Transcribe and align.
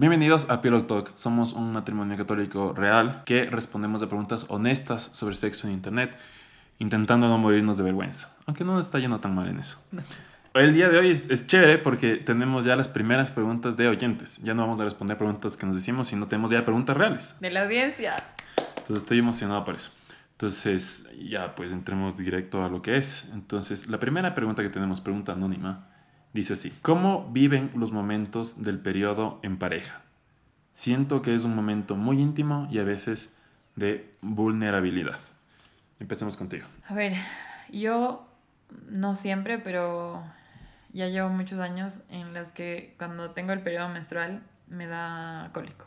Bienvenidos 0.00 0.46
a 0.48 0.62
Pillow 0.62 0.84
Talk. 0.84 1.10
Somos 1.14 1.52
un 1.52 1.74
matrimonio 1.74 2.16
católico 2.16 2.72
real 2.72 3.20
que 3.26 3.44
respondemos 3.44 4.02
a 4.02 4.06
preguntas 4.06 4.46
honestas 4.48 5.10
sobre 5.12 5.34
sexo 5.34 5.66
en 5.66 5.74
internet, 5.74 6.16
intentando 6.78 7.28
no 7.28 7.36
morirnos 7.36 7.76
de 7.76 7.84
vergüenza. 7.84 8.34
Aunque 8.46 8.64
no 8.64 8.72
nos 8.72 8.86
está 8.86 8.98
yendo 8.98 9.20
tan 9.20 9.34
mal 9.34 9.46
en 9.48 9.58
eso. 9.58 9.86
El 10.54 10.72
día 10.72 10.88
de 10.88 10.96
hoy 10.96 11.10
es, 11.10 11.28
es 11.28 11.46
chévere 11.46 11.76
porque 11.76 12.16
tenemos 12.16 12.64
ya 12.64 12.76
las 12.76 12.88
primeras 12.88 13.30
preguntas 13.30 13.76
de 13.76 13.88
oyentes. 13.88 14.38
Ya 14.42 14.54
no 14.54 14.62
vamos 14.62 14.80
a 14.80 14.84
responder 14.84 15.18
preguntas 15.18 15.58
que 15.58 15.66
nos 15.66 15.76
decimos, 15.76 16.08
sino 16.08 16.26
tenemos 16.28 16.50
ya 16.50 16.64
preguntas 16.64 16.96
reales. 16.96 17.36
De 17.38 17.50
la 17.50 17.64
audiencia. 17.64 18.16
Entonces 18.78 19.02
estoy 19.02 19.18
emocionado 19.18 19.64
por 19.64 19.74
eso. 19.74 19.90
Entonces 20.32 21.10
ya 21.28 21.54
pues 21.54 21.72
entremos 21.72 22.16
directo 22.16 22.64
a 22.64 22.70
lo 22.70 22.80
que 22.80 22.96
es. 22.96 23.28
Entonces 23.34 23.86
la 23.86 24.00
primera 24.00 24.34
pregunta 24.34 24.62
que 24.62 24.70
tenemos, 24.70 25.02
pregunta 25.02 25.32
anónima, 25.32 25.89
dice 26.32 26.54
así. 26.54 26.72
¿Cómo 26.82 27.28
viven 27.32 27.70
los 27.74 27.92
momentos 27.92 28.62
del 28.62 28.78
periodo 28.78 29.40
en 29.42 29.58
pareja? 29.58 30.02
Siento 30.74 31.22
que 31.22 31.34
es 31.34 31.44
un 31.44 31.54
momento 31.54 31.96
muy 31.96 32.20
íntimo 32.20 32.68
y 32.70 32.78
a 32.78 32.84
veces 32.84 33.36
de 33.76 34.10
vulnerabilidad. 34.20 35.18
Empecemos 35.98 36.36
contigo. 36.36 36.66
A 36.88 36.94
ver, 36.94 37.14
yo 37.70 38.26
no 38.88 39.14
siempre, 39.14 39.58
pero 39.58 40.22
ya 40.92 41.08
llevo 41.08 41.28
muchos 41.28 41.60
años 41.60 42.00
en 42.10 42.34
los 42.34 42.48
que 42.48 42.94
cuando 42.98 43.30
tengo 43.30 43.52
el 43.52 43.60
periodo 43.60 43.88
menstrual 43.88 44.42
me 44.68 44.86
da 44.86 45.50
cólico 45.52 45.86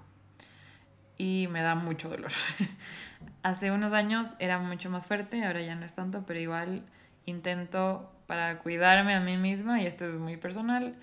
y 1.17 1.47
me 1.49 1.61
da 1.61 1.75
mucho 1.75 2.09
dolor. 2.09 2.31
Hace 3.43 3.71
unos 3.71 3.93
años 3.93 4.27
era 4.39 4.59
mucho 4.59 4.89
más 4.89 5.07
fuerte, 5.07 5.43
ahora 5.45 5.61
ya 5.61 5.75
no 5.75 5.85
es 5.85 5.93
tanto, 5.93 6.23
pero 6.25 6.39
igual 6.39 6.83
intento 7.25 8.12
para 8.27 8.59
cuidarme 8.59 9.13
a 9.15 9.19
mí 9.19 9.37
misma, 9.37 9.81
y 9.81 9.87
esto 9.87 10.05
es 10.05 10.17
muy 10.17 10.37
personal, 10.37 10.95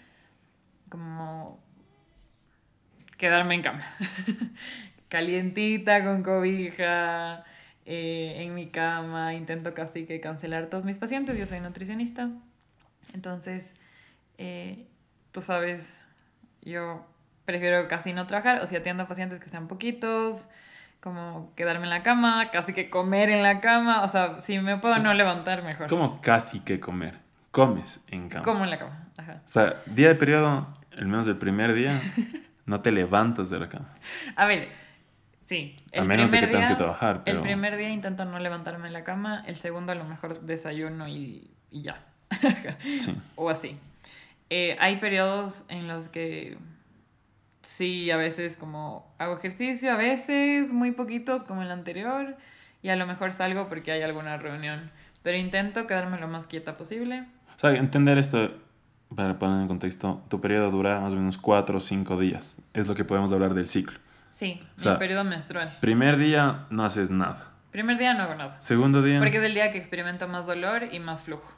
como 0.88 1.60
quedarme 3.16 3.56
en 3.56 3.62
cama. 3.62 3.84
Calientita, 5.09 6.05
con 6.05 6.23
cobija, 6.23 7.45
eh, 7.85 8.37
en 8.38 8.54
mi 8.54 8.68
cama, 8.68 9.35
intento 9.35 9.74
casi 9.74 10.07
que 10.07 10.21
cancelar 10.21 10.66
todos 10.66 10.85
mis 10.85 10.99
pacientes, 10.99 11.38
yo 11.38 11.46
soy 11.46 11.60
nutricionista, 11.60 12.30
entonces, 13.12 13.74
eh, 14.38 14.87
tú 15.32 15.40
sabes, 15.40 16.05
yo 16.62 17.07
prefiero 17.45 17.88
casi 17.88 18.12
no 18.12 18.27
trabajar, 18.27 18.62
o 18.62 18.66
si 18.66 18.77
atiendo 18.77 19.07
pacientes 19.07 19.40
que 19.40 19.49
sean 19.49 19.68
poquitos, 19.68 20.49
como 21.01 21.52
quedarme 21.56 21.84
en 21.84 21.90
la 21.90 22.02
cama, 22.02 22.51
casi 22.51 22.73
que 22.73 22.90
comer 22.90 23.30
en 23.30 23.43
la 23.43 23.60
cama, 23.60 24.02
o 24.02 24.09
sea, 24.09 24.40
si 24.40 24.59
me 24.59 24.76
puedo 24.76 24.98
no 24.98 25.15
levantar 25.15 25.62
mejor. 25.62 25.88
¿Cómo 25.88 26.20
casi 26.20 26.60
que 26.60 26.79
comer? 26.79 27.18
Comes 27.51 28.01
en 28.09 28.29
cama. 28.29 28.45
Como 28.45 28.65
en 28.65 28.70
la 28.70 28.79
cama, 28.79 29.09
ajá. 29.16 29.40
O 29.45 29.48
sea, 29.48 29.82
día 29.87 30.09
de 30.09 30.15
periodo, 30.15 30.68
al 30.96 31.06
menos 31.06 31.26
el 31.26 31.37
primer 31.37 31.74
día, 31.74 32.01
no 32.66 32.80
te 32.82 32.93
levantas 32.93 33.51
de 33.51 33.59
la 33.59 33.68
cama. 33.68 33.95
A 34.37 34.46
ver, 34.46 34.68
sí. 35.46 35.74
A 35.96 36.02
menos 36.02 36.30
de 36.30 36.40
que 36.40 36.46
tengas 36.46 36.71
que 36.71 36.76
trabajar, 36.76 37.23
pero... 37.24 37.38
El 37.38 37.43
primer 37.43 37.76
día 37.76 37.88
intento 37.88 38.24
no 38.24 38.38
levantarme 38.38 38.87
en 38.87 38.93
la 38.93 39.02
cama, 39.02 39.43
el 39.46 39.56
segundo 39.56 39.93
a 39.93 39.95
lo 39.95 40.04
mejor 40.04 40.40
desayuno 40.43 41.09
y, 41.09 41.51
y 41.71 41.82
ya. 41.82 42.04
Sí. 43.01 43.16
o 43.37 43.51
así. 43.51 43.76
Eh, 44.51 44.76
hay 44.80 44.96
periodos 44.96 45.65
en 45.68 45.88
los 45.88 46.09
que 46.09 46.59
sí, 47.76 48.10
a 48.10 48.16
veces 48.16 48.57
como 48.57 49.15
hago 49.18 49.37
ejercicio, 49.37 49.93
a 49.93 49.96
veces 49.96 50.73
muy 50.73 50.93
poquitos 50.93 51.45
como 51.45 51.63
el 51.63 51.71
anterior, 51.71 52.37
y 52.82 52.88
a 52.88 52.96
lo 52.96 53.07
mejor 53.07 53.32
salgo 53.32 53.68
porque 53.68 53.93
hay 53.93 54.02
alguna 54.02 54.37
reunión, 54.37 54.90
pero 55.23 55.37
intento 55.37 55.87
quedarme 55.87 56.18
lo 56.18 56.29
más 56.29 56.46
quieta 56.46 56.77
posible. 56.77 57.24
O 57.57 57.59
sea, 57.59 57.73
entender 57.73 58.18
esto, 58.18 58.51
para 59.15 59.38
poner 59.38 59.62
en 59.62 59.68
contexto, 59.68 60.23
tu 60.29 60.40
periodo 60.40 60.71
dura 60.71 61.01
más 61.01 61.12
o 61.12 61.16
menos 61.16 61.38
4 61.38 61.77
o 61.77 61.80
5 61.80 62.18
días. 62.18 62.57
Es 62.74 62.88
lo 62.88 62.95
que 62.95 63.04
podemos 63.04 63.32
hablar 63.32 63.54
del 63.54 63.66
ciclo. 63.66 63.99
Sí, 64.31 64.62
O 64.77 64.81
sea, 64.81 64.93
el 64.93 64.99
periodo 64.99 65.25
menstrual. 65.25 65.71
Primer 65.81 66.16
día 66.16 66.66
no 66.71 66.84
haces 66.84 67.10
nada. 67.10 67.53
Primer 67.71 67.99
día 67.99 68.15
no 68.15 68.25
hago 68.25 68.34
nada, 68.34 68.56
Segundo 68.60 69.03
día... 69.03 69.19
porque 69.19 69.38
es 69.38 69.44
el 69.44 69.55
día 69.55 69.71
que 69.71 69.78
experimento 69.78 70.27
más 70.27 70.47
dolor 70.47 70.84
y 70.91 70.99
más 70.99 71.23
flujo. 71.23 71.53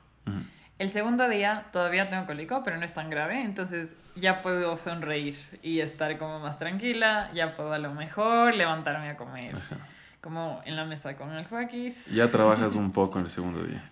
El 0.78 0.90
segundo 0.90 1.28
día 1.28 1.66
todavía 1.72 2.08
tengo 2.10 2.26
cólico, 2.26 2.62
pero 2.64 2.76
no 2.76 2.84
es 2.84 2.92
tan 2.92 3.08
grave, 3.10 3.40
entonces 3.42 3.94
ya 4.16 4.42
puedo 4.42 4.76
sonreír 4.76 5.36
y 5.62 5.80
estar 5.80 6.18
como 6.18 6.40
más 6.40 6.58
tranquila, 6.58 7.30
ya 7.34 7.54
puedo 7.56 7.72
a 7.72 7.78
lo 7.78 7.92
mejor 7.94 8.54
levantarme 8.54 9.10
a 9.10 9.16
comer, 9.16 9.54
Ajá. 9.56 9.76
como 10.20 10.60
en 10.64 10.74
la 10.76 10.84
mesa 10.84 11.16
con 11.16 11.32
el 11.32 11.44
joaquis. 11.46 12.06
Ya 12.06 12.30
trabajas 12.30 12.74
un 12.74 12.90
poco 12.92 13.18
en 13.18 13.26
el 13.26 13.30
segundo 13.30 13.62
día. 13.62 13.88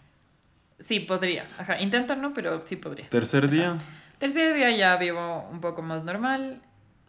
Sí, 0.81 0.99
podría. 1.01 1.45
Ajá, 1.59 1.79
intento 1.81 2.17
no, 2.17 2.33
pero 2.35 2.61
sí 2.61 2.77
podría. 2.77 3.09
Tercer 3.09 3.49
día... 3.49 3.77
Tercer 4.19 4.55
día 4.55 4.71
ya 4.77 4.97
vivo 4.97 5.49
un 5.51 5.61
poco 5.61 5.81
más 5.83 6.05
normal, 6.05 6.61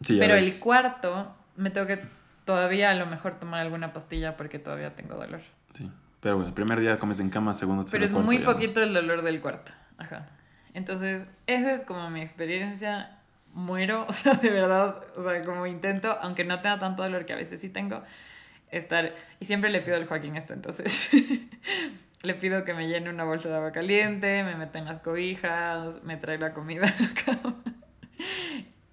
Sí, 0.02 0.16
pero 0.18 0.34
ves. 0.34 0.44
el 0.44 0.58
cuarto 0.60 1.34
me 1.56 1.70
tengo 1.70 1.86
que 1.86 2.02
todavía 2.44 2.90
a 2.90 2.94
lo 2.94 3.04
mejor 3.06 3.38
tomar 3.38 3.60
alguna 3.60 3.92
pastilla 3.92 4.36
porque 4.36 4.58
todavía 4.58 4.94
tengo 4.94 5.16
dolor. 5.16 5.40
Sí. 5.76 5.90
Pero 6.22 6.36
bueno, 6.36 6.48
el 6.48 6.54
primer 6.54 6.78
día 6.78 7.00
comes 7.00 7.18
en 7.18 7.30
cama, 7.30 7.52
segundo, 7.52 7.82
tercero, 7.82 7.98
Pero 7.98 8.06
es 8.06 8.12
cuarto, 8.12 8.26
muy 8.26 8.38
ya 8.38 8.44
no. 8.44 8.52
poquito 8.52 8.80
el 8.80 8.94
dolor 8.94 9.22
del 9.22 9.40
cuarto. 9.40 9.72
Ajá. 9.98 10.28
Entonces, 10.72 11.26
esa 11.48 11.72
es 11.72 11.80
como 11.80 12.08
mi 12.10 12.20
experiencia. 12.22 13.18
Muero, 13.54 14.06
o 14.08 14.12
sea, 14.12 14.34
de 14.34 14.48
verdad, 14.48 15.02
o 15.16 15.22
sea, 15.22 15.42
como 15.42 15.66
intento, 15.66 16.16
aunque 16.22 16.44
no 16.44 16.60
tenga 16.60 16.78
tanto 16.78 17.02
dolor 17.02 17.26
que 17.26 17.32
a 17.32 17.36
veces 17.36 17.60
sí 17.60 17.70
tengo, 17.70 18.04
estar. 18.70 19.12
Y 19.40 19.46
siempre 19.46 19.68
le 19.70 19.80
pido 19.80 19.96
al 19.96 20.06
Joaquín 20.06 20.36
esto, 20.36 20.54
entonces. 20.54 21.10
le 22.22 22.34
pido 22.34 22.62
que 22.62 22.72
me 22.72 22.86
llene 22.86 23.10
una 23.10 23.24
bolsa 23.24 23.48
de 23.48 23.56
agua 23.56 23.72
caliente, 23.72 24.44
me 24.44 24.54
meta 24.54 24.78
en 24.78 24.84
las 24.84 25.00
cobijas, 25.00 26.04
me 26.04 26.16
trae 26.18 26.38
la 26.38 26.52
comida 26.52 26.84
a 26.84 27.02
la 27.02 27.14
cama. 27.14 27.56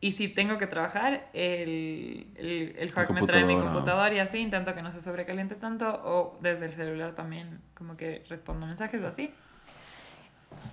Y 0.01 0.13
si 0.13 0.29
tengo 0.29 0.57
que 0.57 0.67
trabajar, 0.67 1.29
el, 1.33 2.27
el, 2.35 2.75
el 2.77 2.91
Joaquín 2.91 3.15
me 3.15 3.21
trae 3.27 3.43
mi 3.43 3.53
computadora. 3.53 3.73
computador 3.73 4.13
y 4.13 4.19
así 4.19 4.37
intento 4.37 4.73
que 4.73 4.81
no 4.81 4.91
se 4.91 5.01
sobrecaliente 5.01 5.55
tanto. 5.55 6.01
O 6.05 6.37
desde 6.41 6.65
el 6.65 6.71
celular 6.71 7.15
también, 7.15 7.59
como 7.73 7.97
que 7.97 8.23
respondo 8.29 8.65
mensajes 8.65 9.01
o 9.01 9.07
así. 9.07 9.33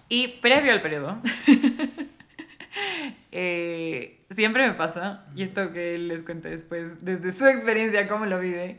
Y 0.09 0.29
previo 0.39 0.73
al 0.73 0.81
periodo, 0.81 1.19
eh, 3.33 4.25
siempre 4.31 4.67
me 4.69 4.75
pasa, 4.75 5.25
y 5.35 5.43
esto 5.43 5.73
que 5.73 5.99
les 5.99 6.23
cuente 6.23 6.49
después, 6.49 7.05
desde 7.05 7.33
su 7.33 7.47
experiencia, 7.47 8.07
cómo 8.07 8.27
lo 8.27 8.39
vive, 8.39 8.79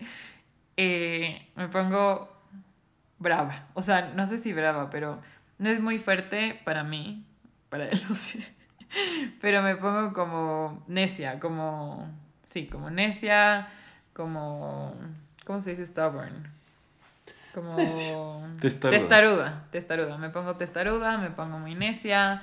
eh, 0.78 1.48
me 1.56 1.68
pongo 1.68 2.32
brava. 3.20 3.68
O 3.74 3.82
sea, 3.82 4.14
no 4.16 4.28
sé 4.28 4.38
si 4.38 4.54
brava, 4.54 4.90
pero 4.90 5.22
no 5.58 5.70
es 5.70 5.82
muy 5.82 6.00
fuerte 6.00 6.60
para 6.64 6.84
mí, 6.84 7.26
para 7.70 7.90
él, 7.90 8.00
no 8.10 8.16
sé. 8.16 8.40
Pero 9.42 9.62
me 9.62 9.76
pongo 9.76 10.14
como 10.14 10.84
necia, 10.88 11.40
como, 11.40 12.10
sí, 12.46 12.68
como 12.68 12.90
necia, 12.90 13.68
como, 14.14 14.96
¿cómo 15.46 15.60
se 15.60 15.72
dice 15.72 15.86
stubborn? 15.86 16.48
Como. 17.54 17.76
Testaruda. 18.60 19.00
testaruda, 19.00 19.66
testaruda. 19.72 20.18
Me 20.18 20.30
pongo 20.30 20.56
testaruda, 20.56 21.18
me 21.18 21.30
pongo 21.32 21.60
muy 21.60 21.76
necia, 21.76 22.42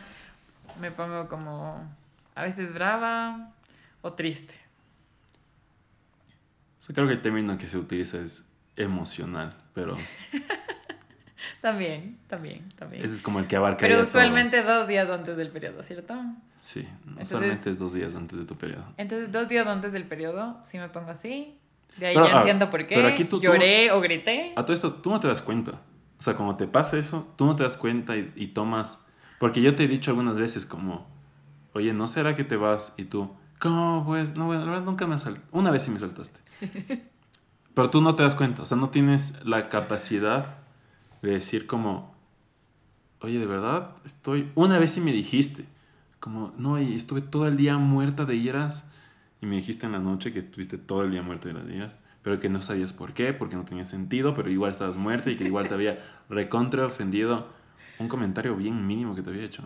me 0.81 0.91
pongo 0.91 1.29
como 1.29 1.89
a 2.35 2.43
veces 2.43 2.73
brava 2.73 3.53
o 4.03 4.13
triste. 4.13 4.55
O 6.79 6.83
sea, 6.83 6.95
creo 6.95 7.07
que 7.07 7.15
el 7.15 7.23
término 7.23 7.57
que 7.57 7.67
se 7.67 7.79
utiliza 7.79 8.19
es 8.19 8.47
emocional, 8.77 9.57
pero 9.73 9.97
También, 11.61 12.19
también, 12.29 12.69
también. 12.79 13.05
ese 13.05 13.15
es 13.17 13.21
como 13.23 13.39
el 13.39 13.47
que 13.47 13.57
abarca 13.57 13.79
Pero 13.87 14.03
usualmente 14.03 14.63
dos 14.63 14.87
días 14.87 15.09
antes 15.11 15.37
del 15.37 15.51
periodo, 15.51 15.83
¿cierto? 15.83 16.15
Sí, 16.63 16.87
Entonces- 17.07 17.25
usualmente 17.27 17.71
es 17.71 17.79
dos 17.79 17.93
días 17.93 18.15
antes 18.15 18.39
de 18.39 18.45
tu 18.45 18.57
periodo. 18.57 18.85
Entonces, 18.97 19.31
dos 19.33 19.49
días 19.49 19.67
antes 19.67 19.93
del 19.93 20.05
periodo, 20.05 20.59
sí 20.63 20.79
me 20.79 20.89
pongo 20.89 21.11
así. 21.11 21.59
De 21.99 22.07
ahí 22.07 22.15
Pero, 22.15 22.27
ya 22.27 22.35
ah, 22.35 22.39
entiendo 22.39 22.71
por 22.71 22.87
qué. 22.87 22.95
pero 22.95 23.09
aquí 23.09 23.25
tú- 23.25 23.39
tú- 23.39 23.43
Lloré 23.47 23.91
o 23.93 24.01
grité. 24.01 24.53
A 24.57 24.63
todo 24.65 24.73
esto, 24.73 24.95
tú 24.95 25.11
no 25.11 25.21
te 25.21 25.29
das 25.29 25.43
cuenta. 25.43 25.73
O 26.19 26.23
sea, 26.23 26.35
cuando 26.35 26.57
te 26.57 26.67
pasa 26.67 26.97
eso, 26.99 27.33
tú 27.37 27.45
no 27.45 27.55
te 27.57 27.63
das 27.65 27.77
cuenta 27.77 28.17
y, 28.17 28.33
y 28.37 28.49
tomas... 28.49 29.05
Porque 29.39 29.61
yo 29.61 29.75
te 29.75 29.85
he 29.85 29.89
dicho 29.89 30.11
algunas 30.11 30.37
veces 30.37 30.65
como, 30.65 31.07
oye, 31.75 31.93
¿no 31.93 32.09
será 32.09 32.35
que 32.35 32.45
te 32.45 32.57
vas? 32.57 32.95
Y 32.97 33.05
tú, 33.05 33.31
¿cómo 33.59 34.05
pues? 34.07 34.35
No, 34.35 34.47
bueno, 34.47 34.65
la 34.65 34.71
verdad 34.73 34.85
nunca 34.87 35.07
me 35.07 35.19
saltaste. 35.19 35.47
Una 35.53 35.71
vez 35.71 35.83
sí 35.83 35.91
me 35.91 35.99
saltaste. 35.99 36.41
Pero 37.75 37.91
tú 37.91 38.01
no 38.01 38.15
te 38.15 38.23
das 38.23 38.35
cuenta. 38.35 38.63
O 38.63 38.67
sea, 38.67 38.77
no 38.77 38.89
tienes 38.91 39.35
la 39.45 39.69
capacidad 39.69 40.59
de 41.25 41.33
decir 41.33 41.67
como, 41.67 42.15
oye, 43.21 43.39
de 43.39 43.47
verdad, 43.47 43.91
estoy... 44.05 44.51
Una 44.55 44.79
vez 44.79 44.93
sí 44.93 45.01
me 45.01 45.13
dijiste, 45.13 45.65
como, 46.21 46.53
no, 46.57 46.81
y 46.81 46.95
estuve 46.95 47.21
todo 47.21 47.47
el 47.47 47.57
día 47.57 47.77
muerta 47.79 48.25
de 48.25 48.37
iras. 48.37 48.91
Y 49.41 49.47
me 49.47 49.57
dijiste 49.57 49.85
en 49.87 49.93
la 49.93 49.99
noche 49.99 50.33
que 50.33 50.39
estuviste 50.39 50.79
todo 50.79 51.05
el 51.05 51.11
día 51.11 51.23
muerto 51.23 51.49
de 51.49 51.55
las 51.55 51.69
iras, 51.69 52.03
pero 52.23 52.41
que 52.41 52.49
no 52.49 52.63
sabías 52.63 52.95
por 52.95 53.13
qué, 53.13 53.35
porque 53.35 53.57
no 53.57 53.65
tenía 53.65 53.85
sentido, 53.85 54.33
pero 54.35 54.51
igual 54.51 54.71
estabas 54.71 54.97
muerta 54.97 55.31
y 55.31 55.37
que 55.37 55.45
igual 55.45 55.69
te 55.69 55.75
había 55.75 55.99
recontra 56.31 56.87
ofendido 56.87 57.49
un 57.99 58.09
comentario 58.09 58.57
bien 58.57 58.87
mínimo 58.87 59.15
que 59.15 59.23
te 59.23 59.31
había 59.31 59.45
hecho. 59.45 59.63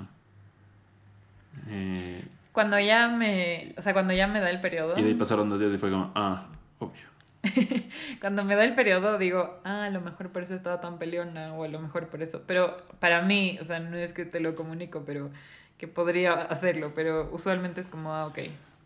Eh, 1.69 2.25
Cuando 2.53 2.79
ya 2.81 3.09
me, 3.09 3.75
o 3.77 3.83
sea, 3.83 3.93
cuando 3.93 4.13
ya 4.15 4.27
me 4.27 4.41
da 4.41 4.51
el 4.51 4.61
periodo, 4.61 4.99
y 4.99 5.03
de 5.03 5.09
ahí 5.09 5.15
pasaron 5.15 5.49
dos 5.49 5.61
días 5.61 5.73
y 5.73 5.79
fue 5.79 5.91
como, 5.91 6.11
ah, 6.15 6.47
obvio. 6.81 7.07
cuando 8.21 8.45
me 8.45 8.57
da 8.57 8.65
el 8.65 8.75
periodo 8.75 9.19
digo, 9.19 9.61
ah, 9.65 9.85
a 9.85 9.91
lo 9.91 10.01
mejor 10.01 10.31
por 10.31 10.43
eso 10.43 10.55
estaba 10.55 10.81
tan 10.81 10.99
peleona 10.99 11.55
o 11.55 11.65
a 11.65 11.69
lo 11.69 11.81
mejor 11.81 12.09
por 12.09 12.23
eso. 12.23 12.43
Pero 12.47 12.77
para 13.01 13.23
mí, 13.23 13.59
o 13.61 13.65
sea, 13.65 13.81
no 13.81 13.97
es 13.97 14.13
que 14.13 14.25
te 14.25 14.41
lo 14.41 14.55
comunico, 14.55 15.05
pero 15.07 15.31
que 15.79 15.87
podría 15.87 16.35
hacerlo, 16.35 16.93
pero 16.95 17.31
usualmente 17.33 17.81
es 17.81 17.87
como, 17.87 18.13
ah, 18.13 18.27
ok. 18.27 18.39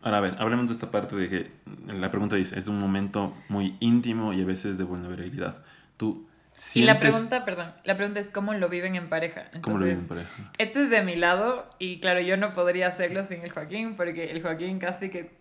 Ahora, 0.03 0.17
a 0.17 0.21
ver, 0.21 0.35
hablemos 0.37 0.67
de 0.67 0.73
esta 0.73 0.91
parte 0.91 1.15
de 1.15 1.29
que 1.29 1.47
la 1.87 2.11
pregunta 2.11 2.35
dice, 2.35 2.57
es 2.59 2.67
un 2.67 2.77
momento 2.77 3.33
muy 3.49 3.77
íntimo 3.79 4.33
y 4.33 4.41
a 4.41 4.45
veces 4.45 4.77
de 4.77 4.83
vulnerabilidad. 4.83 5.63
Tú 5.97 6.27
sientes... 6.51 6.75
Y 6.75 6.85
la 6.85 6.99
pregunta, 6.99 7.45
perdón, 7.45 7.73
la 7.83 7.95
pregunta 7.95 8.19
es 8.19 8.29
cómo 8.29 8.53
lo 8.53 8.69
viven 8.69 8.95
en 8.95 9.09
pareja. 9.09 9.43
Entonces, 9.53 9.61
¿Cómo 9.63 9.77
lo 9.79 9.85
viven 9.85 10.01
en 10.01 10.07
pareja? 10.07 10.51
Esto 10.57 10.81
es 10.81 10.89
de 10.89 11.03
mi 11.03 11.15
lado 11.15 11.69
y 11.79 11.99
claro, 11.99 12.19
yo 12.19 12.37
no 12.37 12.53
podría 12.53 12.89
hacerlo 12.89 13.23
sin 13.23 13.41
el 13.41 13.51
Joaquín 13.51 13.95
porque 13.95 14.29
el 14.29 14.41
Joaquín 14.41 14.77
casi 14.77 15.09
que, 15.09 15.31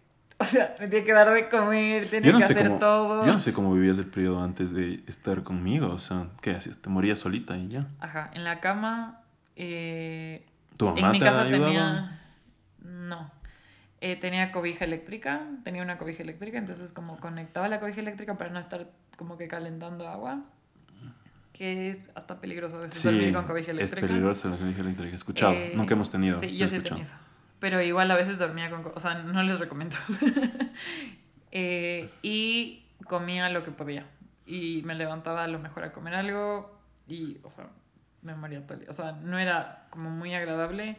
o 0.43 0.45
sea, 0.45 0.75
me 0.79 0.89
tiene 0.89 1.05
que 1.05 1.13
dar 1.13 1.33
de 1.33 1.49
comer, 1.49 2.07
tiene 2.07 2.31
que 2.31 2.45
hacer 2.45 2.79
todo. 2.79 3.25
Yo 3.27 3.33
no 3.33 3.41
sé 3.41 3.53
cómo 3.53 3.73
vivías 3.75 3.99
el 3.99 4.07
periodo 4.07 4.43
antes 4.43 4.73
de 4.75 5.03
estar 5.07 5.43
conmigo, 5.43 5.89
o 5.89 5.99
sea, 5.99 6.27
¿qué 6.41 6.51
hacías? 6.53 6.79
¿Te 6.79 6.91
morías 6.91 7.19
solita 7.19 7.57
y 7.57 7.69
ya? 7.69 7.87
Ajá, 8.01 8.31
en 8.35 8.45
la 8.45 8.61
cama... 8.61 9.21
Eh, 9.57 10.47
¿Tu 10.77 10.87
mamá 10.87 11.01
en 11.01 11.11
mi 11.13 11.21
casa 11.21 11.45
tenía... 11.45 12.21
No 12.81 13.43
eh, 14.03 14.17
tenía 14.17 14.51
cobija 14.51 14.85
eléctrica, 14.85 15.47
tenía 15.63 15.81
una 15.81 15.97
cobija 15.97 16.25
eléctrica, 16.25 16.59
entonces 16.59 16.93
como 16.93 17.19
conectaba 17.19 17.69
la 17.69 17.79
cobija 17.79 18.01
eléctrica 18.01 18.37
para 18.37 18.51
no 18.51 18.59
estar 18.59 18.91
como 19.17 19.39
que 19.39 19.47
calentando 19.47 20.09
agua, 20.09 20.41
que 21.53 21.91
es 21.91 22.03
hasta 22.17 22.41
peligroso 22.41 22.79
a 22.79 22.81
veces 22.81 23.01
dormir 23.01 23.33
con 23.33 23.45
cobija 23.45 23.71
eléctrica. 23.71 24.05
es 24.05 24.11
peligroso 24.11 24.51
la 24.51 24.57
cobija 24.57 24.81
eléctrica, 24.81 25.13
he 25.13 25.15
escuchado, 25.15 25.53
eh, 25.53 25.73
nunca 25.77 25.95
hemos 25.95 26.11
tenido. 26.11 26.41
Sí, 26.41 26.57
yo 26.57 26.67
sí 26.67 26.77
he 26.77 26.81
tenido, 26.81 27.07
pero 27.63 27.81
igual 27.81 28.11
a 28.11 28.15
veces 28.15 28.37
dormía 28.37 28.69
con, 28.69 28.85
o 28.95 29.01
sea, 29.01 29.15
no 29.15 29.43
les 29.43 29.59
recomiendo. 29.59 29.97
Eh, 31.55 32.11
y 32.23 32.83
comía 33.05 33.51
lo 33.51 33.63
que 33.63 33.73
podía, 33.73 34.07
y 34.47 34.81
me 34.87 34.95
levantaba 34.95 35.45
a 35.45 35.49
lo 35.49 35.59
mejor 35.59 35.85
a 35.85 35.93
comer 35.93 36.15
algo, 36.15 36.81
y, 37.07 37.41
o 37.43 37.51
sea, 37.51 37.67
me 38.23 38.35
moría 38.35 38.63
todo 38.63 38.73
el 38.73 38.81
día. 38.81 38.89
O 38.89 38.95
sea, 38.95 39.13
no 39.13 39.39
era 39.39 39.87
como 39.91 40.09
muy 40.09 40.35
agradable 40.35 40.97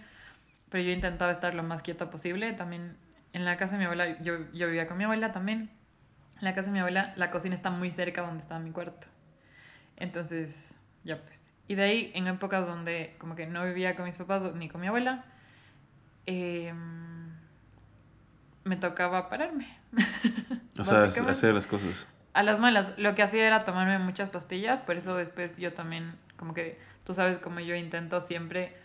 pero 0.74 0.86
yo 0.86 0.92
intentaba 0.92 1.32
estar 1.32 1.54
lo 1.54 1.62
más 1.62 1.84
quieta 1.84 2.10
posible. 2.10 2.52
También 2.54 2.98
en 3.32 3.46
la 3.46 3.58
casa 3.58 3.74
de 3.74 3.78
mi 3.78 3.84
abuela, 3.84 4.20
yo, 4.24 4.52
yo 4.54 4.66
vivía 4.66 4.88
con 4.88 4.98
mi 4.98 5.04
abuela 5.04 5.32
también. 5.32 5.70
En 6.38 6.44
la 6.44 6.56
casa 6.56 6.70
de 6.70 6.74
mi 6.74 6.80
abuela, 6.80 7.14
la 7.16 7.30
cocina 7.30 7.54
está 7.54 7.70
muy 7.70 7.92
cerca 7.92 8.24
donde 8.24 8.42
estaba 8.42 8.60
mi 8.60 8.72
cuarto. 8.72 9.06
Entonces, 9.98 10.76
ya 11.04 11.22
pues. 11.22 11.46
Y 11.68 11.76
de 11.76 11.84
ahí, 11.84 12.12
en 12.16 12.26
épocas 12.26 12.66
donde 12.66 13.14
como 13.20 13.36
que 13.36 13.46
no 13.46 13.64
vivía 13.64 13.96
con 13.96 14.06
mis 14.06 14.18
papás 14.18 14.52
ni 14.56 14.68
con 14.68 14.82
mi 14.82 14.88
abuela, 14.88 15.26
em, 16.26 17.30
me 18.64 18.76
tocaba 18.78 19.30
pararme. 19.30 19.78
O 20.80 20.84
sea, 20.84 21.04
hacer 21.04 21.54
las 21.54 21.68
cosas. 21.68 22.08
A 22.34 22.42
las 22.42 22.60
malas. 22.60 22.94
Lo 22.98 23.14
que 23.14 23.22
hacía 23.22 23.46
era 23.46 23.64
tomarme 23.64 24.00
muchas 24.00 24.30
pastillas, 24.30 24.82
por 24.82 24.98
eso 24.98 25.16
después 25.16 25.58
yo 25.58 25.74
también, 25.74 26.16
como 26.36 26.54
que, 26.54 26.80
tú 27.04 27.14
sabes, 27.14 27.38
como 27.38 27.60
yo 27.60 27.76
intento 27.76 28.22
siempre 28.22 28.76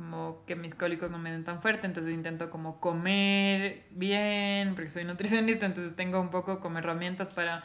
como 0.00 0.46
que 0.46 0.56
mis 0.56 0.74
cólicos 0.74 1.10
no 1.10 1.18
me 1.18 1.30
den 1.30 1.44
tan 1.44 1.60
fuerte, 1.60 1.86
entonces 1.86 2.14
intento 2.14 2.48
como 2.48 2.80
comer 2.80 3.84
bien, 3.90 4.74
porque 4.74 4.88
soy 4.88 5.04
nutricionista, 5.04 5.66
entonces 5.66 5.94
tengo 5.94 6.18
un 6.22 6.30
poco 6.30 6.58
como 6.60 6.78
herramientas 6.78 7.30
para 7.30 7.64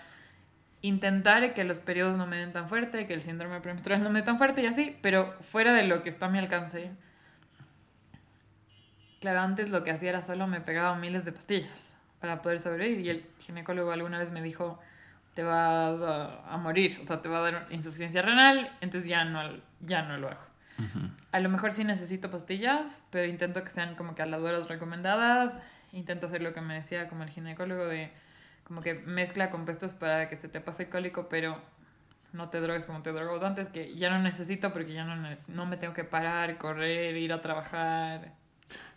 intentar 0.81 1.53
que 1.53 1.63
los 1.63 1.79
periodos 1.79 2.17
no 2.17 2.27
me 2.27 2.35
den 2.35 2.51
tan 2.51 2.67
fuerte, 2.67 3.05
que 3.05 3.13
el 3.13 3.21
síndrome 3.21 3.61
premenstrual 3.61 4.03
no 4.03 4.09
me 4.09 4.19
dé 4.19 4.25
tan 4.25 4.37
fuerte 4.37 4.61
y 4.61 4.65
así, 4.65 4.97
pero 5.01 5.33
fuera 5.39 5.71
de 5.71 5.83
lo 5.83 6.03
que 6.03 6.09
está 6.09 6.25
a 6.25 6.29
mi 6.29 6.37
alcance. 6.37 6.91
Claro, 9.25 9.39
antes 9.39 9.71
lo 9.71 9.83
que 9.83 9.89
hacía 9.89 10.09
era 10.09 10.21
solo 10.21 10.45
me 10.45 10.61
pegaba 10.61 10.95
miles 10.97 11.25
de 11.25 11.31
pastillas 11.31 11.95
para 12.21 12.43
poder 12.43 12.59
sobrevivir 12.59 12.99
y 13.03 13.09
el 13.09 13.25
ginecólogo 13.39 13.91
alguna 13.91 14.19
vez 14.19 14.29
me 14.29 14.39
dijo, 14.43 14.79
te 15.33 15.41
vas 15.41 15.99
a, 16.47 16.57
morir, 16.57 16.99
o 17.01 17.07
sea, 17.07 17.23
te 17.23 17.27
va 17.27 17.39
a 17.39 17.51
dar 17.51 17.67
insuficiencia 17.71 18.21
renal, 18.21 18.69
entonces 18.81 19.09
ya 19.09 19.25
no, 19.25 19.41
ya 19.79 20.03
no 20.03 20.19
lo 20.19 20.27
hago. 20.27 20.45
A 21.31 21.39
lo 21.39 21.49
mejor 21.49 21.71
sí 21.71 21.83
necesito 21.83 22.29
pastillas, 22.29 23.03
pero 23.09 23.25
intento 23.25 23.63
que 23.63 23.71
sean 23.71 23.95
como 23.95 24.13
que 24.13 24.21
a 24.21 24.27
las 24.27 24.41
horas 24.41 24.69
recomendadas. 24.69 25.59
Intento 25.91 26.27
hacer 26.27 26.43
lo 26.43 26.53
que 26.53 26.61
me 26.61 26.75
decía 26.75 27.07
como 27.07 27.23
el 27.23 27.29
ginecólogo 27.31 27.87
de 27.87 28.11
como 28.63 28.81
que 28.81 28.93
mezcla 28.93 29.49
compuestos 29.49 29.95
para 29.95 30.29
que 30.29 30.35
se 30.35 30.49
te 30.49 30.61
pase 30.61 30.83
el 30.83 30.89
cólico, 30.89 31.29
pero 31.29 31.59
no 32.31 32.49
te 32.49 32.61
drogues 32.61 32.85
como 32.85 33.01
te 33.01 33.11
drogabas 33.11 33.41
antes, 33.41 33.69
que 33.69 33.95
ya 33.95 34.11
no 34.11 34.19
necesito 34.19 34.71
porque 34.71 34.93
ya 34.93 35.03
no, 35.03 35.35
no 35.47 35.65
me 35.65 35.77
tengo 35.77 35.95
que 35.95 36.03
parar, 36.03 36.59
correr, 36.59 37.17
ir 37.17 37.33
a 37.33 37.41
trabajar. 37.41 38.44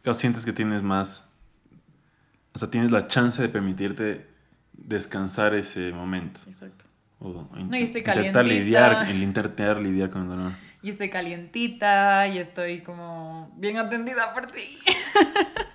Claro, 0.02 0.18
sientes 0.18 0.44
que 0.44 0.52
tienes 0.52 0.82
más, 0.82 1.28
o 2.52 2.58
sea, 2.58 2.70
tienes 2.70 2.90
la 2.92 3.08
chance 3.08 3.40
de 3.42 3.48
permitirte 3.48 4.26
descansar 4.72 5.54
ese 5.54 5.92
momento. 5.92 6.40
Exacto. 6.48 6.84
O 7.20 7.48
no, 7.52 7.76
y 7.76 7.82
estoy 7.82 8.02
intentar 8.02 8.44
lidiar, 8.44 9.08
el 9.10 9.22
intentar 9.22 9.80
lidiar 9.80 10.10
con 10.10 10.22
el 10.22 10.28
dolor 10.28 10.52
y 10.82 10.90
estoy 10.90 11.10
calientita 11.10 12.28
y 12.28 12.38
estoy 12.38 12.82
como 12.82 13.52
bien 13.56 13.78
atendida 13.78 14.32
por 14.34 14.46
ti. 14.46 14.78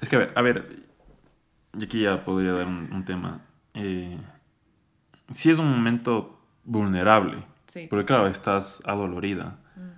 Es 0.01 0.09
que, 0.09 0.17
a 0.17 0.19
ver, 0.19 0.33
a 0.35 0.41
ver, 0.41 0.83
y 1.79 1.85
aquí 1.85 2.01
ya 2.01 2.25
podría 2.25 2.51
dar 2.51 2.67
un, 2.67 3.05
tema. 3.05 3.39
Eh, 3.73 4.17
si 5.31 5.49
es 5.49 5.59
un 5.59 5.71
momento 5.71 6.41
vulnerable, 6.65 7.45
sí. 7.67 7.87
porque 7.89 8.03
claro, 8.03 8.27
estás 8.27 8.81
adolorida 8.83 9.59
mm. 9.77 9.89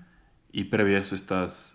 y 0.51 0.65
previo 0.65 0.97
a 0.97 0.99
eso 0.99 1.15
estás... 1.15 1.74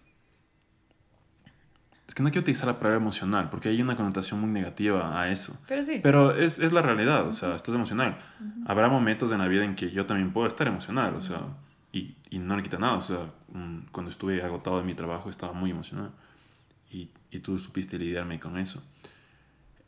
Es 2.11 2.15
que 2.17 2.25
no 2.25 2.31
quiero 2.31 2.41
utilizar 2.41 2.67
la 2.67 2.81
palabra 2.81 2.97
emocional, 2.97 3.51
porque 3.51 3.69
hay 3.69 3.81
una 3.81 3.95
connotación 3.95 4.41
muy 4.41 4.51
negativa 4.51 5.23
a 5.23 5.31
eso. 5.31 5.57
Pero 5.69 5.85
sí. 5.85 6.01
Pero 6.03 6.35
es, 6.35 6.59
es 6.59 6.73
la 6.73 6.83
realidad, 6.83 7.25
o 7.25 7.31
sea, 7.31 7.55
estás 7.55 7.73
emocional. 7.73 8.19
Habrá 8.67 8.89
momentos 8.89 9.31
en 9.31 9.39
la 9.39 9.47
vida 9.47 9.65
en 9.65 9.77
que 9.77 9.93
yo 9.93 10.05
también 10.07 10.33
puedo 10.33 10.49
estar 10.49 10.67
emocional, 10.67 11.15
o 11.15 11.21
sea 11.21 11.41
y, 11.93 12.17
y, 12.31 12.39
no 12.39 12.57
le 12.57 12.63
quita 12.63 12.79
nada. 12.79 12.95
O 12.95 13.01
sea, 13.01 13.31
cuando 13.93 14.11
estuve 14.11 14.43
agotado 14.43 14.79
de 14.79 14.85
mi 14.85 14.95
trabajo 14.95 15.31
estaba 15.31 15.53
muy 15.53 15.71
emocionado 15.71 16.13
y, 16.91 17.11
y 17.31 17.39
tú 17.41 17.59
supiste 17.59 17.99
lidiarme 17.99 18.39
con 18.39 18.59
eso. 18.59 18.83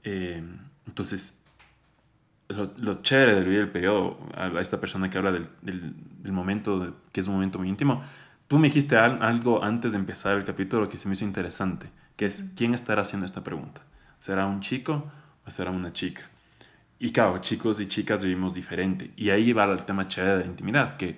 Eh, 0.04 0.42
entonces, 0.86 1.42
lo, 2.48 2.72
lo, 2.78 3.02
chévere 3.02 3.34
del 3.34 3.44
video 3.44 3.60
del 3.60 3.70
periodo, 3.70 4.18
a 4.34 4.60
esta 4.60 4.80
persona 4.80 5.08
que 5.10 5.18
habla 5.18 5.32
del, 5.32 5.48
del, 5.62 6.32
momento, 6.32 6.96
que 7.12 7.20
es 7.20 7.28
un 7.28 7.34
momento 7.34 7.58
muy 7.58 7.68
íntimo, 7.68 8.02
tú 8.48 8.58
me 8.58 8.68
dijiste 8.68 8.96
algo 8.96 9.62
antes 9.62 9.92
de 9.92 9.98
empezar 9.98 10.36
el 10.36 10.44
capítulo 10.44 10.88
que 10.88 10.98
se 10.98 11.08
me 11.08 11.14
hizo 11.14 11.24
interesante, 11.24 11.88
que 12.16 12.26
es, 12.26 12.52
¿quién 12.56 12.74
estará 12.74 13.02
haciendo 13.02 13.26
esta 13.26 13.42
pregunta? 13.42 13.82
¿Será 14.18 14.46
un 14.46 14.60
chico 14.60 15.10
o 15.46 15.50
será 15.50 15.70
una 15.70 15.92
chica? 15.92 16.22
Y 16.98 17.10
claro, 17.10 17.38
chicos 17.38 17.80
y 17.80 17.86
chicas 17.86 18.22
vivimos 18.22 18.54
diferente. 18.54 19.10
Y 19.16 19.30
ahí 19.30 19.52
va 19.52 19.64
el 19.64 19.84
tema 19.84 20.06
chévere 20.06 20.38
de 20.38 20.44
la 20.44 20.50
intimidad, 20.50 20.96
que 20.96 21.16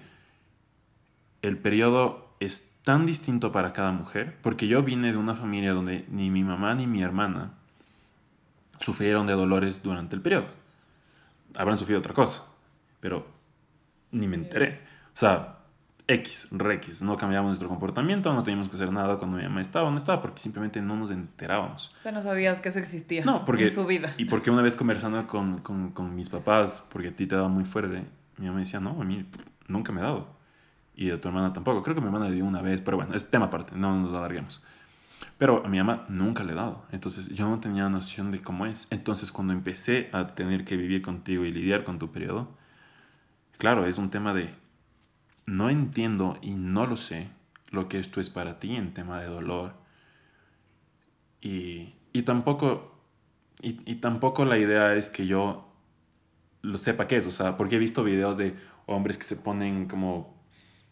el 1.42 1.58
periodo 1.58 2.34
es 2.40 2.74
tan 2.82 3.04
distinto 3.04 3.52
para 3.52 3.72
cada 3.72 3.92
mujer, 3.92 4.38
porque 4.42 4.66
yo 4.66 4.82
vine 4.82 5.12
de 5.12 5.18
una 5.18 5.34
familia 5.34 5.72
donde 5.72 6.06
ni 6.08 6.30
mi 6.30 6.42
mamá 6.42 6.74
ni 6.74 6.86
mi 6.86 7.02
hermana 7.02 7.52
sufrieron 8.80 9.26
de 9.26 9.34
dolores 9.34 9.82
durante 9.82 10.16
el 10.16 10.22
periodo. 10.22 10.46
Habrán 11.56 11.78
sufrido 11.78 12.00
otra 12.00 12.14
cosa, 12.14 12.44
pero 13.00 13.26
ni 14.10 14.26
me 14.26 14.36
enteré. 14.36 14.80
O 15.14 15.16
sea, 15.16 15.53
X, 16.06 16.48
re 16.50 16.74
X, 16.74 17.00
no 17.00 17.16
cambiamos 17.16 17.48
nuestro 17.48 17.68
comportamiento, 17.68 18.32
no 18.34 18.42
teníamos 18.42 18.68
que 18.68 18.76
hacer 18.76 18.92
nada 18.92 19.16
cuando 19.16 19.38
mi 19.38 19.42
mamá 19.44 19.62
estaba 19.62 19.88
o 19.88 19.90
no 19.90 19.96
estaba, 19.96 20.20
porque 20.20 20.40
simplemente 20.40 20.82
no 20.82 20.96
nos 20.96 21.10
enterábamos. 21.10 21.94
O 21.96 22.00
sea, 22.00 22.12
no 22.12 22.20
sabías 22.20 22.60
que 22.60 22.68
eso 22.68 22.78
existía 22.78 23.24
no, 23.24 23.44
porque, 23.44 23.64
en 23.64 23.70
su 23.70 23.86
vida. 23.86 24.14
Y 24.18 24.26
porque 24.26 24.50
una 24.50 24.60
vez 24.60 24.76
conversando 24.76 25.26
con, 25.26 25.60
con, 25.60 25.92
con 25.92 26.14
mis 26.14 26.28
papás, 26.28 26.84
porque 26.90 27.08
a 27.08 27.16
ti 27.16 27.26
te 27.26 27.36
daba 27.36 27.48
muy 27.48 27.64
fuerte, 27.64 28.04
mi 28.36 28.46
mamá 28.46 28.58
decía, 28.58 28.80
no, 28.80 29.00
a 29.00 29.04
mí 29.04 29.24
nunca 29.66 29.92
me 29.92 30.00
ha 30.02 30.04
dado 30.04 30.34
y 30.96 31.10
a 31.10 31.20
tu 31.20 31.28
hermana 31.28 31.52
tampoco. 31.52 31.82
Creo 31.82 31.94
que 31.94 32.00
mi 32.00 32.06
hermana 32.06 32.28
le 32.28 32.36
dio 32.36 32.44
una 32.44 32.62
vez, 32.62 32.80
pero 32.80 32.96
bueno, 32.96 33.14
es 33.14 33.30
tema 33.30 33.46
aparte, 33.46 33.74
no 33.76 33.98
nos 33.98 34.14
alarguemos. 34.14 34.62
Pero 35.38 35.64
a 35.64 35.68
mi 35.68 35.78
mamá 35.78 36.04
nunca 36.08 36.44
le 36.44 36.52
he 36.52 36.54
dado, 36.54 36.84
entonces 36.92 37.28
yo 37.28 37.48
no 37.48 37.60
tenía 37.60 37.88
noción 37.88 38.30
de 38.30 38.42
cómo 38.42 38.66
es. 38.66 38.86
Entonces 38.90 39.32
cuando 39.32 39.52
empecé 39.52 40.10
a 40.12 40.28
tener 40.28 40.64
que 40.64 40.76
vivir 40.76 41.02
contigo 41.02 41.44
y 41.44 41.52
lidiar 41.52 41.84
con 41.84 41.98
tu 41.98 42.12
periodo, 42.12 42.56
claro, 43.58 43.86
es 43.86 43.98
un 43.98 44.10
tema 44.10 44.34
de 44.34 44.50
no 45.46 45.70
entiendo 45.70 46.38
y 46.42 46.54
no 46.54 46.86
lo 46.86 46.96
sé 46.96 47.30
lo 47.70 47.88
que 47.88 47.98
esto 47.98 48.20
es 48.20 48.30
para 48.30 48.58
ti 48.58 48.74
en 48.76 48.94
tema 48.94 49.20
de 49.20 49.26
dolor. 49.26 49.74
Y, 51.40 51.94
y 52.12 52.22
tampoco, 52.22 52.96
y, 53.60 53.80
y 53.84 53.96
tampoco 53.96 54.44
la 54.44 54.58
idea 54.58 54.94
es 54.94 55.10
que 55.10 55.26
yo 55.26 55.68
lo 56.62 56.78
sepa 56.78 57.06
qué 57.06 57.18
es, 57.18 57.26
o 57.26 57.30
sea, 57.30 57.56
porque 57.56 57.76
he 57.76 57.78
visto 57.78 58.04
videos 58.04 58.36
de 58.38 58.54
hombres 58.86 59.18
que 59.18 59.24
se 59.24 59.36
ponen 59.36 59.86
como 59.86 60.34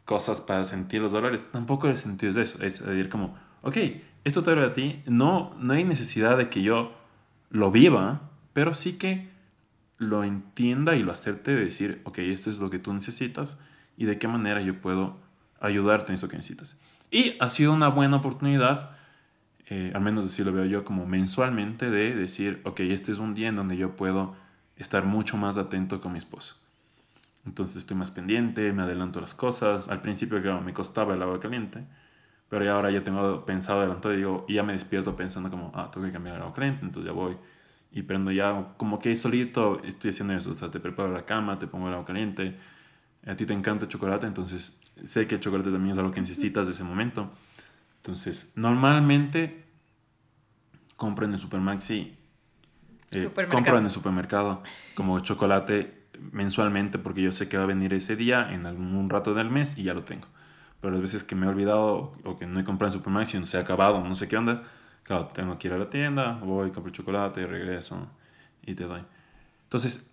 cosas 0.04 0.40
para 0.40 0.64
sentir 0.64 1.00
los 1.00 1.12
dolores. 1.12 1.42
Tampoco 1.50 1.88
el 1.88 1.96
sentido 1.96 2.30
es 2.32 2.36
eso. 2.36 2.62
Es 2.62 2.84
decir, 2.84 3.08
como, 3.08 3.36
ok, 3.62 3.76
esto 4.24 4.42
te 4.42 4.50
duele 4.50 4.66
a 4.66 4.72
ti. 4.72 5.02
No, 5.06 5.54
no 5.58 5.72
hay 5.72 5.84
necesidad 5.84 6.36
de 6.36 6.48
que 6.48 6.62
yo 6.62 6.92
lo 7.50 7.70
viva, 7.70 8.30
pero 8.52 8.74
sí 8.74 8.94
que 8.94 9.30
lo 9.98 10.24
entienda 10.24 10.96
y 10.96 11.02
lo 11.02 11.12
acepte 11.12 11.54
de 11.54 11.64
decir, 11.64 12.00
ok, 12.04 12.18
esto 12.18 12.50
es 12.50 12.58
lo 12.58 12.70
que 12.70 12.78
tú 12.78 12.92
necesitas 12.92 13.58
y 14.02 14.04
de 14.04 14.18
qué 14.18 14.26
manera 14.26 14.60
yo 14.60 14.80
puedo 14.80 15.16
ayudarte 15.60 16.10
en 16.10 16.14
eso 16.14 16.26
que 16.26 16.36
necesitas. 16.36 16.76
Y 17.08 17.36
ha 17.38 17.48
sido 17.48 17.72
una 17.72 17.86
buena 17.86 18.16
oportunidad, 18.16 18.96
eh, 19.68 19.92
al 19.94 20.00
menos 20.00 20.24
así 20.24 20.42
lo 20.42 20.52
veo 20.52 20.64
yo, 20.64 20.84
como 20.84 21.06
mensualmente, 21.06 21.88
de 21.88 22.16
decir, 22.16 22.60
ok, 22.64 22.80
este 22.80 23.12
es 23.12 23.18
un 23.18 23.32
día 23.32 23.46
en 23.46 23.54
donde 23.54 23.76
yo 23.76 23.94
puedo 23.94 24.34
estar 24.76 25.04
mucho 25.04 25.36
más 25.36 25.56
atento 25.56 26.00
con 26.00 26.10
mi 26.10 26.18
esposa. 26.18 26.56
Entonces 27.46 27.76
estoy 27.76 27.96
más 27.96 28.10
pendiente, 28.10 28.72
me 28.72 28.82
adelanto 28.82 29.20
las 29.20 29.34
cosas. 29.34 29.86
Al 29.86 30.00
principio 30.00 30.40
me 30.62 30.72
costaba 30.72 31.14
el 31.14 31.22
agua 31.22 31.38
caliente, 31.38 31.84
pero 32.48 32.64
ya 32.64 32.72
ahora 32.72 32.90
ya 32.90 33.04
tengo 33.04 33.46
pensado 33.46 33.82
adelantado 33.82 34.14
y 34.14 34.16
digo, 34.16 34.46
ya 34.48 34.64
me 34.64 34.72
despierto 34.72 35.14
pensando 35.14 35.48
como, 35.48 35.70
ah, 35.76 35.92
tengo 35.92 36.08
que 36.08 36.12
cambiar 36.12 36.34
el 36.34 36.42
agua 36.42 36.54
caliente, 36.54 36.84
entonces 36.84 37.08
ya 37.08 37.14
voy 37.14 37.36
y 37.92 38.02
prendo 38.02 38.32
ya 38.32 38.72
como 38.78 38.98
que 38.98 39.14
solito 39.14 39.80
estoy 39.84 40.10
haciendo 40.10 40.34
eso. 40.34 40.50
O 40.50 40.54
sea, 40.54 40.72
te 40.72 40.80
preparo 40.80 41.12
la 41.12 41.24
cama, 41.24 41.60
te 41.60 41.68
pongo 41.68 41.86
el 41.86 41.94
agua 41.94 42.06
caliente. 42.06 42.56
A 43.26 43.36
ti 43.36 43.46
te 43.46 43.52
encanta 43.52 43.84
el 43.84 43.90
chocolate, 43.90 44.26
entonces 44.26 44.80
sé 45.04 45.26
que 45.26 45.36
el 45.36 45.40
chocolate 45.40 45.70
también 45.70 45.92
es 45.92 45.98
algo 45.98 46.10
que 46.10 46.20
necesitas 46.20 46.66
de 46.66 46.72
ese 46.72 46.84
momento. 46.84 47.30
Entonces, 47.96 48.52
normalmente 48.56 49.64
compro 50.96 51.26
en 51.26 51.34
el 51.34 51.38
Supermaxi, 51.38 52.16
eh, 53.10 53.30
compro 53.48 53.78
en 53.78 53.84
el 53.84 53.90
supermercado 53.90 54.62
como 54.94 55.20
chocolate 55.20 56.02
mensualmente 56.30 56.98
porque 56.98 57.22
yo 57.22 57.32
sé 57.32 57.48
que 57.48 57.56
va 57.56 57.64
a 57.64 57.66
venir 57.66 57.92
ese 57.94 58.16
día 58.16 58.52
en 58.52 58.66
algún 58.66 59.10
rato 59.10 59.34
del 59.34 59.50
mes 59.50 59.76
y 59.76 59.84
ya 59.84 59.94
lo 59.94 60.04
tengo. 60.04 60.28
Pero 60.80 60.92
las 60.92 61.00
veces 61.00 61.24
que 61.24 61.34
me 61.34 61.46
he 61.46 61.48
olvidado 61.48 62.12
o 62.24 62.36
que 62.36 62.46
no 62.46 62.58
he 62.58 62.64
comprado 62.64 62.92
en 62.92 62.98
Supermaxi, 62.98 63.38
no 63.38 63.46
se 63.46 63.56
ha 63.56 63.60
acabado, 63.60 64.02
no 64.02 64.14
sé 64.14 64.28
qué 64.28 64.36
onda, 64.36 64.62
claro, 65.02 65.26
tengo 65.26 65.58
que 65.58 65.68
ir 65.68 65.74
a 65.74 65.78
la 65.78 65.90
tienda, 65.90 66.38
voy, 66.42 66.70
compro 66.70 66.92
chocolate, 66.92 67.46
regreso 67.46 68.08
y 68.62 68.74
te 68.74 68.84
doy. 68.84 69.02
Entonces, 69.64 70.10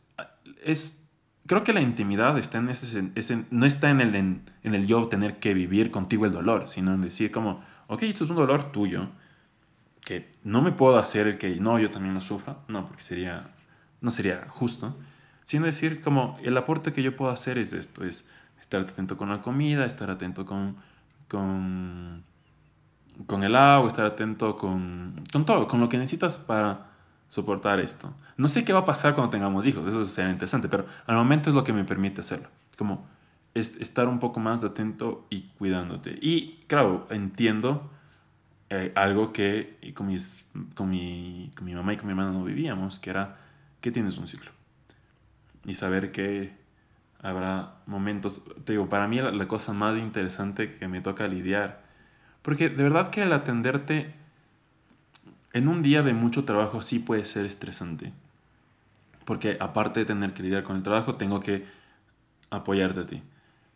es, 0.64 1.04
creo 1.50 1.64
que 1.64 1.74
la 1.74 1.82
intimidad 1.82 2.38
está 2.38 2.60
en 2.60 2.70
ese, 2.70 3.10
ese 3.16 3.46
no 3.50 3.66
está 3.66 3.90
en 3.90 4.02
el, 4.02 4.14
en, 4.14 4.44
el 4.62 4.86
yo 4.86 5.08
tener 5.08 5.40
que 5.40 5.56
vivir 5.56 5.90
contigo 5.90 6.28
el 6.28 6.32
dolor, 6.32 6.70
sino 6.70 6.94
en 6.94 7.02
decir 7.02 7.32
como, 7.32 7.64
ok, 7.88 8.04
esto 8.04 8.24
es 8.24 8.30
un 8.30 8.36
dolor 8.36 8.72
tuyo, 8.72 9.08
que 10.00 10.32
no 10.44 10.62
me 10.62 10.72
puedo 10.72 11.00
hacer 11.00 11.26
el 11.26 11.40
que 11.40 11.56
no, 11.56 11.80
yo 11.80 11.90
también 11.90 12.14
lo 12.14 12.22
sufra, 12.22 12.58
no, 12.68 12.86
porque 12.86 13.02
sería, 13.02 13.46
no 14.00 14.12
sería 14.12 14.46
justo, 14.48 14.96
sino 15.44 15.66
decir 15.66 16.02
como, 16.02 16.38
el 16.44 16.56
aporte 16.56 16.94
que 16.94 17.02
yo 17.02 17.18
puedo 17.18 17.32
hacer 17.32 17.58
es 17.58 17.74
esto, 17.74 18.04
es 18.04 18.30
estar 18.62 18.82
atento 18.82 19.18
con 19.18 19.30
la 19.30 19.42
comida, 19.42 19.88
estar 19.88 20.12
atento 20.12 20.46
con, 20.46 20.76
con 21.28 22.24
con 23.26 23.44
el 23.44 23.56
agua, 23.56 23.90
estar 23.90 24.06
atento 24.06 24.56
con, 24.56 25.22
con 25.32 25.46
todo, 25.46 25.68
con 25.68 25.80
lo 25.80 25.90
que 25.90 25.98
necesitas 25.98 26.38
para 26.38 26.92
soportar 27.30 27.80
esto. 27.80 28.14
No 28.38 28.48
sé 28.48 28.66
qué 28.66 28.74
va 28.74 28.80
a 28.80 28.86
pasar 28.86 29.16
cuando 29.16 29.30
tengamos 29.30 29.66
hijos, 29.66 29.88
eso 29.88 30.04
será 30.06 30.30
interesante, 30.30 30.68
pero 30.68 30.86
al 31.06 31.16
momento 31.16 31.50
es 31.50 31.56
lo 31.56 31.64
que 31.64 31.74
me 31.74 31.86
permite 31.86 32.22
hacerlo. 32.22 32.50
Como 32.78 33.08
es 33.54 33.78
estar 33.78 34.08
un 34.08 34.20
poco 34.20 34.40
más 34.40 34.64
atento 34.64 35.26
y 35.30 35.44
cuidándote. 35.58 36.18
Y 36.22 36.64
claro, 36.68 37.08
entiendo 37.10 37.90
eh, 38.70 38.92
algo 38.96 39.32
que 39.32 39.94
con, 39.96 40.08
mis, 40.08 40.46
con, 40.76 40.90
mi, 40.90 41.52
con 41.56 41.66
mi 41.66 41.74
mamá 41.74 41.94
y 41.94 41.98
con 41.98 42.08
mi 42.08 42.12
hermana 42.12 42.32
no 42.32 42.44
vivíamos, 42.44 43.00
que 43.00 43.10
era 43.10 43.38
que 43.82 43.92
tienes 43.92 44.18
un 44.18 44.28
ciclo. 44.28 44.52
Y 45.66 45.74
saber 45.74 46.12
que 46.12 46.54
habrá 47.22 47.76
momentos, 47.86 48.44
te 48.64 48.74
digo, 48.74 48.90
para 48.90 49.08
mí 49.08 49.22
la, 49.22 49.32
la 49.32 49.48
cosa 49.48 49.74
más 49.74 49.98
interesante 49.98 50.78
que 50.78 50.88
me 50.88 51.02
toca 51.02 51.28
lidiar 51.28 51.90
porque 52.42 52.70
de 52.70 52.84
verdad 52.84 53.10
que 53.10 53.24
el 53.24 53.34
atenderte 53.34 54.14
en 55.54 55.68
un 55.68 55.82
día 55.82 56.04
de 56.04 56.14
mucho 56.14 56.46
trabajo 56.46 56.82
sí 56.82 57.00
puede 57.00 57.26
ser 57.26 57.46
estresante. 57.46 58.14
Porque 59.26 59.58
aparte 59.60 60.02
de 60.02 60.06
tener 60.06 60.34
que 60.34 60.44
lidiar 60.44 60.64
con 60.64 60.76
el 60.76 60.84
trabajo, 60.84 61.16
tengo 61.16 61.40
que 61.40 61.66
apoyarte 62.50 63.02
a 63.02 63.06
ti. 63.06 63.24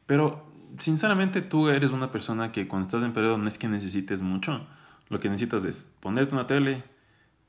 Pero 0.05 0.45
sinceramente 0.77 1.41
tú 1.41 1.69
eres 1.69 1.91
una 1.91 2.11
persona 2.11 2.51
que 2.51 2.67
cuando 2.67 2.87
estás 2.87 3.03
en 3.03 3.13
periodo 3.13 3.37
no 3.37 3.47
es 3.47 3.57
que 3.57 3.67
necesites 3.67 4.21
mucho. 4.21 4.65
Lo 5.09 5.19
que 5.19 5.29
necesitas 5.29 5.65
es 5.65 5.89
ponerte 5.99 6.33
una 6.33 6.47
tele 6.47 6.83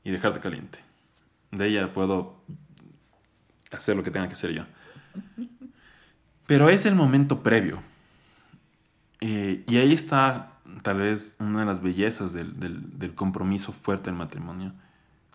y 0.03 0.11
dejarte 0.11 0.39
caliente. 0.39 0.79
De 1.51 1.67
ella 1.67 1.93
puedo 1.93 2.35
hacer 3.71 3.95
lo 3.95 4.03
que 4.03 4.11
tenga 4.11 4.27
que 4.27 4.33
hacer 4.33 4.51
yo. 4.51 4.63
Pero 6.45 6.69
es 6.69 6.85
el 6.85 6.95
momento 6.95 7.41
previo. 7.41 7.81
Eh, 9.21 9.63
y 9.67 9.77
ahí 9.77 9.93
está 9.93 10.54
tal 10.81 10.97
vez 10.97 11.35
una 11.39 11.59
de 11.59 11.65
las 11.65 11.81
bellezas 11.81 12.33
del, 12.33 12.59
del, 12.59 12.97
del 12.99 13.15
compromiso 13.15 13.71
fuerte 13.71 14.09
del 14.09 14.17
matrimonio, 14.17 14.73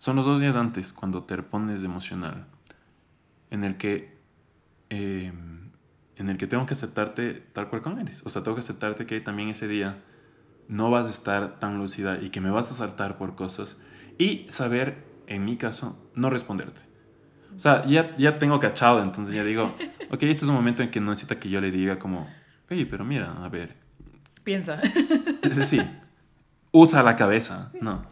son 0.00 0.16
los 0.16 0.25
dos 0.25 0.40
días 0.40 0.56
antes, 0.56 0.94
cuando 0.94 1.25
te 1.25 1.37
repones 1.37 1.84
emocional, 1.84 2.46
en 3.50 3.64
el 3.64 3.76
que, 3.76 4.16
em, 4.88 5.70
en 6.16 6.28
el 6.30 6.38
que 6.38 6.46
tengo 6.46 6.64
que 6.64 6.72
aceptarte 6.72 7.34
tal 7.52 7.68
cual 7.68 7.82
como 7.82 7.99
eres. 7.99 8.22
O 8.25 8.30
sea, 8.30 8.42
tengo 8.42 8.54
que 8.54 8.60
aceptarte 8.60 9.04
que 9.04 9.20
también 9.20 9.50
ese 9.50 9.68
día 9.68 10.02
no 10.68 10.90
vas 10.90 11.06
a 11.06 11.10
estar 11.10 11.60
tan 11.60 11.76
lúcida 11.76 12.18
y 12.20 12.30
que 12.30 12.40
me 12.40 12.50
vas 12.50 12.72
a 12.72 12.75
saltar 12.75 13.18
por 13.18 13.34
cosas 13.34 13.76
y 14.18 14.46
saber, 14.49 15.04
en 15.26 15.44
mi 15.44 15.58
caso, 15.58 15.99
no 16.14 16.30
responderte. 16.30 16.80
O 17.54 17.58
sea, 17.58 17.84
ya, 17.84 18.16
ya 18.16 18.38
tengo 18.38 18.58
cachado, 18.58 19.02
entonces 19.02 19.34
ya 19.34 19.44
digo, 19.44 19.75
ok, 20.10 20.22
este 20.22 20.44
es 20.44 20.49
un 20.49 20.54
momento 20.54 20.82
en 20.82 20.90
que 20.90 21.00
no 21.00 21.10
necesita 21.10 21.38
que 21.38 21.50
yo 21.50 21.60
le 21.60 21.70
diga 21.70 21.99
como, 21.99 22.26
oye, 22.70 22.87
pero 22.87 23.04
mira, 23.04 23.32
a 23.44 23.49
ver, 23.50 23.76
Piensa. 24.44 24.80
Sí, 25.50 25.64
sí. 25.64 25.80
Usa 26.73 27.02
la 27.02 27.16
cabeza, 27.16 27.70
no. 27.80 28.02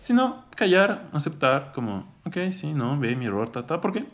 Sino 0.00 0.44
callar, 0.56 1.08
aceptar, 1.12 1.72
como, 1.72 2.12
ok, 2.24 2.36
sí, 2.52 2.72
no, 2.72 2.98
ve 2.98 3.14
mi 3.16 3.26
error, 3.26 3.48
ta, 3.48 3.66
ta, 3.66 3.80
porque 3.80 4.06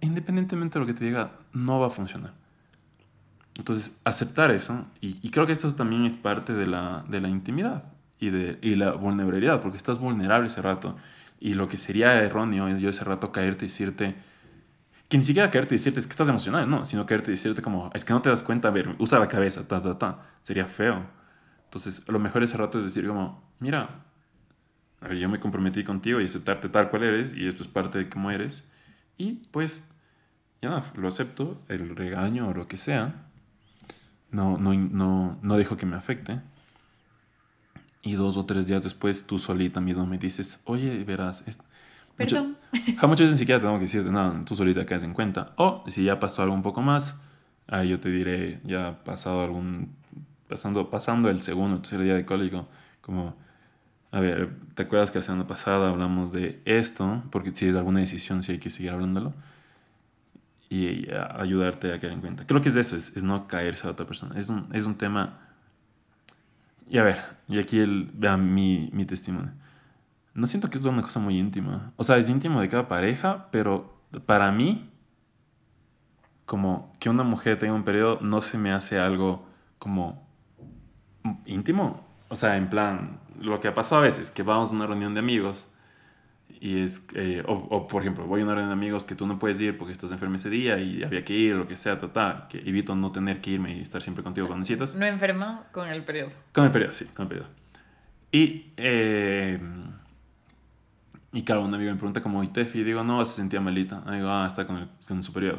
independientemente 0.00 0.78
de 0.78 0.80
lo 0.80 0.86
que 0.86 0.94
te 0.94 1.04
diga, 1.04 1.30
no 1.52 1.80
va 1.80 1.88
a 1.88 1.90
funcionar. 1.90 2.32
Entonces, 3.56 3.96
aceptar 4.04 4.50
eso, 4.50 4.86
y, 5.00 5.30
creo 5.30 5.46
que 5.46 5.52
esto 5.52 5.72
también 5.74 6.04
es 6.04 6.12
parte 6.12 6.52
de 6.52 6.66
la, 6.66 7.04
de 7.08 7.20
la 7.20 7.28
intimidad 7.28 7.84
y 8.18 8.30
de 8.30 8.58
y 8.62 8.74
la 8.74 8.92
vulnerabilidad, 8.92 9.60
porque 9.60 9.76
estás 9.76 9.98
vulnerable 9.98 10.48
ese 10.48 10.60
rato. 10.60 10.96
Y 11.40 11.54
lo 11.54 11.68
que 11.68 11.78
sería 11.78 12.14
erróneo 12.22 12.68
es 12.68 12.80
yo 12.80 12.90
ese 12.90 13.04
rato 13.04 13.32
caerte 13.32 13.64
y 13.64 13.68
decirte, 13.68 14.14
que 15.08 15.18
ni 15.18 15.24
siquiera 15.24 15.50
y 15.52 15.58
decirte 15.66 16.00
es 16.00 16.06
que 16.06 16.12
estás 16.12 16.28
emocional, 16.28 16.68
no, 16.68 16.86
sino 16.86 17.06
y 17.08 17.16
decirte 17.16 17.62
como, 17.62 17.90
es 17.94 18.04
que 18.04 18.12
no 18.12 18.22
te 18.22 18.30
das 18.30 18.42
cuenta, 18.42 18.68
a 18.68 18.70
ver, 18.70 18.94
usa 18.98 19.18
la 19.18 19.28
cabeza, 19.28 19.66
ta, 19.68 19.80
ta, 19.82 19.98
ta, 19.98 20.22
sería 20.42 20.66
feo. 20.66 21.06
Entonces, 21.64 22.08
lo 22.08 22.18
mejor 22.18 22.42
ese 22.42 22.56
rato 22.56 22.78
es 22.78 22.84
decir 22.84 23.06
como, 23.06 23.42
mira, 23.58 24.04
a 25.00 25.08
ver, 25.08 25.18
yo 25.18 25.28
me 25.28 25.40
comprometí 25.40 25.84
contigo 25.84 26.20
y 26.20 26.24
aceptarte 26.24 26.68
tal 26.68 26.88
cual 26.88 27.02
eres 27.02 27.34
y 27.34 27.46
esto 27.46 27.62
es 27.62 27.68
parte 27.68 27.98
de 27.98 28.08
cómo 28.08 28.30
eres. 28.30 28.66
Y 29.18 29.32
pues, 29.50 29.90
ya 30.62 30.70
nada, 30.70 30.84
lo 30.96 31.08
acepto, 31.08 31.60
el 31.68 31.94
regaño 31.94 32.48
o 32.48 32.54
lo 32.54 32.66
que 32.66 32.76
sea, 32.76 33.26
no, 34.30 34.56
no, 34.56 34.72
no, 34.72 35.38
no 35.42 35.56
dejo 35.56 35.76
que 35.76 35.86
me 35.86 35.96
afecte. 35.96 36.40
Y 38.02 38.14
dos 38.14 38.36
o 38.36 38.46
tres 38.46 38.66
días 38.66 38.82
después, 38.82 39.26
tú 39.26 39.38
solita 39.38 39.80
mismo 39.80 40.06
me 40.06 40.18
dices, 40.18 40.60
oye, 40.64 41.02
verás, 41.04 41.44
Perdón. 42.16 42.56
Mucho, 42.72 43.08
muchas 43.08 43.20
veces 43.20 43.32
ni 43.32 43.38
siquiera 43.38 43.60
tengo 43.60 43.74
que 43.74 43.82
decirte 43.82 44.10
nada, 44.10 44.44
tú 44.44 44.54
solita 44.54 44.86
caes 44.86 45.02
en 45.02 45.12
cuenta. 45.12 45.52
O 45.56 45.84
si 45.88 46.04
ya 46.04 46.18
pasó 46.20 46.42
algo 46.42 46.54
un 46.54 46.62
poco 46.62 46.82
más, 46.82 47.16
ahí 47.66 47.88
yo 47.88 48.00
te 48.00 48.08
diré, 48.08 48.60
ya 48.64 49.02
pasado 49.04 49.42
algún, 49.42 49.94
pasando, 50.48 50.90
pasando 50.90 51.28
el 51.28 51.42
segundo, 51.42 51.78
tercer 51.78 52.00
día 52.00 52.14
de 52.14 52.24
cólico, 52.24 52.68
como, 53.00 53.36
a 54.12 54.20
ver, 54.20 54.50
¿te 54.74 54.82
acuerdas 54.82 55.10
que 55.10 55.18
la 55.18 55.24
semana 55.24 55.46
pasada 55.46 55.90
hablamos 55.90 56.32
de 56.32 56.60
esto? 56.64 57.22
Porque 57.30 57.50
si 57.54 57.68
es 57.68 57.76
alguna 57.76 58.00
decisión, 58.00 58.42
si 58.42 58.52
hay 58.52 58.58
que 58.58 58.70
seguir 58.70 58.92
hablándolo. 58.92 59.34
Y, 60.70 61.08
ayudarte 61.10 61.92
a 61.92 62.00
caer 62.00 62.14
en 62.14 62.20
cuenta. 62.20 62.46
Creo 62.46 62.60
que 62.60 62.70
es 62.70 62.74
de 62.74 62.80
eso, 62.80 62.96
es, 62.96 63.22
no 63.22 63.46
caerse 63.46 63.86
a 63.86 63.90
otra 63.90 64.06
persona. 64.06 64.36
Es 64.38 64.48
un, 64.48 64.68
es 64.72 64.84
un 64.84 64.96
tema... 64.96 65.40
Y 66.88 66.98
a 66.98 67.04
ver, 67.04 67.22
y 67.48 67.58
aquí 67.58 67.78
el, 67.78 68.10
vean 68.12 68.52
mi, 68.54 68.90
mi 68.92 69.04
testimonio 69.04 69.52
no 70.34 70.46
siento 70.46 70.68
que 70.68 70.78
es 70.78 70.84
una 70.84 71.02
cosa 71.02 71.20
muy 71.20 71.38
íntima. 71.38 71.92
O 71.96 72.04
sea, 72.04 72.18
es 72.18 72.28
íntimo 72.28 72.60
de 72.60 72.68
cada 72.68 72.88
pareja, 72.88 73.48
pero 73.50 74.00
para 74.26 74.50
mí, 74.52 74.90
como 76.44 76.92
que 76.98 77.08
una 77.08 77.22
mujer 77.22 77.58
tenga 77.58 77.72
un 77.72 77.84
periodo 77.84 78.18
no 78.20 78.42
se 78.42 78.58
me 78.58 78.72
hace 78.72 78.98
algo 78.98 79.46
como 79.78 80.26
íntimo. 81.46 82.04
O 82.28 82.36
sea, 82.36 82.56
en 82.56 82.68
plan, 82.68 83.20
lo 83.40 83.60
que 83.60 83.68
ha 83.68 83.74
pasado 83.74 84.00
a 84.00 84.04
veces, 84.04 84.30
que 84.30 84.42
vamos 84.42 84.72
a 84.72 84.74
una 84.74 84.86
reunión 84.86 85.14
de 85.14 85.20
amigos 85.20 85.68
y 86.60 86.80
es, 86.80 87.06
eh, 87.14 87.42
o, 87.46 87.86
por 87.86 88.02
ejemplo, 88.02 88.26
voy 88.26 88.40
a 88.40 88.44
una 88.44 88.54
reunión 88.54 88.70
de 88.70 88.84
amigos 88.84 89.06
que 89.06 89.14
tú 89.14 89.26
no 89.26 89.38
puedes 89.38 89.60
ir 89.60 89.78
porque 89.78 89.92
estás 89.92 90.10
enfermo 90.10 90.36
ese 90.36 90.50
día 90.50 90.78
y 90.78 91.02
había 91.02 91.24
que 91.24 91.34
ir, 91.34 91.54
lo 91.54 91.66
que 91.66 91.76
sea, 91.76 91.98
ta, 91.98 92.48
que 92.48 92.58
evito 92.58 92.94
no 92.94 93.12
tener 93.12 93.40
que 93.40 93.50
irme 93.50 93.76
y 93.76 93.80
estar 93.80 94.02
siempre 94.02 94.24
contigo 94.24 94.46
cuando 94.46 94.60
necesitas. 94.60 94.96
No 94.96 95.06
enfermo 95.06 95.62
con 95.72 95.88
el 95.88 96.04
periodo. 96.04 96.30
Con 96.52 96.64
el 96.64 96.70
periodo, 96.70 96.94
sí, 96.94 97.04
con 97.06 97.24
el 97.24 97.28
periodo. 97.28 97.48
Y 98.32 98.72
eh, 98.76 99.60
y 101.34 101.42
claro, 101.42 101.64
un 101.64 101.74
amigo 101.74 101.90
me 101.90 101.96
pregunta 101.96 102.22
como, 102.22 102.44
¿y 102.44 102.46
Tefi? 102.46 102.78
Y 102.78 102.84
digo, 102.84 103.02
no, 103.02 103.22
se 103.24 103.34
sentía 103.34 103.60
malita. 103.60 104.04
Y 104.06 104.12
digo, 104.12 104.28
ah, 104.28 104.44
está 104.46 104.68
con, 104.68 104.76
el, 104.76 104.88
con 105.08 105.20
su 105.20 105.32
periodo. 105.32 105.58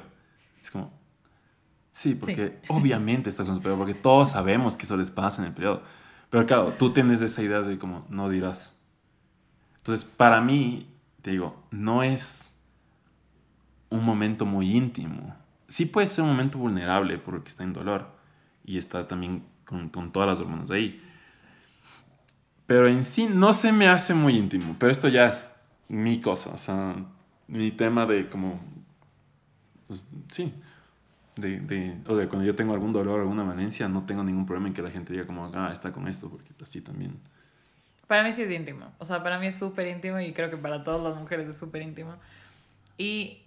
Es 0.63 0.72
como, 0.72 0.89
sí, 1.91 2.15
porque 2.15 2.60
obviamente 2.70 3.29
está 3.29 3.44
con 3.44 3.55
su 3.55 3.62
periodo, 3.62 3.79
porque 3.79 3.94
todos 3.94 4.32
sabemos 4.32 4.77
que 4.77 4.84
eso 4.84 4.96
les 4.96 5.12
pasa 5.12 5.41
en 5.41 5.50
el 5.50 5.53
periodo. 5.53 5.84
Pero 6.29 6.46
claro, 6.46 6.74
tú 6.79 6.94
tienes 6.94 7.22
esa 7.22 7.41
idea 7.41 7.62
de 7.62 7.77
como, 7.77 8.05
no 8.10 8.29
dirás. 8.29 8.79
Entonces, 9.75 10.05
para 10.05 10.39
mí, 10.39 10.88
te 11.22 11.32
digo, 11.32 11.62
no 11.72 12.03
es 12.03 12.58
un 13.89 14.05
momento 14.05 14.46
muy 14.46 14.74
íntimo. 14.74 15.36
Sí 15.67 15.86
puede 15.86 16.08
ser 16.08 16.24
un 16.24 16.29
momento 16.29 16.58
vulnerable 16.58 17.17
porque 17.17 17.50
está 17.50 17.65
en 17.65 17.74
dolor 17.74 18.15
y 18.63 18.77
está 18.77 19.08
también 19.08 19.44
con, 19.65 19.89
con 19.89 20.13
todas 20.13 20.29
las 20.29 20.39
hormonas 20.39 20.72
ahí. 20.72 21.01
Pero 22.65 22.88
en 22.88 23.03
sí 23.03 23.27
no 23.29 23.51
se 23.51 23.74
me 23.74 23.89
hace 23.89 24.13
muy 24.13 24.38
íntimo. 24.38 24.77
Pero 24.79 24.94
esto 24.94 25.10
ya 25.10 25.25
es 25.25 25.54
mi 25.87 26.19
cosa, 26.19 26.51
o 26.53 26.57
sea, 26.57 26.95
mi 27.47 27.71
tema 27.71 28.05
de 28.05 28.27
como, 28.27 28.59
pues, 29.87 30.07
sí, 30.31 30.53
de, 31.35 31.59
de, 31.59 31.97
o 32.07 32.15
de 32.15 32.27
cuando 32.27 32.45
yo 32.45 32.55
tengo 32.55 32.73
algún 32.73 32.93
dolor, 32.93 33.19
alguna 33.19 33.43
valencia, 33.43 33.87
no 33.87 34.05
tengo 34.05 34.23
ningún 34.23 34.45
problema 34.45 34.67
en 34.67 34.73
que 34.73 34.81
la 34.81 34.91
gente 34.91 35.13
diga 35.13 35.25
como, 35.25 35.51
ah, 35.53 35.69
está 35.71 35.91
con 35.91 36.07
esto, 36.07 36.29
porque 36.29 36.51
así 36.61 36.81
también. 36.81 37.19
Para 38.07 38.23
mí 38.23 38.31
sí 38.31 38.43
es 38.43 38.51
íntimo. 38.51 38.91
O 38.99 39.05
sea, 39.05 39.23
para 39.23 39.39
mí 39.39 39.47
es 39.47 39.57
súper 39.57 39.87
íntimo 39.87 40.19
y 40.19 40.33
creo 40.33 40.49
que 40.49 40.57
para 40.57 40.83
todas 40.83 41.03
las 41.03 41.19
mujeres 41.19 41.47
es 41.49 41.57
súper 41.57 41.81
íntimo. 41.81 42.15
Y 42.97 43.41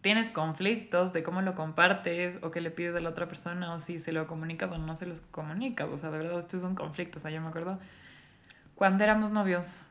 tienes 0.00 0.30
conflictos 0.30 1.12
de 1.12 1.22
cómo 1.22 1.42
lo 1.42 1.54
compartes 1.54 2.38
o 2.42 2.50
qué 2.50 2.60
le 2.62 2.70
pides 2.70 2.94
a 2.94 3.00
la 3.00 3.10
otra 3.10 3.28
persona 3.28 3.74
o 3.74 3.80
si 3.80 4.00
se 4.00 4.12
lo 4.12 4.26
comunicas 4.26 4.72
o 4.72 4.78
no 4.78 4.96
se 4.96 5.06
los 5.06 5.20
comunicas. 5.20 5.88
O 5.90 5.98
sea, 5.98 6.10
de 6.10 6.18
verdad, 6.18 6.38
esto 6.38 6.56
es 6.56 6.62
un 6.62 6.74
conflicto. 6.74 7.18
O 7.18 7.20
sea, 7.20 7.30
yo 7.30 7.42
me 7.42 7.48
acuerdo 7.48 7.78
cuando 8.80 9.04
éramos 9.04 9.30
novios, 9.30 9.82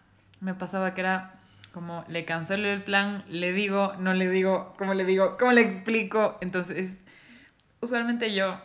me 0.41 0.55
pasaba 0.55 0.95
que 0.95 1.01
era 1.01 1.38
como 1.73 2.05
le 2.07 2.25
cancelo 2.25 2.67
el 2.67 2.83
plan, 2.83 3.23
le 3.27 3.53
digo, 3.53 3.93
no 3.99 4.13
le 4.13 4.29
digo, 4.29 4.73
¿cómo 4.77 4.93
le 4.93 5.05
digo? 5.05 5.37
¿Cómo 5.37 5.51
le 5.51 5.61
explico? 5.61 6.37
Entonces, 6.41 7.01
usualmente 7.81 8.33
yo, 8.33 8.59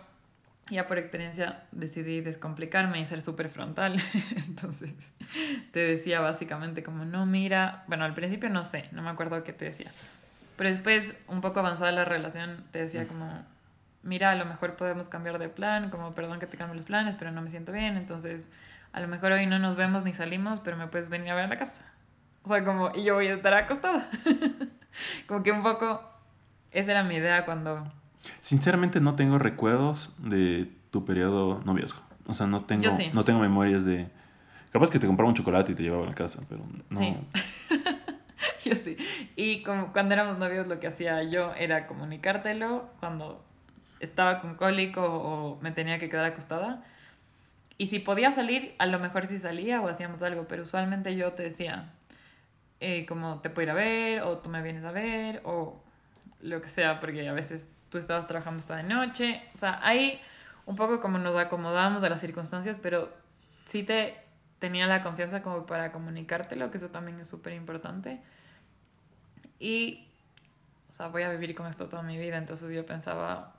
ya 0.71 0.87
por 0.87 0.99
experiencia, 0.99 1.65
decidí 1.73 2.21
descomplicarme 2.21 3.01
y 3.01 3.07
ser 3.07 3.21
súper 3.21 3.49
frontal. 3.49 4.01
Entonces, 4.37 4.93
te 5.73 5.81
decía 5.81 6.21
básicamente 6.21 6.83
como, 6.83 7.05
no, 7.05 7.27
mira, 7.27 7.85
bueno, 7.87 8.05
al 8.05 8.15
principio 8.15 8.51
no 8.51 8.65
sé, 8.65 8.87
no 8.93 9.03
me 9.03 9.11
acuerdo 9.11 9.45
qué 9.45 9.53
te 9.53 9.67
decía 9.67 9.91
pero 10.57 10.71
después, 10.71 11.15
un 11.29 11.41
poco 11.41 11.61
avanzada 11.61 11.91
la 11.93 12.05
relación, 12.05 12.65
te 12.71 12.81
decía 12.81 13.07
como, 13.07 13.45
mira, 14.03 14.31
a 14.31 14.35
lo 14.37 14.45
mejor 14.45 14.77
podemos 14.77 15.09
cambiar 15.09 15.39
de 15.39 15.49
plan, 15.49 15.91
como 15.91 16.15
perdón 16.15 16.39
que 16.39 16.47
te 16.47 16.57
cambie 16.57 16.77
los 16.77 16.85
planes, 16.85 17.17
pero 17.19 17.33
no 17.33 17.43
me 17.43 17.51
siento 17.51 17.73
bien, 17.73 17.97
entonces 17.97 18.51
a 18.93 19.01
lo 19.01 19.09
mejor 19.09 19.33
hoy 19.33 19.47
no 19.47 19.59
nos 19.59 19.75
vemos 19.75 20.05
ni 20.05 20.15
salimos, 20.15 20.61
pero 20.61 20.77
me 20.77 20.87
puedes 20.87 21.09
venir 21.09 21.31
a 21.31 21.35
ver 21.35 21.45
a 21.45 21.49
la 21.49 21.59
casa. 21.59 21.83
O 22.45 22.49
sea, 22.49 22.63
como, 22.65 22.93
y 22.95 23.05
yo 23.05 23.15
voy 23.15 23.29
a 23.29 23.35
estar 23.35 23.55
acostada. 23.55 24.09
como 25.27 25.43
que 25.43 25.51
un 25.51 25.63
poco, 25.63 26.03
esa 26.71 26.93
era 26.93 27.03
mi 27.03 27.17
idea 27.17 27.45
cuando... 27.45 27.91
Sinceramente 28.41 29.01
no 29.01 29.15
tengo 29.15 29.39
recuerdos 29.39 30.15
de 30.19 30.71
tu 30.91 31.05
periodo 31.05 31.61
noviazgo. 31.65 32.01
O 32.27 32.35
sea, 32.35 32.47
no 32.47 32.65
tengo, 32.65 32.85
no 33.13 33.25
tengo 33.25 33.41
memorias 33.41 33.85
de... 33.85 34.09
Capaz 34.71 34.91
que 34.91 34.99
te 34.99 35.07
compraba 35.07 35.29
un 35.29 35.35
chocolate 35.35 35.73
y 35.73 35.75
te 35.75 35.83
llevaba 35.83 36.05
a 36.05 36.09
la 36.09 36.15
casa, 36.15 36.43
pero 36.49 36.63
no... 36.91 36.99
Sí. 36.99 37.17
yo 38.65 38.75
sí. 38.75 38.97
Y 39.37 39.63
como 39.63 39.93
cuando 39.93 40.15
éramos 40.15 40.39
novios 40.39 40.67
lo 40.67 40.81
que 40.81 40.87
hacía 40.87 41.23
yo 41.23 41.55
era 41.55 41.87
comunicártelo 41.87 42.91
cuando 43.01 43.43
estaba 44.01 44.41
con 44.41 44.57
cólico 44.57 45.03
o 45.03 45.59
me 45.63 45.71
tenía 45.71 45.99
que 45.99 46.09
quedar 46.09 46.27
acostada. 46.27 46.85
Y 47.79 47.87
si 47.87 47.99
podía 47.99 48.31
salir, 48.31 48.75
a 48.79 48.87
lo 48.87 48.99
mejor 48.99 49.27
sí 49.27 49.39
salía 49.39 49.81
o 49.81 49.89
hacíamos 49.89 50.23
algo, 50.23 50.47
pero 50.47 50.63
usualmente 50.63 51.17
yo 51.17 51.33
te 51.33 51.43
decía, 51.43 51.94
eh, 52.87 53.07
como 53.07 53.41
te 53.41 53.49
puedo 53.49 53.65
ir 53.65 53.71
a 53.71 53.75
ver 53.75 54.23
o 54.25 54.37
tú 54.39 54.51
me 54.51 54.61
vienes 54.61 54.85
a 54.85 54.93
ver 54.93 55.41
o 55.45 55.83
lo 56.43 56.61
que 56.61 56.69
sea, 56.69 57.01
porque 57.01 57.27
a 57.27 57.33
veces 57.33 57.67
tú 57.89 57.97
estabas 57.97 58.27
trabajando 58.27 58.61
hasta 58.61 58.77
de 58.77 58.83
noche. 58.83 59.43
O 59.55 59.59
sea, 59.59 59.81
ahí 59.83 60.21
un 60.67 60.77
poco 60.77 61.01
como 61.01 61.17
nos 61.17 61.35
acomodamos 61.39 62.05
a 62.05 62.11
las 62.11 62.21
circunstancias, 62.21 62.79
pero 62.83 63.11
sí 63.65 63.85
te 63.85 64.19
tenía 64.59 64.87
la 64.87 65.01
confianza 65.01 65.41
como 65.41 65.65
para 65.65 65.93
comunicártelo, 65.93 66.71
que 66.71 66.77
eso 66.77 66.91
también 66.91 67.19
es 67.21 67.29
súper 67.29 67.55
importante. 67.55 68.21
Y, 69.59 70.07
o 70.91 70.93
sea, 70.93 71.09
voy 71.09 71.23
a 71.23 71.31
vivir 71.31 71.55
con 71.55 71.67
esto 71.67 71.89
toda 71.89 72.03
mi 72.03 72.19
vida, 72.19 72.37
entonces 72.37 72.71
yo 72.71 72.85
pensaba, 72.85 73.55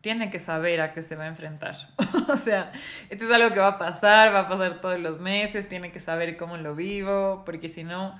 tiene 0.00 0.30
que 0.30 0.38
saber 0.38 0.80
a 0.80 0.92
qué 0.92 1.02
se 1.02 1.16
va 1.16 1.24
a 1.24 1.28
enfrentar. 1.28 1.76
o 2.28 2.36
sea, 2.36 2.70
esto 3.10 3.24
es 3.24 3.30
algo 3.32 3.52
que 3.52 3.58
va 3.58 3.68
a 3.70 3.78
pasar, 3.78 4.32
va 4.32 4.42
a 4.42 4.48
pasar 4.48 4.80
todos 4.80 5.00
los 5.00 5.18
meses, 5.18 5.68
tiene 5.68 5.90
que 5.90 5.98
saber 5.98 6.36
cómo 6.36 6.56
lo 6.56 6.76
vivo, 6.76 7.42
porque 7.44 7.68
si 7.68 7.82
no, 7.82 8.14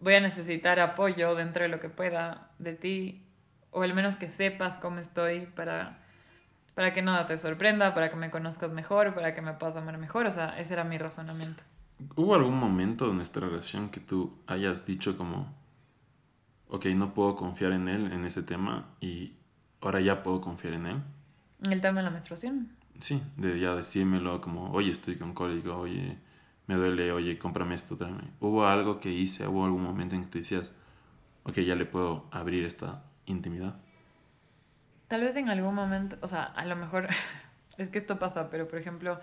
voy 0.00 0.14
a 0.14 0.20
necesitar 0.20 0.80
apoyo 0.80 1.34
dentro 1.34 1.62
de 1.62 1.68
lo 1.68 1.80
que 1.80 1.88
pueda 1.88 2.50
de 2.58 2.74
ti, 2.74 3.22
o 3.70 3.82
al 3.82 3.94
menos 3.94 4.16
que 4.16 4.28
sepas 4.28 4.78
cómo 4.78 4.98
estoy 4.98 5.46
para, 5.46 5.98
para 6.74 6.92
que 6.92 7.02
nada 7.02 7.26
te 7.26 7.38
sorprenda, 7.38 7.94
para 7.94 8.10
que 8.10 8.16
me 8.16 8.30
conozcas 8.30 8.70
mejor, 8.70 9.14
para 9.14 9.34
que 9.34 9.42
me 9.42 9.52
puedas 9.54 9.76
amar 9.76 9.98
mejor. 9.98 10.26
O 10.26 10.30
sea, 10.30 10.58
ese 10.58 10.74
era 10.74 10.84
mi 10.84 10.98
razonamiento. 10.98 11.62
¿Hubo 12.16 12.34
algún 12.34 12.58
momento 12.58 13.10
en 13.10 13.16
nuestra 13.16 13.46
relación 13.46 13.90
que 13.90 14.00
tú 14.00 14.38
hayas 14.46 14.86
dicho 14.86 15.16
como, 15.16 15.54
ok, 16.68 16.86
no 16.86 17.12
puedo 17.12 17.36
confiar 17.36 17.72
en 17.72 17.88
él 17.88 18.12
en 18.12 18.24
ese 18.24 18.42
tema 18.42 18.86
y 19.00 19.34
ahora 19.80 20.00
ya 20.00 20.22
puedo 20.22 20.40
confiar 20.40 20.74
en 20.74 20.86
él. 20.86 21.02
¿En 21.64 21.72
el 21.72 21.80
tema 21.80 22.00
de 22.00 22.04
la 22.04 22.10
menstruación? 22.10 22.70
Sí, 23.00 23.22
de 23.36 23.58
ya 23.58 23.74
decírmelo 23.74 24.40
como, 24.40 24.70
oye, 24.72 24.90
estoy 24.90 25.16
con 25.16 25.32
cólico, 25.34 25.76
oye, 25.76 26.18
me 26.70 26.76
duele, 26.76 27.10
oye, 27.10 27.36
cómprame 27.36 27.74
esto, 27.74 27.96
tráeme. 27.96 28.22
¿Hubo 28.38 28.64
algo 28.64 29.00
que 29.00 29.10
hice, 29.10 29.44
hubo 29.48 29.64
algún 29.64 29.82
momento 29.82 30.14
en 30.14 30.22
que 30.22 30.30
te 30.30 30.38
decías, 30.38 30.72
ok, 31.42 31.58
ya 31.62 31.74
le 31.74 31.84
puedo 31.84 32.26
abrir 32.30 32.64
esta 32.64 33.02
intimidad? 33.26 33.74
Tal 35.08 35.22
vez 35.22 35.34
en 35.34 35.48
algún 35.48 35.74
momento, 35.74 36.16
o 36.20 36.28
sea, 36.28 36.44
a 36.44 36.64
lo 36.66 36.76
mejor 36.76 37.08
es 37.76 37.88
que 37.88 37.98
esto 37.98 38.20
pasa, 38.20 38.50
pero 38.50 38.68
por 38.68 38.78
ejemplo, 38.78 39.18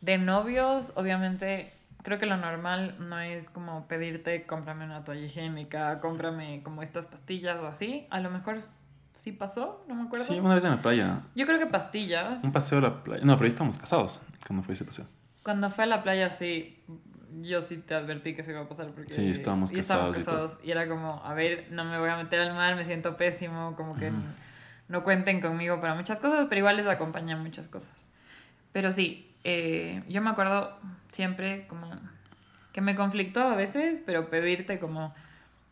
de 0.00 0.18
novios, 0.18 0.92
obviamente 0.96 1.72
creo 2.02 2.18
que 2.18 2.26
lo 2.26 2.36
normal 2.36 2.96
no 2.98 3.20
es 3.20 3.48
como 3.48 3.86
pedirte, 3.86 4.44
cómprame 4.44 4.84
una 4.84 5.04
toalla 5.04 5.24
higiénica, 5.24 6.00
cómprame 6.00 6.64
como 6.64 6.82
estas 6.82 7.06
pastillas 7.06 7.60
o 7.60 7.68
así. 7.68 8.08
A 8.10 8.18
lo 8.18 8.28
mejor 8.28 8.58
sí 9.14 9.30
pasó, 9.30 9.84
no 9.86 9.94
me 9.94 10.02
acuerdo. 10.02 10.24
Sí, 10.24 10.40
una 10.40 10.56
vez 10.56 10.64
en 10.64 10.72
la 10.72 10.82
playa. 10.82 11.20
Yo 11.36 11.46
creo 11.46 11.60
que 11.60 11.66
pastillas. 11.66 12.42
Un 12.42 12.52
paseo 12.52 12.78
a 12.78 12.80
la 12.80 13.04
playa. 13.04 13.24
No, 13.24 13.36
pero 13.36 13.44
ahí 13.44 13.50
estábamos 13.50 13.78
casados 13.78 14.20
cuando 14.44 14.64
fue 14.64 14.74
ese 14.74 14.84
paseo. 14.84 15.06
Cuando 15.42 15.70
fue 15.70 15.84
a 15.84 15.86
la 15.86 16.02
playa, 16.02 16.30
sí. 16.30 16.78
Yo 17.42 17.60
sí 17.60 17.76
te 17.78 17.94
advertí 17.94 18.34
que 18.34 18.42
se 18.42 18.52
iba 18.52 18.62
a 18.62 18.68
pasar 18.68 18.88
porque... 18.88 19.12
Sí, 19.12 19.30
estábamos 19.30 19.70
casados. 19.70 19.76
Y, 19.76 19.80
estábamos 19.80 20.18
casados 20.18 20.58
y, 20.64 20.70
era 20.70 20.88
como, 20.88 21.22
a 21.24 21.34
ver, 21.34 21.66
no 21.70 21.84
me 21.84 21.98
voy 21.98 22.08
a 22.08 22.16
meter 22.16 22.40
al 22.40 22.54
mar, 22.54 22.74
me 22.74 22.84
siento 22.84 23.16
pésimo, 23.16 23.76
como 23.76 23.94
que 23.94 24.10
no 24.88 25.04
cuenten 25.04 25.40
conmigo 25.40 25.80
para 25.80 25.94
muchas 25.94 26.20
cosas, 26.20 26.46
pero 26.48 26.60
igual 26.60 26.76
les 26.76 26.86
acompaña 26.86 27.36
muchas 27.36 27.68
cosas. 27.68 28.08
Pero 28.72 28.90
sí, 28.92 29.30
eh, 29.44 30.02
yo 30.08 30.22
me 30.22 30.30
acuerdo 30.30 30.76
siempre 31.12 31.66
como 31.68 31.90
que 32.72 32.80
me 32.80 32.94
conflictó 32.94 33.42
a 33.42 33.54
veces, 33.54 34.02
pero 34.04 34.30
pedirte 34.30 34.78
como, 34.78 35.14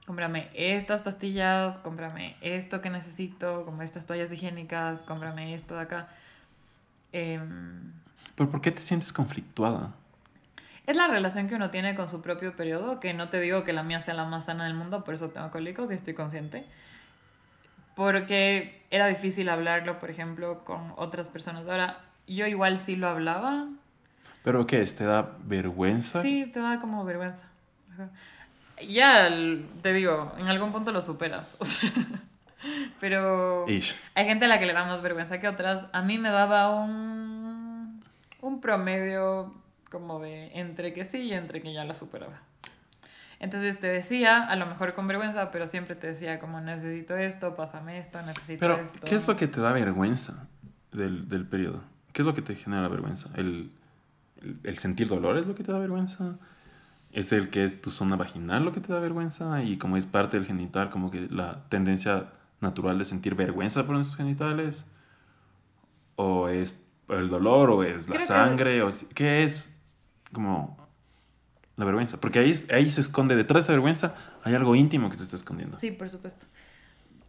cómprame 0.06 0.50
estas 0.54 1.02
pastillas, 1.02 1.78
cómprame 1.78 2.36
esto 2.40 2.80
que 2.80 2.90
necesito, 2.90 3.64
como 3.64 3.82
estas 3.82 4.06
toallas 4.06 4.32
higiénicas, 4.32 5.02
cómprame 5.02 5.54
esto 5.54 5.74
de 5.74 5.80
acá. 5.80 6.08
Em, 7.12 7.92
¿Pero 8.36 8.50
por 8.50 8.60
qué 8.60 8.70
te 8.70 8.82
sientes 8.82 9.12
conflictuada? 9.12 9.94
Es 10.86 10.96
la 10.96 11.08
relación 11.08 11.48
que 11.48 11.56
uno 11.56 11.70
tiene 11.70 11.96
con 11.96 12.08
su 12.08 12.22
propio 12.22 12.54
periodo, 12.54 13.00
que 13.00 13.12
no 13.12 13.28
te 13.28 13.40
digo 13.40 13.64
que 13.64 13.72
la 13.72 13.82
mía 13.82 14.00
sea 14.00 14.14
la 14.14 14.24
más 14.24 14.44
sana 14.44 14.64
del 14.64 14.74
mundo, 14.74 15.02
por 15.02 15.14
eso 15.14 15.30
tengo 15.30 15.50
cólicos 15.50 15.90
y 15.90 15.94
estoy 15.94 16.14
consciente. 16.14 16.64
Porque 17.96 18.84
era 18.90 19.06
difícil 19.06 19.48
hablarlo, 19.48 19.98
por 19.98 20.10
ejemplo, 20.10 20.64
con 20.64 20.92
otras 20.96 21.28
personas. 21.28 21.66
Ahora, 21.66 22.00
yo 22.28 22.46
igual 22.46 22.78
sí 22.78 22.94
lo 22.94 23.08
hablaba. 23.08 23.66
¿Pero 24.44 24.66
qué 24.66 24.82
es? 24.82 24.94
¿Te 24.94 25.04
da 25.04 25.32
vergüenza? 25.42 26.22
Sí, 26.22 26.48
te 26.52 26.60
da 26.60 26.78
como 26.78 27.04
vergüenza. 27.04 27.46
Ya, 28.86 29.28
te 29.82 29.92
digo, 29.92 30.34
en 30.38 30.46
algún 30.46 30.70
punto 30.70 30.92
lo 30.92 31.00
superas. 31.00 31.56
pero 33.00 33.66
hay 33.66 34.24
gente 34.24 34.44
a 34.44 34.48
la 34.48 34.58
que 34.58 34.66
le 34.66 34.72
da 34.72 34.84
más 34.84 35.02
vergüenza 35.02 35.40
que 35.40 35.48
otras. 35.48 35.86
A 35.92 36.02
mí 36.02 36.18
me 36.18 36.30
daba 36.30 36.70
un, 36.70 37.35
un 38.46 38.60
promedio 38.60 39.54
como 39.90 40.20
de 40.20 40.50
entre 40.58 40.92
que 40.92 41.04
sí 41.04 41.18
y 41.18 41.32
entre 41.32 41.62
que 41.62 41.72
ya 41.72 41.84
lo 41.84 41.94
superaba. 41.94 42.40
Entonces 43.38 43.78
te 43.78 43.88
decía, 43.88 44.44
a 44.44 44.56
lo 44.56 44.66
mejor 44.66 44.94
con 44.94 45.06
vergüenza, 45.06 45.50
pero 45.50 45.66
siempre 45.66 45.94
te 45.94 46.06
decía 46.06 46.38
como 46.38 46.60
necesito 46.60 47.16
esto, 47.16 47.54
pásame 47.54 47.98
esto, 47.98 48.20
necesito 48.22 48.60
pero, 48.60 48.76
esto. 48.76 49.00
¿Qué 49.04 49.16
es 49.16 49.28
lo 49.28 49.36
que 49.36 49.46
te 49.46 49.60
da 49.60 49.72
vergüenza 49.72 50.48
del, 50.92 51.28
del 51.28 51.44
periodo? 51.44 51.82
¿Qué 52.12 52.22
es 52.22 52.26
lo 52.26 52.34
que 52.34 52.42
te 52.42 52.54
genera 52.54 52.88
vergüenza? 52.88 53.28
¿El, 53.34 53.72
el, 54.62 54.78
sentir 54.78 55.08
dolor 55.08 55.36
es 55.36 55.46
lo 55.46 55.54
que 55.54 55.64
te 55.64 55.72
da 55.72 55.78
vergüenza? 55.78 56.36
¿Es 57.12 57.32
el 57.32 57.50
que 57.50 57.64
es 57.64 57.82
tu 57.82 57.90
zona 57.90 58.16
vaginal 58.16 58.64
lo 58.64 58.72
que 58.72 58.80
te 58.80 58.92
da 58.92 59.00
vergüenza? 59.00 59.62
Y 59.62 59.76
como 59.76 59.98
es 59.98 60.06
parte 60.06 60.38
del 60.38 60.46
genital, 60.46 60.88
como 60.88 61.10
que 61.10 61.28
la 61.28 61.68
tendencia 61.68 62.28
natural 62.60 62.98
de 62.98 63.04
sentir 63.04 63.34
vergüenza 63.34 63.84
por 63.84 63.96
nuestros 63.96 64.16
genitales? 64.16 64.86
¿O 66.14 66.48
es 66.48 66.85
el 67.08 67.28
dolor? 67.28 67.70
¿O 67.70 67.82
es 67.82 68.08
la 68.08 68.20
sangre? 68.20 68.82
O, 68.82 68.90
¿Qué 69.14 69.44
es 69.44 69.80
como 70.32 70.76
la 71.76 71.84
vergüenza? 71.84 72.20
Porque 72.20 72.38
ahí, 72.38 72.52
ahí 72.72 72.90
se 72.90 73.00
esconde, 73.00 73.36
detrás 73.36 73.64
de 73.64 73.66
esa 73.66 73.72
vergüenza 73.72 74.14
hay 74.42 74.54
algo 74.54 74.74
íntimo 74.74 75.10
que 75.10 75.16
se 75.16 75.24
está 75.24 75.36
escondiendo. 75.36 75.76
Sí, 75.76 75.90
por 75.90 76.10
supuesto. 76.10 76.46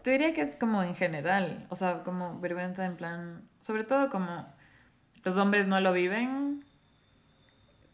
Te 0.03 0.11
diría 0.11 0.33
que 0.33 0.41
es 0.41 0.55
como 0.55 0.83
en 0.83 0.95
general, 0.95 1.65
o 1.69 1.75
sea, 1.75 2.03
como 2.03 2.39
vergüenza 2.39 2.85
en 2.85 2.95
plan, 2.95 3.41
sobre 3.59 3.83
todo 3.83 4.09
como 4.09 4.47
los 5.23 5.37
hombres 5.37 5.67
no 5.67 5.81
lo 5.81 5.91
viven, 5.91 6.63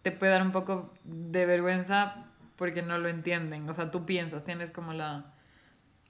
te 0.04 0.12
puede 0.12 0.34
dar 0.34 0.44
un 0.44 0.52
poco 0.52 0.94
de 1.04 1.46
vergüenza 1.46 2.28
porque 2.56 2.82
no 2.82 2.98
lo 3.00 3.10
entienden. 3.10 3.68
O 3.68 3.74
sea, 3.74 3.90
tú 3.90 4.06
piensas, 4.06 4.44
tienes 4.44 4.70
como 4.70 4.94
la, 4.94 5.34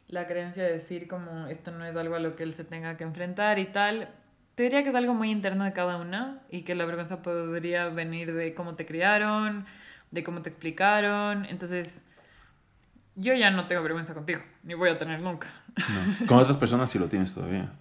la 0.07 0.27
creencia 0.27 0.63
de 0.63 0.73
decir 0.73 1.07
como 1.07 1.47
esto 1.47 1.71
no 1.71 1.85
es 1.85 1.95
algo 1.95 2.15
a 2.15 2.19
lo 2.19 2.35
que 2.35 2.43
él 2.43 2.53
se 2.53 2.63
tenga 2.65 2.97
que 2.97 3.03
enfrentar 3.03 3.59
y 3.59 3.65
tal. 3.67 4.09
Te 4.55 4.63
diría 4.63 4.83
que 4.83 4.89
es 4.89 4.95
algo 4.95 5.13
muy 5.13 5.31
interno 5.31 5.63
de 5.63 5.73
cada 5.73 5.97
una 5.97 6.41
y 6.49 6.61
que 6.61 6.75
la 6.75 6.85
vergüenza 6.85 7.21
podría 7.21 7.89
venir 7.89 8.33
de 8.33 8.53
cómo 8.53 8.75
te 8.75 8.85
criaron, 8.85 9.65
de 10.11 10.23
cómo 10.23 10.41
te 10.43 10.49
explicaron. 10.49 11.45
Entonces, 11.45 12.03
yo 13.15 13.33
ya 13.33 13.49
no 13.49 13.67
tengo 13.67 13.81
vergüenza 13.81 14.13
contigo, 14.13 14.41
ni 14.63 14.75
voy 14.75 14.89
a 14.89 14.97
tener 14.97 15.19
nunca. 15.21 15.47
Con 16.27 16.37
otras 16.37 16.57
personas 16.57 16.91
sí 16.91 16.99
lo 16.99 17.07
tienes 17.07 17.33
todavía. 17.33 17.71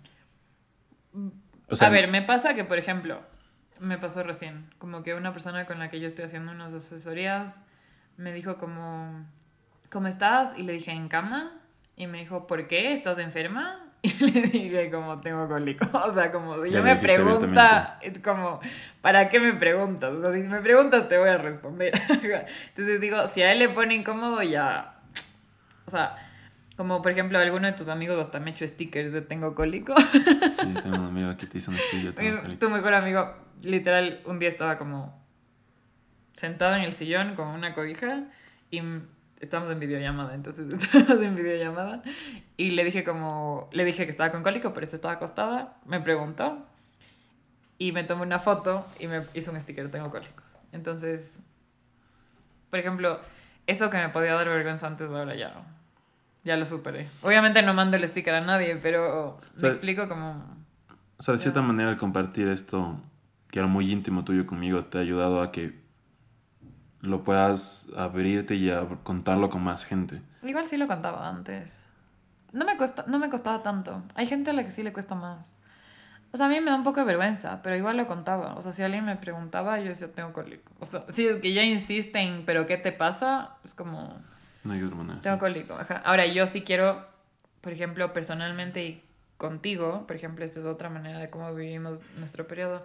a 1.81 1.89
ver, 1.91 2.09
me 2.09 2.23
pasa 2.23 2.55
que, 2.55 2.65
por 2.65 2.79
ejemplo, 2.79 3.21
me 3.79 3.99
pasó 3.99 4.23
recién. 4.23 4.71
Como 4.79 5.03
que 5.03 5.15
una 5.15 5.33
persona 5.33 5.67
con 5.67 5.79
la 5.79 5.91
que 5.91 6.01
yo 6.01 6.07
estoy 6.07 6.25
haciendo 6.25 6.53
unas 6.53 6.73
asesorías 6.73 7.61
me 8.17 8.33
dijo 8.33 8.57
como, 8.57 9.27
¿cómo 9.91 10.07
estás? 10.07 10.57
Y 10.57 10.63
le 10.63 10.73
dije, 10.73 10.91
en 10.91 11.09
cama. 11.09 11.53
Y 11.97 12.07
me 12.07 12.19
dijo, 12.19 12.47
¿por 12.47 12.67
qué? 12.67 12.93
¿Estás 12.93 13.19
enferma? 13.19 13.82
Y 14.05 14.31
le 14.31 14.43
dije, 14.43 14.91
como, 14.91 15.21
tengo 15.21 15.49
cólico. 15.49 15.87
O 16.05 16.13
sea, 16.13 16.33
como, 16.33 16.63
si 16.63 16.71
Ya 16.71 16.79
yo 16.79 16.85
me 16.85 16.97
pregunta, 16.97 17.99
es 18.03 18.19
como, 18.19 18.61
¿para 19.01 19.29
qué 19.29 19.39
me 19.39 19.53
preguntas? 19.55 20.13
O 20.13 20.21
sea, 20.21 20.33
si 20.33 20.41
me 20.41 20.61
preguntas, 20.61 21.09
te 21.09 21.19
voy 21.19 21.29
a 21.29 21.39
responder. 21.39 21.93
Entonces 22.69 23.01
digo, 23.01 23.27
si 23.29 23.43
a 23.43 23.53
él 23.53 23.61
le 23.61 23.69
pone 23.69 23.95
incómodo, 23.95 24.43
ya. 24.43 24.97
O 25.87 25.91
sea, 25.91 26.17
como 26.77 27.01
por 27.01 27.13
ejemplo, 27.13 27.39
alguno 27.39 27.69
de 27.69 27.75
tus 27.75 27.89
amigos 27.89 28.19
hasta 28.19 28.41
me 28.41 28.51
hecho 28.51 28.67
stickers 28.67 29.13
de 29.13 29.21
tengo 29.21 29.55
cólico. 29.55 29.95
Sí, 30.01 30.75
tengo 30.83 30.97
un 30.97 31.07
amigo 31.07 31.37
que 31.37 31.47
te 31.47 31.59
hizo 31.59 31.71
un 31.71 31.77
estilo. 31.77 32.13
tengo 32.13 32.43
cólico. 32.43 32.59
tu 32.59 32.71
mejor 32.71 32.95
amigo, 32.95 33.37
literal, 33.63 34.21
un 34.25 34.41
día 34.41 34.49
estaba 34.49 34.79
como 34.79 35.23
sentado 36.37 36.75
en 36.75 36.83
el 36.83 36.93
sillón 36.93 37.37
con 37.37 37.47
una 37.49 37.73
cobija 37.73 38.25
y 38.71 38.83
estábamos 39.43 39.73
en 39.73 39.81
videollamada, 39.81 40.35
entonces 40.35 40.73
estábamos 40.73 41.23
en 41.23 41.35
videollamada 41.37 42.03
y 42.57 42.71
le 42.71 42.85
dije 42.85 43.05
como, 43.05 43.69
le 43.73 43.85
dije 43.85 44.07
que 44.07 44.11
estaba 44.11 44.31
con 44.33 44.43
cólico, 44.43 44.73
pero 44.73 44.85
esto 44.85 44.97
estaba 44.97 45.15
acostada, 45.15 45.77
me 45.85 46.01
preguntó 46.01 46.65
y 47.77 47.93
me 47.93 48.05
tomó 48.05 48.23
una 48.23 48.39
foto 48.39 48.87
y 48.99 49.09
me 49.09 49.25
hizo 49.35 49.51
un 49.51 49.61
sticker, 49.61 49.91
tengo 49.91 50.11
cólicos. 50.11 50.61
Entonces, 50.71 51.41
por 52.71 52.79
ejemplo, 52.79 53.21
eso 53.67 53.91
que 53.91 53.99
me 53.99 54.09
podía 54.09 54.35
dar 54.35 54.49
vergüenza 54.49 54.87
antes, 54.87 55.11
ahora 55.11 55.35
ya, 55.35 55.53
ya 56.45 56.57
lo 56.57 56.65
superé. 56.65 57.09
Obviamente 57.23 57.61
no 57.63 57.75
mando 57.75 57.97
el 57.97 58.07
sticker 58.07 58.35
a 58.35 58.41
nadie, 58.41 58.77
pero 58.77 59.31
O 59.31 59.41
me 59.55 59.61
sea, 59.61 59.69
explico 59.71 60.09
como... 60.09 60.63
O 61.19 61.23
sea, 61.23 61.33
de 61.33 61.39
cierta 61.39 61.61
manera, 61.63 61.91
el 61.91 61.97
compartir 61.97 62.47
esto, 62.47 63.01
que 63.51 63.59
era 63.59 63.67
muy 63.69 63.91
íntimo 63.91 64.25
tuyo 64.25 64.47
conmigo, 64.47 64.85
te 64.85 64.99
ha 64.99 65.01
ayudado 65.01 65.43
a 65.43 65.51
que 65.51 65.82
lo 67.03 67.23
puedas 67.23 67.89
abrirte 67.97 68.55
y 68.55 68.71
a 68.71 68.87
contarlo 69.03 69.51
con 69.51 69.63
más 69.63 69.85
gente. 69.85 70.23
Igual 70.43 70.67
sí 70.67 70.77
lo 70.77 70.87
contaba 70.87 71.29
antes. 71.29 71.79
No 72.53 72.65
me, 72.65 72.77
cuesta, 72.77 73.05
no 73.09 73.19
me 73.19 73.29
costaba 73.29 73.63
tanto. 73.63 74.03
Hay 74.15 74.27
gente 74.27 74.51
a 74.51 74.55
la 74.55 74.65
que 74.65 74.71
sí 74.71 74.83
le 74.83 74.93
cuesta 74.93 75.15
más. 75.15 75.59
O 76.33 76.37
sea, 76.37 76.47
a 76.47 76.49
mí 76.49 76.61
me 76.61 76.71
da 76.71 76.77
un 76.77 76.83
poco 76.83 77.01
de 77.01 77.07
vergüenza, 77.07 77.61
pero 77.63 77.77
igual 77.77 77.97
lo 77.97 78.07
contaba. 78.07 78.55
O 78.55 78.63
sea, 78.63 78.73
si 78.73 78.83
alguien 78.83 79.05
me 79.05 79.17
preguntaba, 79.17 79.79
yo 79.81 79.89
decía, 79.89 80.11
tengo 80.13 80.33
cólico. 80.33 80.71
O 80.81 80.85
sea, 80.87 81.05
si 81.11 81.27
es 81.27 81.37
que 81.43 81.53
ya 81.53 81.63
insisten, 81.63 82.45
pero 82.47 82.67
¿qué 82.67 82.79
te 82.79 82.93
pasa? 82.93 83.51
Es 83.65 83.75
como, 83.75 84.17
No 84.65 84.73
hay 84.73 84.83
otra 84.83 84.97
manera. 84.97 85.21
tengo 85.21 85.37
sí. 85.37 85.41
cólico. 85.41 85.75
Ajá. 85.75 86.01
Ahora, 86.05 86.27
yo 86.27 86.47
sí 86.47 86.63
quiero, 86.63 87.07
por 87.61 87.73
ejemplo, 87.73 88.13
personalmente 88.13 88.85
y 88.85 89.03
contigo, 89.37 90.07
por 90.07 90.17
ejemplo, 90.17 90.45
esta 90.45 90.61
es 90.61 90.67
otra 90.67 90.89
manera 90.89 91.19
de 91.19 91.29
cómo 91.31 91.53
vivimos 91.55 92.01
nuestro 92.17 92.47
periodo. 92.47 92.85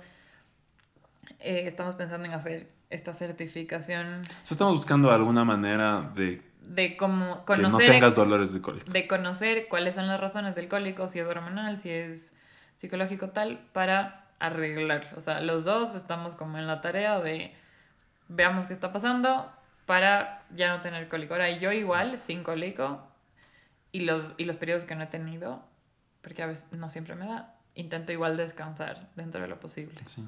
Eh, 1.39 1.63
estamos 1.65 1.95
pensando 1.95 2.27
en 2.27 2.33
hacer 2.33 2.71
esta 2.89 3.13
certificación 3.13 4.21
O 4.21 4.23
sea, 4.23 4.55
estamos 4.55 4.75
buscando 4.75 5.11
alguna 5.11 5.43
manera 5.43 6.09
de 6.15 6.41
de 6.61 6.97
cómo 6.97 7.45
que 7.45 7.55
no 7.55 7.69
conocer 7.69 7.87
tengas 7.87 8.15
dolores 8.15 8.53
de 8.53 8.61
cólico. 8.61 8.91
de 8.91 9.07
conocer 9.07 9.67
cuáles 9.69 9.95
son 9.95 10.07
las 10.07 10.19
razones 10.19 10.55
del 10.55 10.67
cólico, 10.67 11.07
si 11.07 11.19
es 11.19 11.25
hormonal, 11.25 11.79
si 11.79 11.89
es 11.89 12.33
psicológico 12.75 13.29
tal, 13.29 13.59
para 13.73 14.27
arreglar. 14.39 15.13
O 15.15 15.21
sea, 15.21 15.41
los 15.41 15.65
dos 15.65 15.95
estamos 15.95 16.35
como 16.35 16.57
en 16.57 16.67
la 16.67 16.81
tarea 16.81 17.19
de 17.19 17.53
veamos 18.27 18.65
qué 18.65 18.73
está 18.73 18.91
pasando 18.91 19.49
para 19.85 20.43
ya 20.55 20.69
no 20.69 20.81
tener 20.81 21.07
cólico. 21.07 21.33
Ahora, 21.33 21.49
yo 21.51 21.71
igual, 21.71 22.17
sin 22.17 22.43
cólico, 22.43 23.01
y 23.91 24.01
los, 24.01 24.33
y 24.37 24.45
los 24.45 24.57
periodos 24.57 24.83
que 24.83 24.95
no 24.95 25.03
he 25.03 25.07
tenido, 25.07 25.63
porque 26.21 26.43
a 26.43 26.47
veces 26.47 26.65
no 26.71 26.89
siempre 26.89 27.15
me 27.15 27.25
da, 27.25 27.55
intento 27.73 28.11
igual 28.11 28.35
descansar 28.35 29.09
dentro 29.15 29.41
de 29.41 29.47
lo 29.47 29.59
posible. 29.59 30.01
Sí. 30.05 30.27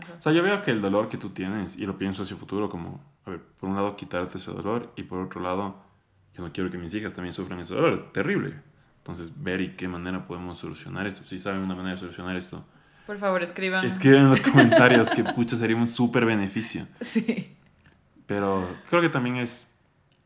Ajá. 0.00 0.14
O 0.18 0.20
sea, 0.20 0.32
yo 0.32 0.42
veo 0.42 0.62
que 0.62 0.70
el 0.70 0.80
dolor 0.80 1.08
que 1.08 1.18
tú 1.18 1.30
tienes, 1.30 1.76
y 1.76 1.84
lo 1.86 1.98
pienso 1.98 2.22
hacia 2.22 2.34
el 2.34 2.40
futuro, 2.40 2.68
como, 2.68 3.00
a 3.26 3.30
ver, 3.30 3.40
por 3.60 3.68
un 3.68 3.76
lado 3.76 3.96
quitarte 3.96 4.38
ese 4.38 4.50
dolor, 4.50 4.92
y 4.96 5.02
por 5.02 5.20
otro 5.20 5.40
lado, 5.40 5.76
yo 6.34 6.42
no 6.42 6.52
quiero 6.52 6.70
que 6.70 6.78
mis 6.78 6.94
hijas 6.94 7.12
también 7.12 7.32
sufran 7.34 7.60
ese 7.60 7.74
dolor, 7.74 8.10
terrible. 8.12 8.54
Entonces, 8.98 9.32
ver 9.42 9.60
y 9.60 9.70
qué 9.76 9.88
manera 9.88 10.26
podemos 10.26 10.58
solucionar 10.58 11.06
esto. 11.06 11.24
Si 11.24 11.38
saben 11.38 11.60
una 11.60 11.74
manera 11.74 11.94
de 11.94 12.00
solucionar 12.00 12.36
esto, 12.36 12.64
Por 13.06 13.18
favor, 13.18 13.42
escriban. 13.42 13.84
escriben 13.84 14.20
en 14.22 14.30
los 14.30 14.40
comentarios 14.50 15.10
que, 15.10 15.24
pucha, 15.24 15.56
sería 15.56 15.76
un 15.76 15.88
súper 15.88 16.24
beneficio. 16.24 16.86
Sí. 17.00 17.56
Pero 18.26 18.68
creo 18.88 19.02
que 19.02 19.08
también 19.08 19.36
es, 19.36 19.76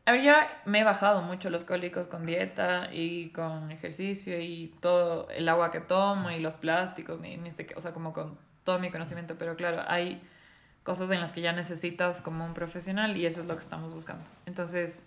A 0.05 0.11
ver, 0.13 0.23
yo 0.23 0.31
me 0.65 0.79
he 0.79 0.83
bajado 0.83 1.21
mucho 1.23 1.49
los 1.49 1.63
cólicos 1.63 2.07
con 2.07 2.25
dieta 2.25 2.93
y 2.93 3.29
con 3.31 3.71
ejercicio 3.71 4.39
y 4.39 4.73
todo 4.79 5.27
el 5.31 5.49
agua 5.49 5.71
que 5.71 5.81
tomo 5.81 6.29
y 6.31 6.39
los 6.39 6.55
plásticos, 6.55 7.19
ni, 7.19 7.35
ni 7.35 7.51
qué, 7.51 7.73
o 7.75 7.81
sea, 7.81 7.93
como 7.93 8.13
con 8.13 8.37
todo 8.67 8.79
mi 8.79 8.91
conocimiento, 8.91 9.35
pero 9.39 9.55
claro, 9.55 9.81
hay 9.87 10.21
cosas 10.83 11.09
en 11.11 11.21
las 11.21 11.31
que 11.31 11.39
ya 11.39 11.53
necesitas 11.53 12.21
como 12.21 12.45
un 12.45 12.53
profesional 12.53 13.15
y 13.15 13.25
eso 13.25 13.39
es 13.39 13.47
lo 13.47 13.53
que 13.53 13.61
estamos 13.61 13.93
buscando. 13.93 14.25
Entonces, 14.45 15.05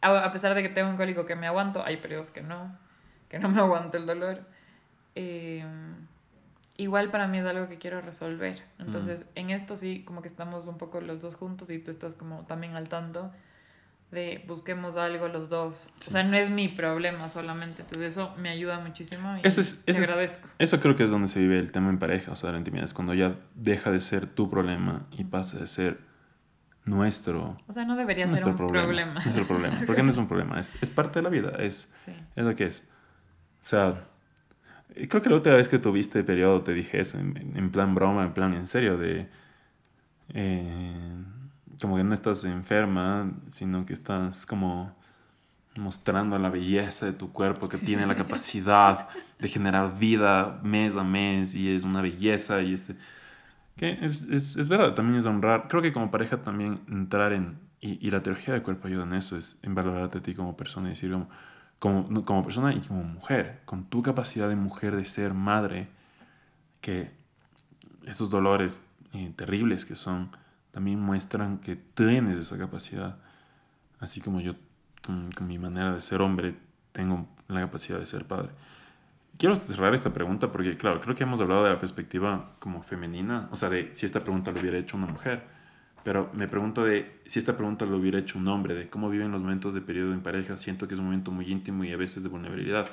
a, 0.00 0.30
pesar 0.30 0.54
de 0.54 0.62
que 0.62 0.68
tengo 0.68 0.88
un 0.88 0.96
cólico 0.96 1.26
que 1.26 1.34
me 1.34 1.48
aguanto, 1.48 1.84
hay 1.84 1.96
periodos 1.96 2.30
que 2.30 2.40
no, 2.40 2.78
que 3.28 3.40
no 3.40 3.48
me 3.54 3.60
aguanto 3.60 3.96
el 3.96 4.06
dolor. 4.06 4.44
Eh, 5.16 5.64
igual 6.76 7.10
para 7.10 7.26
mí 7.26 7.38
es 7.38 7.46
algo 7.46 7.68
que 7.68 7.78
quiero 7.78 8.00
resolver. 8.00 8.62
Entonces, 8.78 9.26
en 9.34 9.50
esto 9.50 9.74
sí, 9.74 10.04
como 10.04 10.22
que 10.22 10.28
estamos 10.28 10.68
un 10.68 10.78
poco 10.78 11.00
los 11.00 11.20
dos 11.20 11.34
juntos 11.34 11.68
y 11.70 11.80
tú 11.80 11.90
estás 11.90 12.14
como 12.14 12.46
también 12.46 12.76
al 12.76 12.88
tanto 12.88 13.32
de 14.10 14.44
busquemos 14.48 14.96
algo 14.96 15.28
los 15.28 15.48
dos. 15.48 15.90
O 16.06 16.10
sea, 16.10 16.22
no 16.24 16.36
es 16.36 16.50
mi 16.50 16.68
problema 16.68 17.28
solamente. 17.28 17.82
Entonces, 17.82 18.12
eso 18.12 18.34
me 18.38 18.48
ayuda 18.48 18.80
muchísimo 18.80 19.36
y 19.36 19.40
Eso 19.46 19.60
es- 19.60 19.82
te 19.84 19.90
eso 19.92 20.00
es- 20.02 20.08
agradezco. 20.08 20.48
eso 20.58 20.80
creo 20.80 20.96
que 20.96 21.04
es 21.04 21.10
donde 21.10 21.28
se 21.28 21.38
vive 21.40 21.58
el 21.58 21.70
tema 21.70 21.90
en 21.90 21.98
pareja, 21.98 22.32
o 22.32 22.36
sea, 22.36 22.50
la 22.52 22.58
intimidad, 22.58 22.84
es 22.86 22.94
cuando 22.94 23.14
ya 23.14 23.36
deja 23.54 23.90
de 23.92 24.00
ser 24.00 24.26
tu 24.26 24.50
problema 24.50 25.06
y 25.12 25.24
pasa 25.24 25.58
de 25.58 25.66
ser 25.68 25.98
nuestro, 26.84 27.56
O 27.68 27.72
sea, 27.72 27.84
no 27.84 27.94
debería 27.94 28.24
ser 28.24 28.30
nuestro 28.30 28.50
un 28.52 28.56
problema. 28.56 28.84
problema. 28.86 29.14
Nuestro 29.22 29.46
problema, 29.46 29.76
porque 29.86 30.02
no 30.02 30.10
es 30.10 30.16
un 30.16 30.26
problema, 30.26 30.58
es, 30.58 30.76
es 30.82 30.90
parte 30.90 31.20
de 31.20 31.22
la 31.22 31.28
vida, 31.28 31.50
es, 31.58 31.92
Sí. 32.04 32.12
es 32.34 32.44
lo 32.44 32.56
que 32.56 32.64
es. 32.66 32.88
O 33.60 33.64
sea, 33.64 34.06
creo 35.08 35.22
que 35.22 35.28
la 35.28 35.36
última 35.36 35.54
vez 35.54 35.68
que 35.68 35.78
tuviste 35.78 36.24
periodo 36.24 36.62
te 36.62 36.72
dije 36.74 36.98
eso, 37.00 37.18
en, 37.18 37.52
en 37.56 37.70
plan 37.70 37.94
broma, 37.94 38.24
en 38.24 38.32
plan 38.32 38.54
en 38.54 38.66
serio, 38.66 38.96
de... 38.98 39.28
eh, 40.34 41.14
como 41.80 41.96
que 41.96 42.04
no 42.04 42.14
estás 42.14 42.44
enferma, 42.44 43.32
sino 43.48 43.86
que 43.86 43.92
estás 43.92 44.46
como 44.46 44.94
mostrando 45.76 46.38
la 46.38 46.50
belleza 46.50 47.06
de 47.06 47.12
tu 47.12 47.32
cuerpo 47.32 47.68
que 47.68 47.78
tiene 47.78 48.06
la 48.06 48.14
capacidad 48.16 49.08
de 49.38 49.48
generar 49.48 49.98
vida 49.98 50.60
mes 50.62 50.96
a 50.96 51.04
mes 51.04 51.54
y 51.54 51.74
es 51.74 51.84
una 51.84 52.02
belleza 52.02 52.60
y 52.62 52.74
es 52.74 52.92
que 53.76 53.98
es, 54.02 54.22
es, 54.22 54.56
es 54.56 54.68
verdad 54.68 54.94
también 54.94 55.18
es 55.18 55.26
honrar. 55.26 55.68
Creo 55.68 55.80
que 55.80 55.92
como 55.92 56.10
pareja 56.10 56.42
también 56.42 56.80
entrar 56.88 57.32
en 57.32 57.70
y, 57.80 58.06
y 58.06 58.10
la 58.10 58.22
teología 58.22 58.54
del 58.54 58.62
cuerpo 58.62 58.88
ayuda 58.88 59.04
en 59.04 59.14
eso 59.14 59.36
es 59.36 59.58
en 59.62 59.74
valorarte 59.74 60.18
a 60.18 60.22
ti 60.22 60.34
como 60.34 60.56
persona 60.56 60.88
y 60.88 60.90
decir 60.90 61.10
como, 61.10 61.28
como, 61.78 62.24
como 62.24 62.42
persona 62.42 62.74
y 62.74 62.80
como 62.80 63.02
mujer 63.04 63.60
con 63.64 63.84
tu 63.84 64.02
capacidad 64.02 64.48
de 64.48 64.56
mujer 64.56 64.96
de 64.96 65.04
ser 65.04 65.32
madre 65.32 65.88
que 66.80 67.10
esos 68.04 68.28
dolores 68.28 68.78
eh, 69.14 69.32
terribles 69.34 69.84
que 69.84 69.96
son 69.96 70.30
también 70.72 71.00
muestran 71.00 71.58
que 71.58 71.76
tienes 71.76 72.38
esa 72.38 72.58
capacidad 72.58 73.18
así 74.00 74.20
como 74.20 74.40
yo 74.40 74.54
con, 75.04 75.30
con 75.32 75.46
mi 75.46 75.58
manera 75.58 75.94
de 75.94 76.00
ser 76.00 76.20
hombre 76.20 76.54
tengo 76.92 77.28
la 77.48 77.60
capacidad 77.60 77.98
de 77.98 78.06
ser 78.06 78.24
padre. 78.24 78.50
Quiero 79.38 79.56
cerrar 79.56 79.94
esta 79.94 80.12
pregunta 80.12 80.52
porque, 80.52 80.76
claro, 80.76 81.00
creo 81.00 81.14
que 81.14 81.22
hemos 81.22 81.40
hablado 81.40 81.64
de 81.64 81.70
la 81.70 81.78
perspectiva 81.78 82.46
como 82.58 82.82
femenina, 82.82 83.48
o 83.52 83.56
sea, 83.56 83.70
de 83.70 83.90
si 83.94 84.04
esta 84.04 84.20
pregunta 84.20 84.52
lo 84.52 84.60
hubiera 84.60 84.76
hecho 84.76 84.96
una 84.96 85.06
mujer, 85.06 85.44
pero 86.04 86.30
me 86.34 86.48
pregunto 86.48 86.84
de 86.84 87.20
si 87.24 87.38
esta 87.38 87.56
pregunta 87.56 87.86
lo 87.86 87.96
hubiera 87.96 88.18
hecho 88.18 88.38
un 88.38 88.48
hombre, 88.48 88.74
de 88.74 88.90
cómo 88.90 89.08
viven 89.08 89.30
los 89.30 89.40
momentos 89.40 89.72
de 89.72 89.80
periodo 89.80 90.12
en 90.12 90.22
pareja. 90.22 90.56
Siento 90.56 90.88
que 90.88 90.94
es 90.94 91.00
un 91.00 91.06
momento 91.06 91.30
muy 91.30 91.50
íntimo 91.50 91.84
y 91.84 91.92
a 91.92 91.96
veces 91.96 92.22
de 92.22 92.28
vulnerabilidad. 92.28 92.88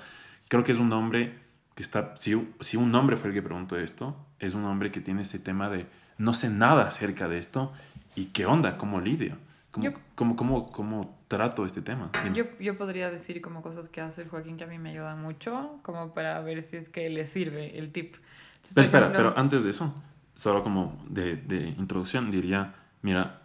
Creo 0.47 0.63
que 0.63 0.71
es 0.71 0.79
un 0.79 0.91
hombre 0.93 1.37
que 1.75 1.83
está, 1.83 2.15
si, 2.17 2.53
si 2.59 2.77
un 2.77 2.93
hombre 2.95 3.17
fue 3.17 3.29
el 3.29 3.33
que 3.33 3.41
preguntó 3.41 3.77
esto, 3.77 4.15
es 4.39 4.53
un 4.53 4.65
hombre 4.65 4.91
que 4.91 5.01
tiene 5.01 5.23
ese 5.23 5.39
tema 5.39 5.69
de 5.69 5.87
no 6.17 6.33
sé 6.33 6.49
nada 6.49 6.87
acerca 6.87 7.27
de 7.27 7.37
esto 7.37 7.71
y 8.15 8.25
qué 8.27 8.45
onda, 8.45 8.77
cómo 8.77 8.99
lidio, 9.01 9.37
cómo, 9.71 9.85
Yo- 9.85 9.93
cómo, 10.15 10.35
cómo, 10.35 10.71
cómo 10.71 11.17
trato 11.27 11.65
este 11.65 11.81
tema. 11.81 12.09
Yo, 12.33 12.45
yo 12.59 12.77
podría 12.77 13.09
decir 13.11 13.41
como 13.41 13.61
cosas 13.61 13.87
que 13.89 14.01
hace 14.01 14.23
el 14.23 14.29
Joaquín 14.29 14.57
que 14.57 14.63
a 14.63 14.67
mí 14.67 14.79
me 14.79 14.91
ayudan 14.91 15.21
mucho, 15.21 15.79
como 15.83 16.13
para 16.13 16.39
ver 16.41 16.63
si 16.63 16.77
es 16.77 16.89
que 16.89 17.09
le 17.09 17.25
sirve 17.27 17.77
el 17.77 17.91
tip. 17.91 18.15
Entonces, 18.15 18.73
Pero 18.73 18.85
espera, 18.85 19.05
ejemplo, 19.07 19.29
pero 19.33 19.39
antes 19.39 19.63
de 19.63 19.69
eso, 19.69 19.93
solo 20.35 20.63
como 20.63 21.03
de, 21.07 21.35
de 21.35 21.67
introducción, 21.77 22.31
diría, 22.31 22.73
mira, 23.01 23.41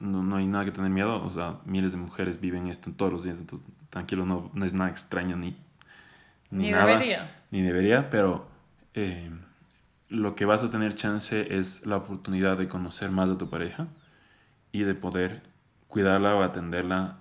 no, 0.00 0.22
no 0.22 0.36
hay 0.36 0.46
nada 0.46 0.64
que 0.64 0.70
tener 0.72 0.90
miedo, 0.90 1.22
o 1.24 1.30
sea, 1.30 1.58
miles 1.64 1.92
de 1.92 1.98
mujeres 1.98 2.40
viven 2.40 2.68
esto 2.68 2.90
todos 2.92 3.12
los 3.12 3.24
días, 3.24 3.38
entonces 3.38 3.66
tranquilo, 3.90 4.24
no, 4.24 4.50
no 4.54 4.64
es 4.64 4.74
nada 4.74 4.90
extraño 4.90 5.36
ni, 5.36 5.50
ni, 6.50 6.64
Ni 6.64 6.70
nada, 6.70 6.86
debería. 6.86 7.36
ni 7.50 7.62
debería, 7.62 8.10
pero 8.10 8.48
eh, 8.94 9.30
lo 10.12 10.34
que 10.34 10.44
vas 10.44 10.62
a 10.62 10.70
tener 10.70 10.94
chance 10.94 11.56
es 11.56 11.86
la 11.86 11.96
oportunidad 11.96 12.58
de 12.58 12.68
conocer 12.68 13.10
más 13.10 13.30
de 13.30 13.36
tu 13.36 13.48
pareja 13.48 13.88
y 14.70 14.82
de 14.82 14.94
poder 14.94 15.42
cuidarla 15.88 16.36
o 16.36 16.42
atenderla 16.42 17.18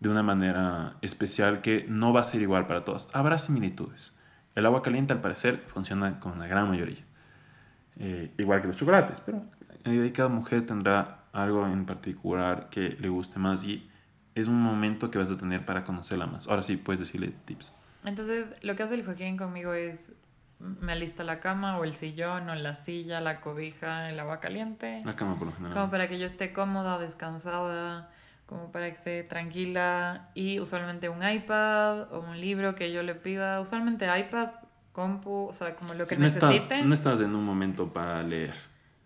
de 0.00 0.08
una 0.08 0.22
manera 0.22 0.96
especial 1.02 1.60
que 1.60 1.84
no 1.86 2.12
va 2.12 2.20
a 2.20 2.24
ser 2.24 2.40
igual 2.40 2.66
para 2.66 2.84
todas. 2.84 3.08
Habrá 3.12 3.36
similitudes. 3.36 4.16
El 4.54 4.64
agua 4.64 4.80
caliente, 4.80 5.12
al 5.12 5.20
parecer, 5.20 5.58
funciona 5.58 6.18
con 6.20 6.38
la 6.38 6.46
gran 6.46 6.68
mayoría. 6.68 7.04
Eh, 7.98 8.32
igual 8.38 8.62
que 8.62 8.68
los 8.68 8.76
chocolates, 8.76 9.20
pero 9.20 9.44
cada 10.14 10.28
mujer 10.28 10.64
tendrá 10.64 11.24
algo 11.32 11.66
en 11.66 11.84
particular 11.84 12.68
que 12.70 12.96
le 12.98 13.08
guste 13.10 13.38
más 13.38 13.64
y 13.64 13.90
es 14.34 14.48
un 14.48 14.60
momento 14.60 15.10
que 15.10 15.18
vas 15.18 15.30
a 15.30 15.36
tener 15.36 15.66
para 15.66 15.84
conocerla 15.84 16.26
más. 16.26 16.48
Ahora 16.48 16.62
sí, 16.62 16.76
puedes 16.78 17.00
decirle 17.00 17.34
tips. 17.44 17.74
Entonces, 18.04 18.52
lo 18.62 18.74
que 18.74 18.84
hace 18.84 18.94
el 18.94 19.04
Joaquín 19.04 19.36
conmigo 19.36 19.74
es 19.74 20.12
me 20.60 20.92
alista 20.92 21.24
la 21.24 21.40
cama 21.40 21.78
o 21.78 21.84
el 21.84 21.94
sillón 21.94 22.48
o 22.50 22.54
la 22.54 22.74
silla, 22.74 23.20
la 23.20 23.40
cobija, 23.40 24.10
el 24.10 24.18
agua 24.18 24.40
caliente. 24.40 25.02
La 25.04 25.14
cama 25.14 25.38
por 25.38 25.46
lo 25.48 25.52
general. 25.52 25.74
Como 25.74 25.90
para 25.90 26.08
que 26.08 26.18
yo 26.18 26.26
esté 26.26 26.52
cómoda, 26.52 26.98
descansada, 26.98 28.10
como 28.46 28.72
para 28.72 28.86
que 28.86 28.94
esté 28.94 29.22
tranquila 29.22 30.30
y 30.34 30.58
usualmente 30.58 31.08
un 31.08 31.28
iPad 31.28 32.12
o 32.12 32.20
un 32.20 32.40
libro 32.40 32.74
que 32.74 32.92
yo 32.92 33.02
le 33.02 33.14
pida, 33.14 33.60
usualmente 33.60 34.06
iPad, 34.06 34.48
compu, 34.92 35.48
o 35.48 35.52
sea, 35.52 35.76
como 35.76 35.94
lo 35.94 36.06
que 36.06 36.16
no 36.16 36.22
necesite. 36.22 36.54
Estás, 36.54 36.84
no 36.84 36.94
estás 36.94 37.20
en 37.20 37.34
un 37.34 37.44
momento 37.44 37.92
para 37.92 38.22
leer. 38.22 38.54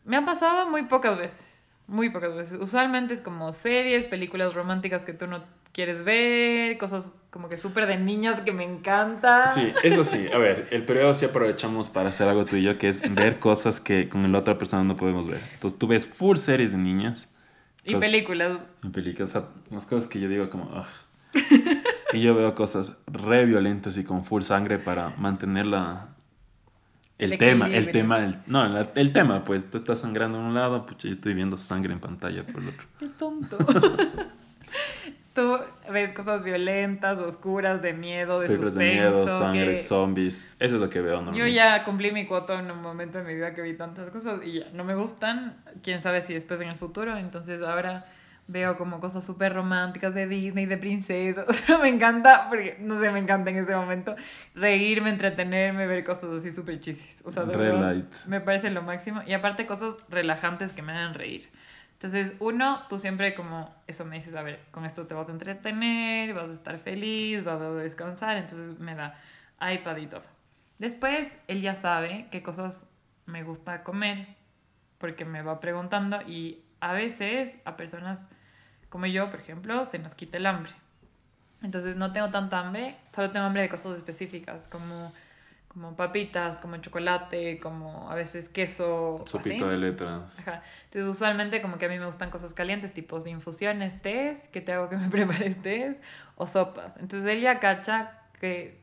Me 0.05 0.17
ha 0.17 0.25
pasado 0.25 0.71
muy 0.71 0.85
pocas 0.85 1.19
veces, 1.19 1.75
muy 1.87 2.11
pocas 2.11 2.35
veces. 2.35 2.59
Usualmente 2.61 3.15
es 3.15 3.21
como 3.21 3.53
series, 3.53 4.07
películas 4.07 4.55
románticas 4.55 5.05
que 5.05 5.12
tú 5.12 5.27
no 5.27 5.45
quieres 5.73 6.05
ver, 6.05 6.77
cosas 6.79 7.23
como 7.31 7.49
que 7.49 7.57
súper 7.57 7.87
de 7.87 7.97
niñas 7.97 8.41
que 8.43 8.53
me 8.53 8.65
encanta. 8.65 9.49
Sí, 9.49 9.73
eso 9.83 10.05
sí. 10.05 10.29
A 10.33 10.39
ver, 10.39 10.69
el 10.71 10.85
periodo 10.85 11.15
sí 11.15 11.25
aprovechamos 11.25 11.89
para 11.89 12.11
hacer 12.11 12.29
algo 12.29 12.45
tú 12.45 12.57
y 12.57 12.63
yo, 12.63 12.79
que 12.79 12.89
es 12.89 13.03
ver 13.15 13.39
cosas 13.39 13.81
que 13.81 14.07
con 14.09 14.31
la 14.31 14.39
otra 14.39 14.59
persona 14.59 14.85
no 14.85 14.97
podemos 14.97 15.27
ver. 15.27 15.43
Entonces 15.55 15.79
tú 15.79 15.87
ves 15.87 16.07
full 16.07 16.37
series 16.37 16.73
de 16.73 16.79
niñas. 16.79 17.29
Y 17.85 17.97
películas. 17.97 18.59
Y 18.83 18.89
películas. 18.89 19.31
O 19.31 19.33
sea, 19.33 19.49
unas 19.71 19.87
cosas 19.87 20.09
que 20.09 20.21
yo 20.21 20.29
digo 20.29 20.51
como... 20.51 20.85
y 22.13 22.21
yo 22.21 22.35
veo 22.35 22.55
cosas 22.55 22.97
re 23.07 23.47
violentas 23.47 23.97
y 23.97 24.05
con 24.05 24.25
full 24.25 24.43
sangre 24.43 24.79
para 24.79 25.11
mantenerla... 25.17 26.09
El, 27.19 27.39
tema, 27.39 27.69
el 27.69 27.93
tema, 27.93 28.19
el, 28.19 28.37
no, 28.49 28.81
el, 28.97 29.13
tema, 29.13 29.45
pues 29.45 29.71
tú 29.71 29.77
estás 29.77 30.01
sangrando 30.01 30.39
en 30.39 30.45
un 30.45 30.55
lado, 30.55 30.87
pues 30.87 30.99
yo 30.99 31.09
estoy 31.09 31.35
viendo 31.35 31.57
sangre 31.57 31.93
en 31.93 32.01
pantalla 32.01 32.45
por 32.45 32.61
el 32.63 32.71
otro. 32.71 32.85
Qué 32.99 33.07
tonto. 33.07 33.59
tú 35.35 35.59
ves 35.90 36.12
cosas 36.12 36.45
violentas, 36.45 37.18
oscuras, 37.18 37.83
de 37.83 37.92
miedo, 37.92 38.40
de 38.40 38.49
suspenso. 38.49 38.79
de 38.79 38.85
miedo, 38.85 39.29
sangre, 39.29 39.75
zombies. 39.75 40.47
Eso 40.59 40.77
es 40.77 40.81
lo 40.81 40.88
que 40.88 41.01
veo, 41.01 41.23
¿no? 41.23 41.33
Yo 41.33 41.47
ya 41.47 41.85
cumplí 41.85 42.12
mi 42.12 42.27
cuota 42.27 42.59
en 42.59 42.71
un 42.71 42.83
momento 42.83 43.18
de 43.18 43.25
mi 43.25 43.35
vida 43.35 43.55
que 43.55 43.62
vi 43.62 43.75
tantas 43.75 44.11
cosas 44.11 44.40
y 44.45 44.61
ya 44.61 44.66
no 44.73 44.85
me 44.85 44.95
gustan. 44.95 45.62
Quién 45.83 46.03
sabe 46.03 46.23
si 46.23 46.35
después 46.35 46.61
en 46.61 46.68
el 46.68 46.77
futuro. 46.77 47.16
Entonces 47.16 47.62
ahora 47.62 48.07
veo 48.49 48.77
como 48.77 49.01
cosas 49.01 49.25
súper 49.25 49.55
románticas 49.55 50.14
de 50.14 50.27
Disney, 50.27 50.66
de 50.66 50.77
princesas. 50.77 51.47
O 51.49 51.53
sea, 51.53 51.79
me 51.79 51.88
encanta, 51.88 52.49
porque 52.49 52.77
no 52.81 52.99
sé, 53.01 53.11
me 53.11 53.18
encanta 53.18 53.51
en 53.51 53.57
ese 53.57 53.75
momento 53.75 54.14
reírme, 54.55 55.11
entretenerme, 55.11 55.87
ver 55.87 56.05
cosas 56.05 56.31
así 56.38 56.53
súper 56.53 56.81
chisis. 56.81 57.23
O 57.25 57.31
sea, 57.31 57.45
de 57.45 57.57
verdad, 57.57 57.97
me 58.27 58.40
parece 58.40 58.71
lo 58.71 58.83
máximo. 58.83 59.23
Y 59.27 59.33
aparte 59.33 59.66
cosas 59.66 59.95
relajantes 60.09 60.73
que 60.73 60.83
me 60.83 60.92
hagan 60.92 61.14
reír. 61.14 61.49
Entonces, 62.03 62.35
uno, 62.41 62.83
tú 62.88 62.99
siempre 62.99 63.33
como 63.33 63.73
eso 63.87 64.05
me 64.05 64.17
dices, 64.17 64.35
a 64.35 64.43
ver, 64.43 64.59
con 64.73 64.85
esto 64.85 65.07
te 65.07 65.15
vas 65.15 65.29
a 65.29 65.33
entretener, 65.33 66.35
vas 66.35 66.51
a 66.51 66.53
estar 66.53 66.77
feliz, 66.81 67.45
vas 67.45 67.62
a 67.62 67.71
descansar, 67.75 68.38
entonces 68.38 68.81
me 68.81 68.97
da 68.97 69.17
iPad 69.61 69.99
y 69.99 70.09
todo. 70.09 70.25
Después, 70.81 71.33
él 71.47 71.61
ya 71.61 71.77
sabe 71.77 72.27
qué 72.33 72.43
cosas 72.43 72.88
me 73.27 73.45
gusta 73.45 73.85
comer, 73.85 74.27
porque 74.99 75.25
me 75.25 75.43
va 75.43 75.61
preguntando 75.61 76.21
y 76.23 76.65
a 76.81 76.93
veces 76.93 77.57
a 77.65 77.77
personas 77.77 78.21
como 78.88 79.07
yo, 79.07 79.31
por 79.31 79.38
ejemplo, 79.38 79.85
se 79.85 80.01
nos 80.01 80.17
quita 80.17 80.38
el 80.38 80.47
hambre. 80.47 80.73
Entonces 81.62 81.95
no 81.95 82.11
tengo 82.12 82.31
tanta 82.31 82.59
hambre, 82.59 82.97
solo 83.15 83.31
tengo 83.31 83.47
hambre 83.47 83.62
de 83.62 83.69
cosas 83.69 83.97
específicas, 83.97 84.67
como 84.67 85.12
como 85.73 85.97
papitas, 85.97 86.59
como 86.59 86.77
chocolate, 86.77 87.59
como 87.59 88.11
a 88.11 88.15
veces 88.15 88.49
queso. 88.49 89.23
Sopita 89.25 89.67
de 89.67 89.79
letras. 89.79 90.41
Ajá. 90.41 90.63
Entonces, 90.85 91.11
usualmente, 91.11 91.63
como 91.63 91.79
que 91.79 91.87
a 91.87 91.89
mí 91.89 91.99
me 91.99 92.05
gustan 92.05 92.31
cosas 92.31 92.53
calientes, 92.53 92.93
tipos 92.93 93.25
de 93.25 93.31
infusiones, 93.31 94.01
tés, 94.03 94.49
que 94.49 94.61
te 94.61 94.73
hago 94.73 94.91
que 94.91 94.97
me 94.97 95.09
prepares 95.11 95.61
tés, 95.63 95.97
o 96.37 96.47
sopas. 96.47 96.97
Entonces, 96.99 97.27
él 97.27 97.41
ya 97.41 97.59
cacha 97.59 98.21
que 98.39 98.83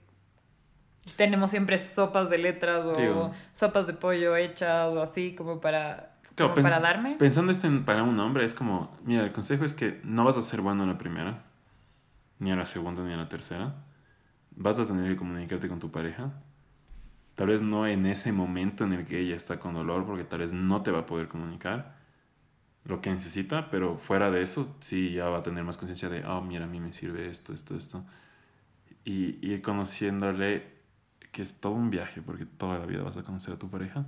tenemos 1.16 1.52
siempre 1.52 1.78
sopas 1.78 2.30
de 2.30 2.40
letras 2.40 2.86
o 2.86 3.32
sopas 3.54 3.86
de 3.86 3.94
pollo 3.94 4.36
hechas 4.36 4.92
o 4.92 5.02
así, 5.02 5.36
como 5.36 5.62
para, 5.62 6.16
para 6.36 6.80
darme. 6.80 7.18
Pensando 7.18 7.52
esto 7.52 7.68
en, 7.68 7.86
para 7.86 8.02
un 8.02 8.20
hombre, 8.20 8.46
es 8.46 8.56
como: 8.56 8.98
mira, 9.04 9.24
el 9.24 9.32
consejo 9.32 9.64
es 9.64 9.76
que 9.76 10.02
no 10.04 10.24
vas 10.24 10.38
a 10.38 10.42
ser 10.42 10.62
bueno 10.62 10.84
en 10.84 10.90
la 10.90 10.98
primera, 10.98 11.44
ni 12.40 12.52
a 12.52 12.56
la 12.56 12.66
segunda, 12.66 13.04
ni 13.04 13.14
a 13.14 13.18
la 13.18 13.30
tercera. 13.30 13.76
Vas 14.56 14.80
a 14.80 14.88
tener 14.88 15.08
que 15.08 15.16
comunicarte 15.16 15.70
con 15.70 15.80
tu 15.80 15.92
pareja 15.92 16.32
Tal 17.40 17.48
vez 17.48 17.62
no 17.62 17.88
en 17.88 18.06
ese 18.06 18.34
momento 18.34 18.84
en 18.84 18.92
el 18.92 19.06
que 19.06 19.18
ella 19.18 19.38
está 19.38 19.62
con 19.62 19.74
dolor, 19.74 20.06
porque 20.06 20.26
tal 20.26 20.40
vez 20.40 20.52
no 20.52 20.84
te 20.84 20.92
va 20.92 21.00
a 21.00 21.06
poder 21.06 21.30
comunicar 21.30 21.96
lo 22.84 23.00
que 23.00 23.12
necesita, 23.12 23.70
pero 23.70 23.98
fuera 23.98 24.30
de 24.30 24.42
eso, 24.42 24.76
sí 24.82 25.14
ya 25.14 25.30
va 25.30 25.38
a 25.38 25.42
tener 25.42 25.64
más 25.64 25.78
conciencia 25.78 26.10
de, 26.10 26.26
oh, 26.26 26.42
mira, 26.42 26.66
a 26.66 26.68
mí 26.68 26.82
me 26.82 26.92
sirve 26.92 27.30
esto, 27.30 27.54
esto, 27.54 27.78
esto. 27.78 28.04
Y 29.06 29.38
ir 29.42 29.62
conociéndole 29.62 30.68
que 31.32 31.42
es 31.42 31.62
todo 31.62 31.72
un 31.72 31.90
viaje, 31.90 32.22
porque 32.22 32.46
toda 32.46 32.78
la 32.78 32.86
vida 32.86 33.04
vas 33.04 33.16
a 33.16 33.24
conocer 33.24 33.54
a 33.54 33.58
tu 33.58 33.70
pareja, 33.70 34.06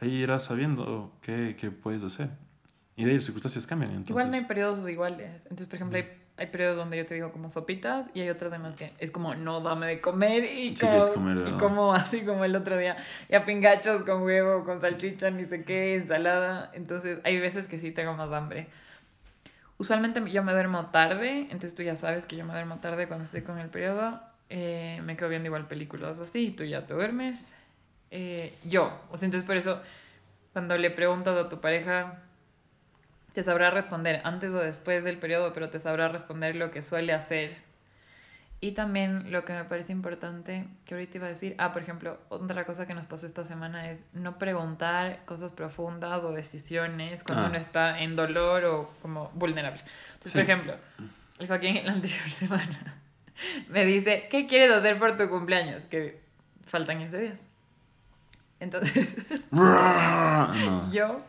ahí 0.00 0.14
irás 0.14 0.44
sabiendo 0.44 1.14
qué, 1.20 1.58
qué 1.60 1.70
puedes 1.70 2.02
hacer. 2.04 2.30
Y 2.96 3.04
de 3.04 3.10
ahí 3.10 3.16
las 3.16 3.24
circunstancias 3.24 3.66
cambian. 3.66 3.90
Entonces... 3.90 4.10
Igual 4.10 4.30
no 4.30 4.36
hay 4.36 4.44
periodos 4.44 4.88
iguales. 4.88 5.42
Entonces, 5.44 5.66
por 5.66 5.76
ejemplo, 5.76 5.98
hay 5.98 6.08
hay 6.38 6.46
periodos 6.48 6.76
donde 6.76 6.98
yo 6.98 7.06
te 7.06 7.14
digo 7.14 7.32
como 7.32 7.48
sopitas 7.48 8.10
y 8.12 8.20
hay 8.20 8.28
otras 8.28 8.52
en 8.52 8.62
las 8.62 8.76
que 8.76 8.92
es 8.98 9.10
como 9.10 9.34
no 9.34 9.60
dame 9.60 9.86
de 9.86 10.00
comer 10.00 10.44
y, 10.44 10.74
como, 10.74 11.48
y 11.48 11.52
como 11.52 11.94
así 11.94 12.24
como 12.24 12.44
el 12.44 12.54
otro 12.54 12.76
día 12.76 12.96
ya 13.30 13.44
pingachos 13.46 14.02
con 14.02 14.22
huevo 14.22 14.64
con 14.64 14.80
salchicha 14.80 15.30
ni 15.30 15.46
sé 15.46 15.64
qué 15.64 15.96
ensalada. 15.96 16.70
Entonces 16.74 17.18
hay 17.24 17.40
veces 17.40 17.68
que 17.68 17.78
sí 17.78 17.90
tengo 17.90 18.14
más 18.14 18.30
hambre. 18.32 18.68
Usualmente 19.78 20.22
yo 20.30 20.42
me 20.42 20.52
duermo 20.52 20.86
tarde 20.86 21.42
entonces 21.44 21.74
tú 21.74 21.82
ya 21.82 21.96
sabes 21.96 22.26
que 22.26 22.36
yo 22.36 22.44
me 22.44 22.52
duermo 22.52 22.80
tarde 22.80 23.08
cuando 23.08 23.24
estoy 23.24 23.40
con 23.42 23.58
el 23.58 23.68
periodo. 23.68 24.20
Eh, 24.48 25.00
me 25.04 25.16
quedo 25.16 25.30
viendo 25.30 25.46
igual 25.46 25.66
películas 25.66 26.20
o 26.20 26.24
así 26.24 26.48
y 26.48 26.50
tú 26.50 26.64
ya 26.64 26.86
te 26.86 26.92
duermes. 26.92 27.54
Eh, 28.10 28.54
yo 28.62 28.92
o 29.10 29.16
sea 29.16 29.26
entonces 29.26 29.46
por 29.46 29.56
eso 29.56 29.80
cuando 30.52 30.76
le 30.76 30.90
preguntas 30.90 31.36
a 31.36 31.48
tu 31.48 31.60
pareja 31.62 32.22
te 33.36 33.42
sabrá 33.42 33.68
responder 33.68 34.22
antes 34.24 34.54
o 34.54 34.60
después 34.60 35.04
del 35.04 35.18
periodo, 35.18 35.52
pero 35.52 35.68
te 35.68 35.78
sabrá 35.78 36.08
responder 36.08 36.56
lo 36.56 36.70
que 36.70 36.80
suele 36.80 37.12
hacer. 37.12 37.54
Y 38.62 38.72
también 38.72 39.30
lo 39.30 39.44
que 39.44 39.52
me 39.52 39.64
parece 39.64 39.92
importante, 39.92 40.64
que 40.86 40.94
ahorita 40.94 41.18
iba 41.18 41.26
a 41.26 41.28
decir, 41.28 41.54
ah, 41.58 41.70
por 41.70 41.82
ejemplo, 41.82 42.18
otra 42.30 42.64
cosa 42.64 42.86
que 42.86 42.94
nos 42.94 43.04
pasó 43.04 43.26
esta 43.26 43.44
semana 43.44 43.90
es 43.90 44.06
no 44.14 44.38
preguntar 44.38 45.22
cosas 45.26 45.52
profundas 45.52 46.24
o 46.24 46.32
decisiones 46.32 47.22
cuando 47.22 47.44
ah. 47.44 47.48
uno 47.50 47.58
está 47.58 48.00
en 48.00 48.16
dolor 48.16 48.64
o 48.64 48.90
como 49.02 49.28
vulnerable. 49.34 49.82
Entonces, 50.14 50.32
por 50.32 50.40
ejemplo, 50.40 50.74
el 51.38 51.46
Joaquín 51.46 51.84
la 51.84 51.92
anterior 51.92 52.30
semana 52.30 53.02
me 53.68 53.84
dice, 53.84 54.28
¿qué 54.30 54.46
quieres 54.46 54.74
hacer 54.74 54.98
por 54.98 55.14
tu 55.18 55.28
cumpleaños? 55.28 55.84
Que 55.84 56.22
faltan 56.64 57.00
15 57.00 57.20
días. 57.20 57.46
Entonces, 58.60 59.14
yo 60.90 61.20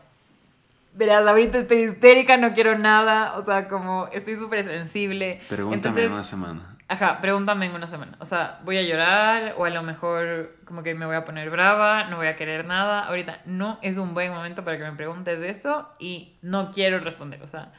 verás, 0.98 1.26
ahorita 1.26 1.58
estoy 1.58 1.84
histérica, 1.84 2.36
no 2.36 2.52
quiero 2.52 2.76
nada, 2.76 3.38
o 3.38 3.44
sea, 3.44 3.68
como 3.68 4.08
estoy 4.08 4.34
súper 4.34 4.64
sensible. 4.64 5.40
Pregúntame 5.48 6.04
en 6.04 6.12
una 6.12 6.24
semana. 6.24 6.76
Ajá, 6.88 7.20
pregúntame 7.20 7.66
en 7.66 7.74
una 7.74 7.86
semana. 7.86 8.16
O 8.18 8.24
sea, 8.24 8.60
voy 8.64 8.78
a 8.78 8.82
llorar 8.82 9.54
o 9.58 9.64
a 9.64 9.70
lo 9.70 9.82
mejor 9.82 10.56
como 10.64 10.82
que 10.82 10.94
me 10.94 11.06
voy 11.06 11.16
a 11.16 11.24
poner 11.24 11.50
brava, 11.50 12.04
no 12.04 12.16
voy 12.16 12.26
a 12.26 12.36
querer 12.36 12.64
nada. 12.64 13.04
Ahorita 13.04 13.42
no 13.44 13.78
es 13.82 13.96
un 13.98 14.14
buen 14.14 14.32
momento 14.32 14.64
para 14.64 14.76
que 14.76 14.84
me 14.84 14.92
preguntes 14.92 15.42
eso 15.42 15.88
y 15.98 16.38
no 16.42 16.72
quiero 16.72 16.98
responder, 16.98 17.42
o 17.42 17.46
sea, 17.46 17.72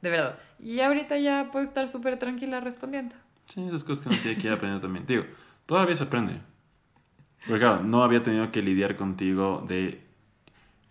de 0.00 0.10
verdad. 0.10 0.38
Y 0.58 0.80
ahorita 0.80 1.16
ya 1.18 1.50
puedo 1.52 1.62
estar 1.62 1.88
súper 1.88 2.18
tranquila 2.18 2.60
respondiendo. 2.60 3.14
Sí, 3.46 3.64
esas 3.68 3.84
cosas 3.84 4.04
que 4.04 4.08
uno 4.08 4.18
tiene 4.20 4.40
que 4.40 4.46
ir 4.48 4.52
aprendiendo 4.52 4.80
también. 4.80 5.06
Digo, 5.06 5.24
todavía 5.66 5.94
se 5.94 6.04
aprende. 6.04 6.40
Porque 7.46 7.60
claro, 7.60 7.82
no 7.82 8.02
había 8.02 8.22
tenido 8.22 8.50
que 8.50 8.62
lidiar 8.62 8.96
contigo 8.96 9.62
de 9.68 10.02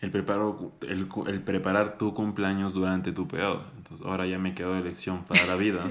el, 0.03 0.11
preparo, 0.11 0.73
el, 0.81 1.07
el, 1.27 1.41
preparar 1.41 1.97
tu 1.97 2.13
cumpleaños 2.13 2.73
durante 2.73 3.13
tu 3.13 3.25
periodo. 3.25 3.63
Entonces 3.77 4.05
ahora 4.05 4.27
ya 4.27 4.37
me 4.37 4.53
quedó 4.53 4.73
de 4.73 4.81
lección 4.81 5.23
para 5.23 5.45
la 5.45 5.55
vida. 5.55 5.85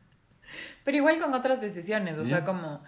Pero 0.84 0.96
igual 0.96 1.20
con 1.20 1.34
otras 1.34 1.60
decisiones, 1.60 2.16
o 2.18 2.24
sea, 2.24 2.44
como... 2.44 2.82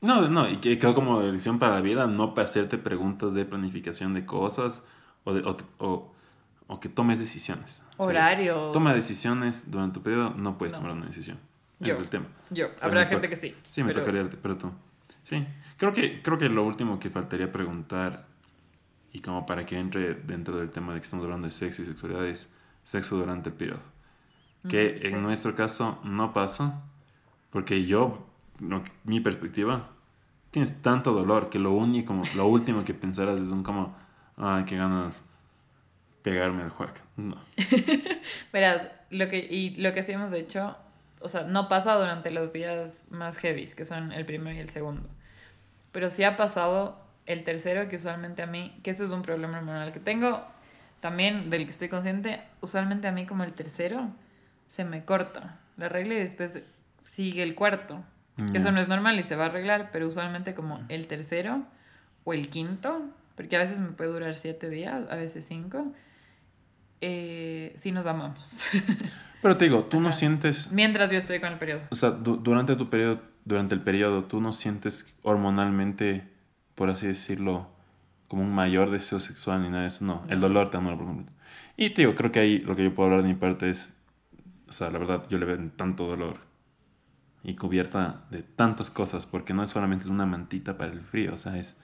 No, 0.00 0.26
no, 0.28 0.48
y 0.48 0.56
que 0.56 0.78
quedó 0.78 0.94
como 0.94 1.20
lección 1.20 1.58
para 1.58 1.74
la 1.74 1.80
vida, 1.82 2.06
no 2.06 2.34
para 2.34 2.46
hacerte 2.46 2.78
preguntas 2.78 3.34
de 3.34 3.44
planificación 3.44 4.14
de 4.14 4.24
cosas 4.24 4.82
o, 5.24 5.34
de, 5.34 5.42
o, 5.78 6.12
o, 6.66 6.80
que 6.80 6.88
tomes 6.88 7.18
decisiones. 7.18 7.84
Horarios. 7.98 8.72
toma 8.72 8.94
decisiones 8.94 9.70
durante 9.70 9.94
tu 9.94 10.02
periodo, 10.02 10.30
no 10.30 10.56
puedes 10.56 10.74
tomar 10.74 10.92
una 10.92 11.06
decisión. 11.06 11.38
Yo, 11.78 11.92
es 11.92 12.00
el 12.00 12.08
tema. 12.08 12.26
Yo, 12.48 12.68
habrá 12.80 13.04
gente 13.04 13.28
que 13.28 13.36
sí. 13.36 13.54
Sí, 13.68 13.82
me 13.82 13.92
tocaría, 13.92 14.26
pero 14.42 14.56
tú. 14.56 14.70
Sí, 15.24 15.46
creo 15.76 15.92
que, 15.92 16.22
creo 16.22 16.38
que 16.38 16.48
lo 16.48 16.64
último 16.64 16.98
que 16.98 17.10
faltaría 17.10 17.52
preguntar 17.52 18.29
y 19.12 19.20
como 19.20 19.46
para 19.46 19.66
que 19.66 19.78
entre 19.78 20.14
dentro 20.14 20.56
del 20.58 20.70
tema 20.70 20.94
de 20.94 21.00
que 21.00 21.04
estamos 21.04 21.24
hablando 21.24 21.46
de 21.46 21.52
sexo 21.52 21.82
y 21.82 21.86
sexualidad 21.86 22.26
es 22.26 22.52
sexo 22.84 23.16
durante 23.16 23.50
el 23.50 23.54
periodo. 23.54 23.80
Que 24.68 25.00
en 25.04 25.22
nuestro 25.22 25.54
caso 25.54 25.98
no 26.04 26.34
pasa, 26.34 26.82
porque 27.50 27.86
yo, 27.86 28.26
mi 29.04 29.20
perspectiva, 29.20 29.88
tienes 30.50 30.82
tanto 30.82 31.12
dolor 31.12 31.48
que 31.48 31.58
lo 31.58 31.72
único, 31.72 32.16
lo 32.34 32.46
último 32.46 32.84
que 32.84 32.92
pensarás 32.92 33.40
es 33.40 33.50
un 33.50 33.62
como, 33.62 33.96
ay, 34.36 34.64
qué 34.64 34.76
ganas 34.76 35.24
pegarme 36.22 36.62
al 36.62 36.70
juego. 36.70 36.92
No. 37.16 37.36
Verás, 38.52 38.82
lo 39.08 39.28
que, 39.28 39.38
y 39.38 39.74
lo 39.76 39.94
que 39.94 40.02
sí 40.02 40.12
hemos 40.12 40.32
hecho, 40.34 40.76
o 41.20 41.28
sea, 41.28 41.44
no 41.44 41.68
pasa 41.68 41.94
durante 41.94 42.30
los 42.30 42.52
días 42.52 43.02
más 43.10 43.38
heavy, 43.38 43.66
que 43.68 43.86
son 43.86 44.12
el 44.12 44.26
primero 44.26 44.56
y 44.56 44.60
el 44.60 44.68
segundo. 44.68 45.08
Pero 45.92 46.10
sí 46.10 46.22
ha 46.24 46.36
pasado 46.36 46.98
el 47.32 47.44
tercero, 47.44 47.88
que 47.88 47.96
usualmente 47.96 48.42
a 48.42 48.46
mí, 48.46 48.78
que 48.82 48.90
eso 48.90 49.04
es 49.04 49.10
un 49.10 49.22
problema 49.22 49.58
hormonal 49.58 49.92
que 49.92 50.00
tengo, 50.00 50.44
también 51.00 51.50
del 51.50 51.64
que 51.64 51.70
estoy 51.70 51.88
consciente, 51.88 52.40
usualmente 52.60 53.08
a 53.08 53.12
mí 53.12 53.26
como 53.26 53.44
el 53.44 53.52
tercero 53.52 54.10
se 54.68 54.84
me 54.84 55.04
corta 55.04 55.58
la 55.76 55.88
regla 55.88 56.14
y 56.14 56.18
después 56.18 56.60
sigue 57.12 57.42
el 57.42 57.54
cuarto. 57.54 58.02
Que 58.52 58.56
eso 58.56 58.72
no 58.72 58.80
es 58.80 58.88
normal 58.88 59.18
y 59.18 59.22
se 59.22 59.36
va 59.36 59.44
a 59.44 59.46
arreglar, 59.48 59.90
pero 59.92 60.08
usualmente 60.08 60.54
como 60.54 60.82
el 60.88 61.06
tercero 61.08 61.62
o 62.24 62.32
el 62.32 62.48
quinto, 62.48 63.02
porque 63.36 63.54
a 63.56 63.58
veces 63.58 63.78
me 63.80 63.90
puede 63.90 64.10
durar 64.10 64.34
siete 64.34 64.70
días, 64.70 65.02
a 65.10 65.16
veces 65.16 65.44
cinco, 65.46 65.92
eh, 67.02 67.74
sí 67.76 67.92
nos 67.92 68.06
amamos. 68.06 68.64
Pero 69.42 69.56
te 69.56 69.64
digo, 69.64 69.84
tú 69.84 70.00
no 70.00 70.12
sientes... 70.12 70.70
Mientras 70.70 71.10
yo 71.10 71.18
estoy 71.18 71.40
con 71.40 71.52
el 71.52 71.58
periodo. 71.58 71.82
O 71.90 71.94
sea, 71.94 72.10
durante 72.10 72.76
tu 72.76 72.90
periodo, 72.90 73.22
durante 73.44 73.74
el 73.74 73.80
periodo, 73.80 74.24
tú 74.24 74.40
no 74.40 74.52
sientes 74.52 75.12
hormonalmente, 75.22 76.24
por 76.80 76.88
así 76.88 77.06
decirlo, 77.06 77.68
como 78.26 78.40
un 78.40 78.54
mayor 78.54 78.90
deseo 78.90 79.20
sexual 79.20 79.60
ni 79.60 79.68
nada 79.68 79.82
de 79.82 79.88
eso. 79.88 80.02
No, 80.02 80.22
el 80.30 80.40
dolor 80.40 80.70
te 80.70 80.78
anula 80.78 80.96
por 80.96 81.04
completo. 81.04 81.30
Y 81.76 81.90
te 81.90 82.00
digo, 82.00 82.14
creo 82.14 82.32
que 82.32 82.40
ahí 82.40 82.58
lo 82.60 82.74
que 82.74 82.84
yo 82.84 82.94
puedo 82.94 83.10
hablar 83.10 83.22
de 83.22 83.28
mi 83.28 83.34
parte 83.34 83.68
es, 83.68 83.94
o 84.66 84.72
sea, 84.72 84.88
la 84.88 84.98
verdad, 84.98 85.22
yo 85.28 85.36
le 85.36 85.44
veo 85.44 85.58
tanto 85.76 86.06
dolor 86.06 86.38
y 87.42 87.54
cubierta 87.54 88.24
de 88.30 88.42
tantas 88.42 88.88
cosas, 88.88 89.26
porque 89.26 89.52
no 89.52 89.62
es 89.62 89.68
solamente 89.68 90.08
una 90.08 90.24
mantita 90.24 90.78
para 90.78 90.90
el 90.90 91.02
frío, 91.02 91.34
o 91.34 91.36
sea, 91.36 91.58
es 91.58 91.78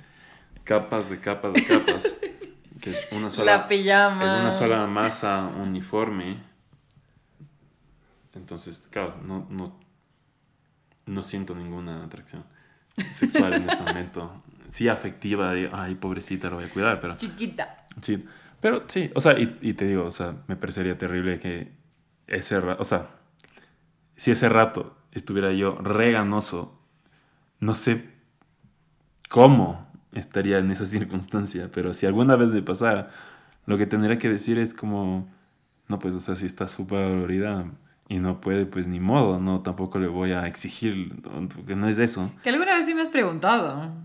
capas 0.65 1.11
de 1.11 1.19
capas 1.19 1.53
de 1.53 1.63
capas, 1.63 2.19
que 2.81 2.93
es 2.93 3.07
una 3.13 3.29
sola... 3.29 3.57
La 3.59 3.67
pijama. 3.67 4.25
Es 4.25 4.33
una 4.33 4.53
sola 4.53 4.87
masa 4.87 5.47
uniforme. 5.63 6.39
Entonces, 8.33 8.89
claro, 8.91 9.21
no, 9.23 9.47
no, 9.51 9.79
no 11.05 11.23
siento 11.23 11.55
ninguna 11.55 12.03
atracción 12.03 12.45
sexual 13.13 13.53
en 13.53 13.69
ese 13.69 13.83
momento. 13.83 14.43
Sí, 14.77 14.91
afectiva, 14.91 15.55
de, 15.55 15.71
ay, 15.73 15.95
pobrecita, 15.95 16.51
lo 16.51 16.57
voy 16.57 16.67
a 16.67 16.69
cuidar, 16.69 17.01
pero... 17.01 17.17
Chiquita. 17.17 17.87
Sí, 18.03 18.23
pero 18.61 18.85
sí, 18.89 19.11
o 19.15 19.21
sea, 19.21 19.39
y, 19.39 19.57
y 19.62 19.73
te 19.73 19.87
digo, 19.87 20.05
o 20.05 20.12
sea, 20.12 20.35
me 20.49 20.57
parecería 20.57 20.99
terrible 20.99 21.39
que 21.39 21.73
ese 22.27 22.61
rato, 22.61 22.83
o 22.83 22.85
sea, 22.85 23.07
si 24.17 24.33
ese 24.33 24.51
rato 24.51 24.95
estuviera 25.12 25.51
yo 25.55 25.77
reganoso, 25.77 26.79
no 27.59 27.75
sé 27.75 28.05
cómo 29.31 29.91
estaría 30.12 30.59
en 30.59 30.71
esa 30.71 30.85
circunstancia, 30.85 31.71
pero 31.73 31.95
si 31.95 32.05
alguna 32.05 32.37
vez 32.37 32.53
me 32.53 32.61
pasara, 32.61 33.09
lo 33.65 33.79
que 33.79 33.87
tendría 33.87 34.19
que 34.19 34.29
decir 34.29 34.59
es 34.59 34.75
como, 34.75 35.27
no, 35.89 35.99
pues, 35.99 36.12
o 36.12 36.21
sea, 36.21 36.37
si 36.37 36.45
está 36.45 36.69
súper 36.69 37.09
dolorida 37.09 37.65
y 38.11 38.19
no 38.19 38.43
puede, 38.43 38.67
pues 38.67 38.87
ni 38.89 39.01
modo, 39.01 39.41
no, 39.41 39.62
tampoco 39.62 39.99
le 39.99 40.09
voy 40.09 40.33
a 40.33 40.47
exigir, 40.47 41.15
porque 41.55 41.75
no 41.75 41.89
es 41.89 41.99
eso. 41.99 42.31
Que 42.43 42.51
alguna 42.51 42.75
vez 42.75 42.85
sí 42.85 42.93
me 42.93 43.01
has 43.01 43.09
preguntado. 43.09 44.05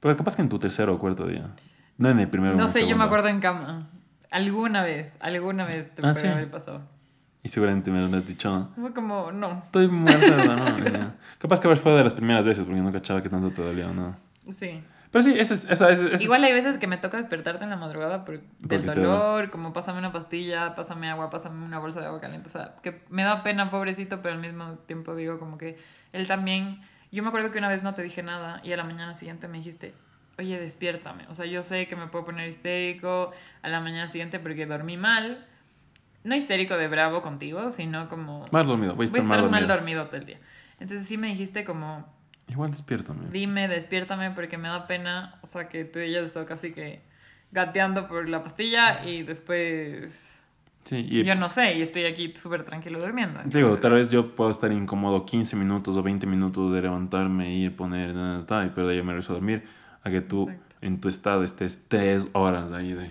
Pero 0.00 0.16
capaz 0.16 0.36
que 0.36 0.42
en 0.42 0.48
tu 0.48 0.58
tercero 0.58 0.94
o 0.94 0.98
cuarto 0.98 1.26
día. 1.26 1.50
No 1.98 2.08
en 2.08 2.18
el 2.20 2.28
primero. 2.28 2.56
No 2.56 2.68
sé, 2.68 2.88
yo 2.88 2.96
me 2.96 3.04
acuerdo 3.04 3.28
en 3.28 3.40
cama. 3.40 3.88
Alguna 4.30 4.82
vez, 4.82 5.16
alguna 5.20 5.64
vez 5.64 5.94
te 5.94 6.06
ah, 6.06 6.12
puede 6.12 6.28
haber 6.28 6.50
pasado. 6.50 6.82
Y 7.42 7.48
seguramente 7.48 7.90
me 7.90 8.06
lo 8.06 8.16
has 8.16 8.26
dicho. 8.26 8.70
Fue 8.78 8.92
como, 8.92 9.32
no. 9.32 9.62
Estoy 9.64 9.88
muerta, 9.88 10.56
no. 10.56 11.12
Capaz 11.38 11.60
que 11.60 11.74
fue 11.76 11.92
de 11.92 12.04
las 12.04 12.14
primeras 12.14 12.44
veces 12.44 12.64
porque 12.64 12.80
no 12.80 12.92
cachaba 12.92 13.22
que 13.22 13.28
tanto 13.28 13.50
te 13.50 13.62
dolía, 13.62 13.88
¿no? 13.88 14.14
Sí. 14.54 14.82
Pero 15.10 15.22
sí, 15.22 15.34
esa 15.36 15.54
es, 15.54 15.64
esa, 15.64 15.90
es, 15.90 16.22
Igual 16.22 16.44
hay 16.44 16.52
veces 16.52 16.78
que 16.78 16.86
me 16.86 16.96
toca 16.96 17.16
despertarte 17.16 17.64
en 17.64 17.70
la 17.70 17.76
madrugada 17.76 18.24
por, 18.24 18.40
del 18.60 18.86
dolor, 18.86 19.50
como 19.50 19.72
pásame 19.72 19.98
una 19.98 20.12
pastilla, 20.12 20.74
pásame 20.76 21.10
agua, 21.10 21.30
pásame 21.30 21.64
una 21.64 21.80
bolsa 21.80 22.00
de 22.00 22.06
agua 22.06 22.20
caliente. 22.20 22.48
O 22.48 22.52
sea, 22.52 22.76
que 22.82 23.02
me 23.08 23.24
da 23.24 23.42
pena, 23.42 23.70
pobrecito, 23.70 24.22
pero 24.22 24.34
al 24.34 24.40
mismo 24.40 24.74
tiempo 24.86 25.16
digo 25.16 25.38
como 25.38 25.58
que 25.58 25.78
él 26.12 26.26
también... 26.26 26.80
Yo 27.12 27.22
me 27.22 27.28
acuerdo 27.28 27.50
que 27.50 27.58
una 27.58 27.68
vez 27.68 27.82
no 27.82 27.94
te 27.94 28.02
dije 28.02 28.22
nada 28.22 28.60
y 28.62 28.72
a 28.72 28.76
la 28.76 28.84
mañana 28.84 29.14
siguiente 29.14 29.48
me 29.48 29.58
dijiste, 29.58 29.94
oye, 30.38 30.58
despiértame. 30.58 31.26
O 31.28 31.34
sea, 31.34 31.46
yo 31.46 31.62
sé 31.62 31.86
que 31.86 31.96
me 31.96 32.06
puedo 32.06 32.24
poner 32.24 32.48
histérico 32.48 33.32
a 33.62 33.68
la 33.68 33.80
mañana 33.80 34.08
siguiente 34.08 34.38
porque 34.38 34.66
dormí 34.66 34.96
mal, 34.96 35.46
no 36.24 36.34
histérico 36.34 36.76
de 36.76 36.88
bravo 36.88 37.22
contigo, 37.22 37.70
sino 37.70 38.08
como... 38.08 38.46
Mal 38.50 38.66
dormido, 38.66 38.94
voy 38.94 39.04
a 39.04 39.06
estar, 39.06 39.22
mal, 39.48 39.66
dormido. 39.66 40.06
todo 40.06 40.16
el 40.16 40.26
día. 40.26 40.38
Entonces 40.78 41.06
sí 41.06 41.16
me 41.18 41.28
dijiste 41.28 41.64
como... 41.64 42.06
Igual 42.48 42.70
despiértame. 42.70 43.30
Dime, 43.30 43.68
despiértame 43.68 44.32
porque 44.32 44.58
me 44.58 44.68
da 44.68 44.86
pena, 44.86 45.38
o 45.42 45.46
sea, 45.46 45.68
que 45.68 45.84
tú 45.84 46.00
y 46.00 46.04
ella 46.04 46.20
estado 46.20 46.46
casi 46.46 46.72
que 46.72 47.00
gateando 47.52 48.08
por 48.08 48.28
la 48.28 48.42
pastilla 48.42 49.04
y 49.04 49.22
después... 49.22 50.39
Sí, 50.84 51.06
y 51.08 51.22
yo 51.22 51.34
no 51.34 51.48
sé, 51.48 51.76
y 51.76 51.82
estoy 51.82 52.04
aquí 52.04 52.32
súper 52.34 52.62
tranquilo 52.62 53.00
durmiendo. 53.00 53.40
Digo, 53.44 53.78
tal 53.78 53.92
vez 53.92 54.10
yo 54.10 54.34
puedo 54.34 54.50
estar 54.50 54.72
incómodo 54.72 55.24
15 55.24 55.54
minutos 55.56 55.96
o 55.96 56.02
20 56.02 56.26
minutos 56.26 56.72
de 56.72 56.82
levantarme, 56.82 57.54
ir, 57.54 57.76
poner, 57.76 58.14
tal, 58.46 58.72
pero 58.74 58.88
de 58.88 58.96
ahí 58.96 59.02
me 59.02 59.12
regreso 59.12 59.32
a 59.32 59.36
dormir, 59.36 59.64
a 60.02 60.10
que 60.10 60.20
tú 60.20 60.50
en 60.80 61.00
tu 61.00 61.08
estado 61.08 61.44
estés 61.44 61.84
tres 61.88 62.28
horas 62.32 62.72
ahí 62.72 62.92
de... 62.92 63.10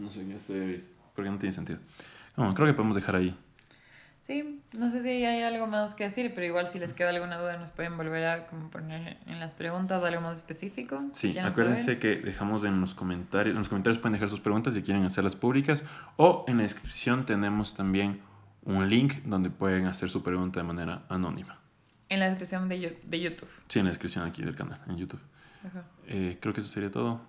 No 0.00 0.10
sé 0.10 0.26
qué 0.26 0.34
hacer 0.34 0.80
porque 1.14 1.30
no 1.30 1.38
tiene 1.38 1.52
sentido. 1.52 1.78
Bueno, 2.36 2.54
creo 2.54 2.66
que 2.66 2.74
podemos 2.74 2.96
dejar 2.96 3.16
ahí. 3.16 3.36
Sí, 4.24 4.62
no 4.72 4.88
sé 4.88 5.02
si 5.02 5.10
hay 5.10 5.42
algo 5.42 5.66
más 5.66 5.94
que 5.94 6.04
decir, 6.04 6.32
pero 6.34 6.46
igual 6.46 6.66
si 6.66 6.78
les 6.78 6.94
queda 6.94 7.10
alguna 7.10 7.36
duda 7.36 7.58
nos 7.58 7.72
pueden 7.72 7.94
volver 7.98 8.26
a 8.26 8.46
como 8.46 8.70
poner 8.70 9.18
en 9.26 9.38
las 9.38 9.52
preguntas 9.52 10.02
algo 10.02 10.22
más 10.22 10.38
específico. 10.38 11.04
Sí, 11.12 11.38
acuérdense 11.38 11.98
que 11.98 12.16
dejamos 12.16 12.64
en 12.64 12.80
los 12.80 12.94
comentarios, 12.94 13.52
en 13.52 13.58
los 13.58 13.68
comentarios 13.68 14.00
pueden 14.00 14.14
dejar 14.14 14.30
sus 14.30 14.40
preguntas 14.40 14.72
si 14.72 14.80
quieren 14.80 15.04
hacerlas 15.04 15.36
públicas 15.36 15.84
o 16.16 16.46
en 16.48 16.56
la 16.56 16.62
descripción 16.62 17.26
tenemos 17.26 17.74
también 17.74 18.22
un 18.62 18.88
link 18.88 19.16
donde 19.24 19.50
pueden 19.50 19.84
hacer 19.84 20.08
su 20.08 20.22
pregunta 20.22 20.58
de 20.58 20.64
manera 20.64 21.02
anónima. 21.10 21.60
En 22.08 22.20
la 22.20 22.30
descripción 22.30 22.66
de, 22.70 22.98
de 23.04 23.20
YouTube. 23.20 23.50
Sí, 23.68 23.80
en 23.80 23.84
la 23.84 23.90
descripción 23.90 24.24
aquí 24.24 24.40
del 24.40 24.54
canal, 24.54 24.80
en 24.88 24.96
YouTube. 24.96 25.20
Eh, 26.06 26.38
creo 26.40 26.54
que 26.54 26.60
eso 26.60 26.70
sería 26.70 26.90
todo. 26.90 27.20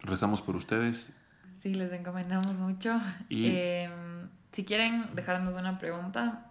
Rezamos 0.00 0.40
por 0.40 0.56
ustedes 0.56 1.14
Sí, 1.58 1.74
les 1.74 1.92
encomendamos 1.92 2.54
mucho. 2.54 3.00
Em, 3.30 4.28
si 4.58 4.64
quieren 4.64 5.14
dejarnos 5.14 5.54
una 5.54 5.78
pregunta, 5.78 6.50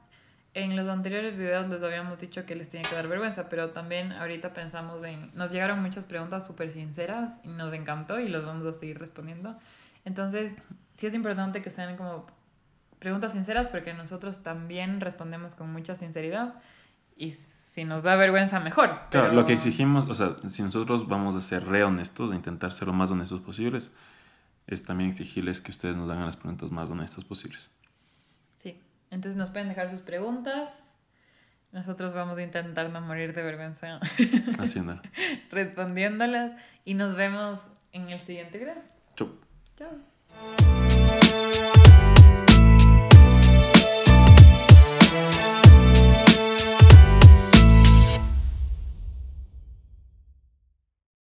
en 0.54 0.78
los 0.78 0.88
anteriores 0.88 1.38
videos 1.38 1.68
les 1.68 1.84
habíamos 1.84 2.18
dicho 2.18 2.46
que 2.46 2.56
les 2.56 2.70
tiene 2.70 2.88
que 2.88 2.96
dar 2.96 3.06
vergüenza, 3.10 3.50
pero 3.50 3.72
también 3.72 4.14
ahorita 4.14 4.54
pensamos 4.54 5.04
en... 5.04 5.30
Nos 5.36 5.52
llegaron 5.52 5.82
muchas 5.82 6.06
preguntas 6.06 6.48
súper 6.48 6.72
sinceras 6.72 7.34
y 7.44 7.50
nos 7.50 7.74
encantó 7.74 8.18
y 8.22 8.30
los 8.30 8.46
vamos 8.46 8.66
a 8.66 8.72
seguir 8.80 8.98
respondiendo. 8.98 9.58
Entonces, 10.06 10.56
sí 10.96 11.06
es 11.06 11.14
importante 11.16 11.62
que 11.62 11.70
sean 11.70 11.98
como 11.98 12.28
preguntas 12.98 13.34
sinceras 13.34 13.68
porque 13.68 13.94
nosotros 13.94 14.42
también 14.42 15.02
respondemos 15.02 15.56
con 15.56 15.70
mucha 15.74 15.94
sinceridad 15.96 16.54
y 17.18 17.32
si 17.32 17.84
nos 17.84 18.04
da 18.04 18.16
vergüenza, 18.16 18.62
mejor. 18.62 19.02
Claro, 19.12 19.34
lo 19.34 19.44
que 19.44 19.52
exigimos, 19.52 20.06
o 20.08 20.16
sea, 20.16 20.38
si 20.48 20.64
nosotros 20.64 21.10
vamos 21.10 21.36
a 21.36 21.42
ser 21.42 21.66
re 21.66 21.84
honestos, 21.84 22.32
a 22.32 22.36
intentar 22.36 22.72
ser 22.72 22.88
lo 22.88 22.94
más 22.94 23.12
honestos 23.12 23.42
posibles, 23.42 23.92
es 24.66 24.82
también 24.84 25.10
exigirles 25.10 25.60
que 25.60 25.72
ustedes 25.72 25.98
nos 25.98 26.10
hagan 26.10 26.24
las 26.24 26.38
preguntas 26.38 26.72
más 26.72 26.90
honestas 26.90 27.26
posibles. 27.26 27.70
Entonces 29.12 29.36
nos 29.36 29.50
pueden 29.50 29.70
dejar 29.70 29.90
sus 29.90 30.02
preguntas. 30.02 30.72
Nosotros 31.72 32.14
vamos 32.14 32.38
a 32.38 32.42
intentar 32.42 32.90
no 32.90 33.02
morir 33.02 33.34
de 33.34 33.44
vergüenza 33.44 34.00
haciéndolo. 34.60 35.02
respondiéndolas 35.52 36.54
y 36.86 36.94
nos 36.94 37.16
vemos 37.16 37.60
en 37.92 38.10
el 38.10 38.20
siguiente 38.20 38.58
video. 38.58 38.76
Chau. 39.16 39.40
Chao. 39.76 41.07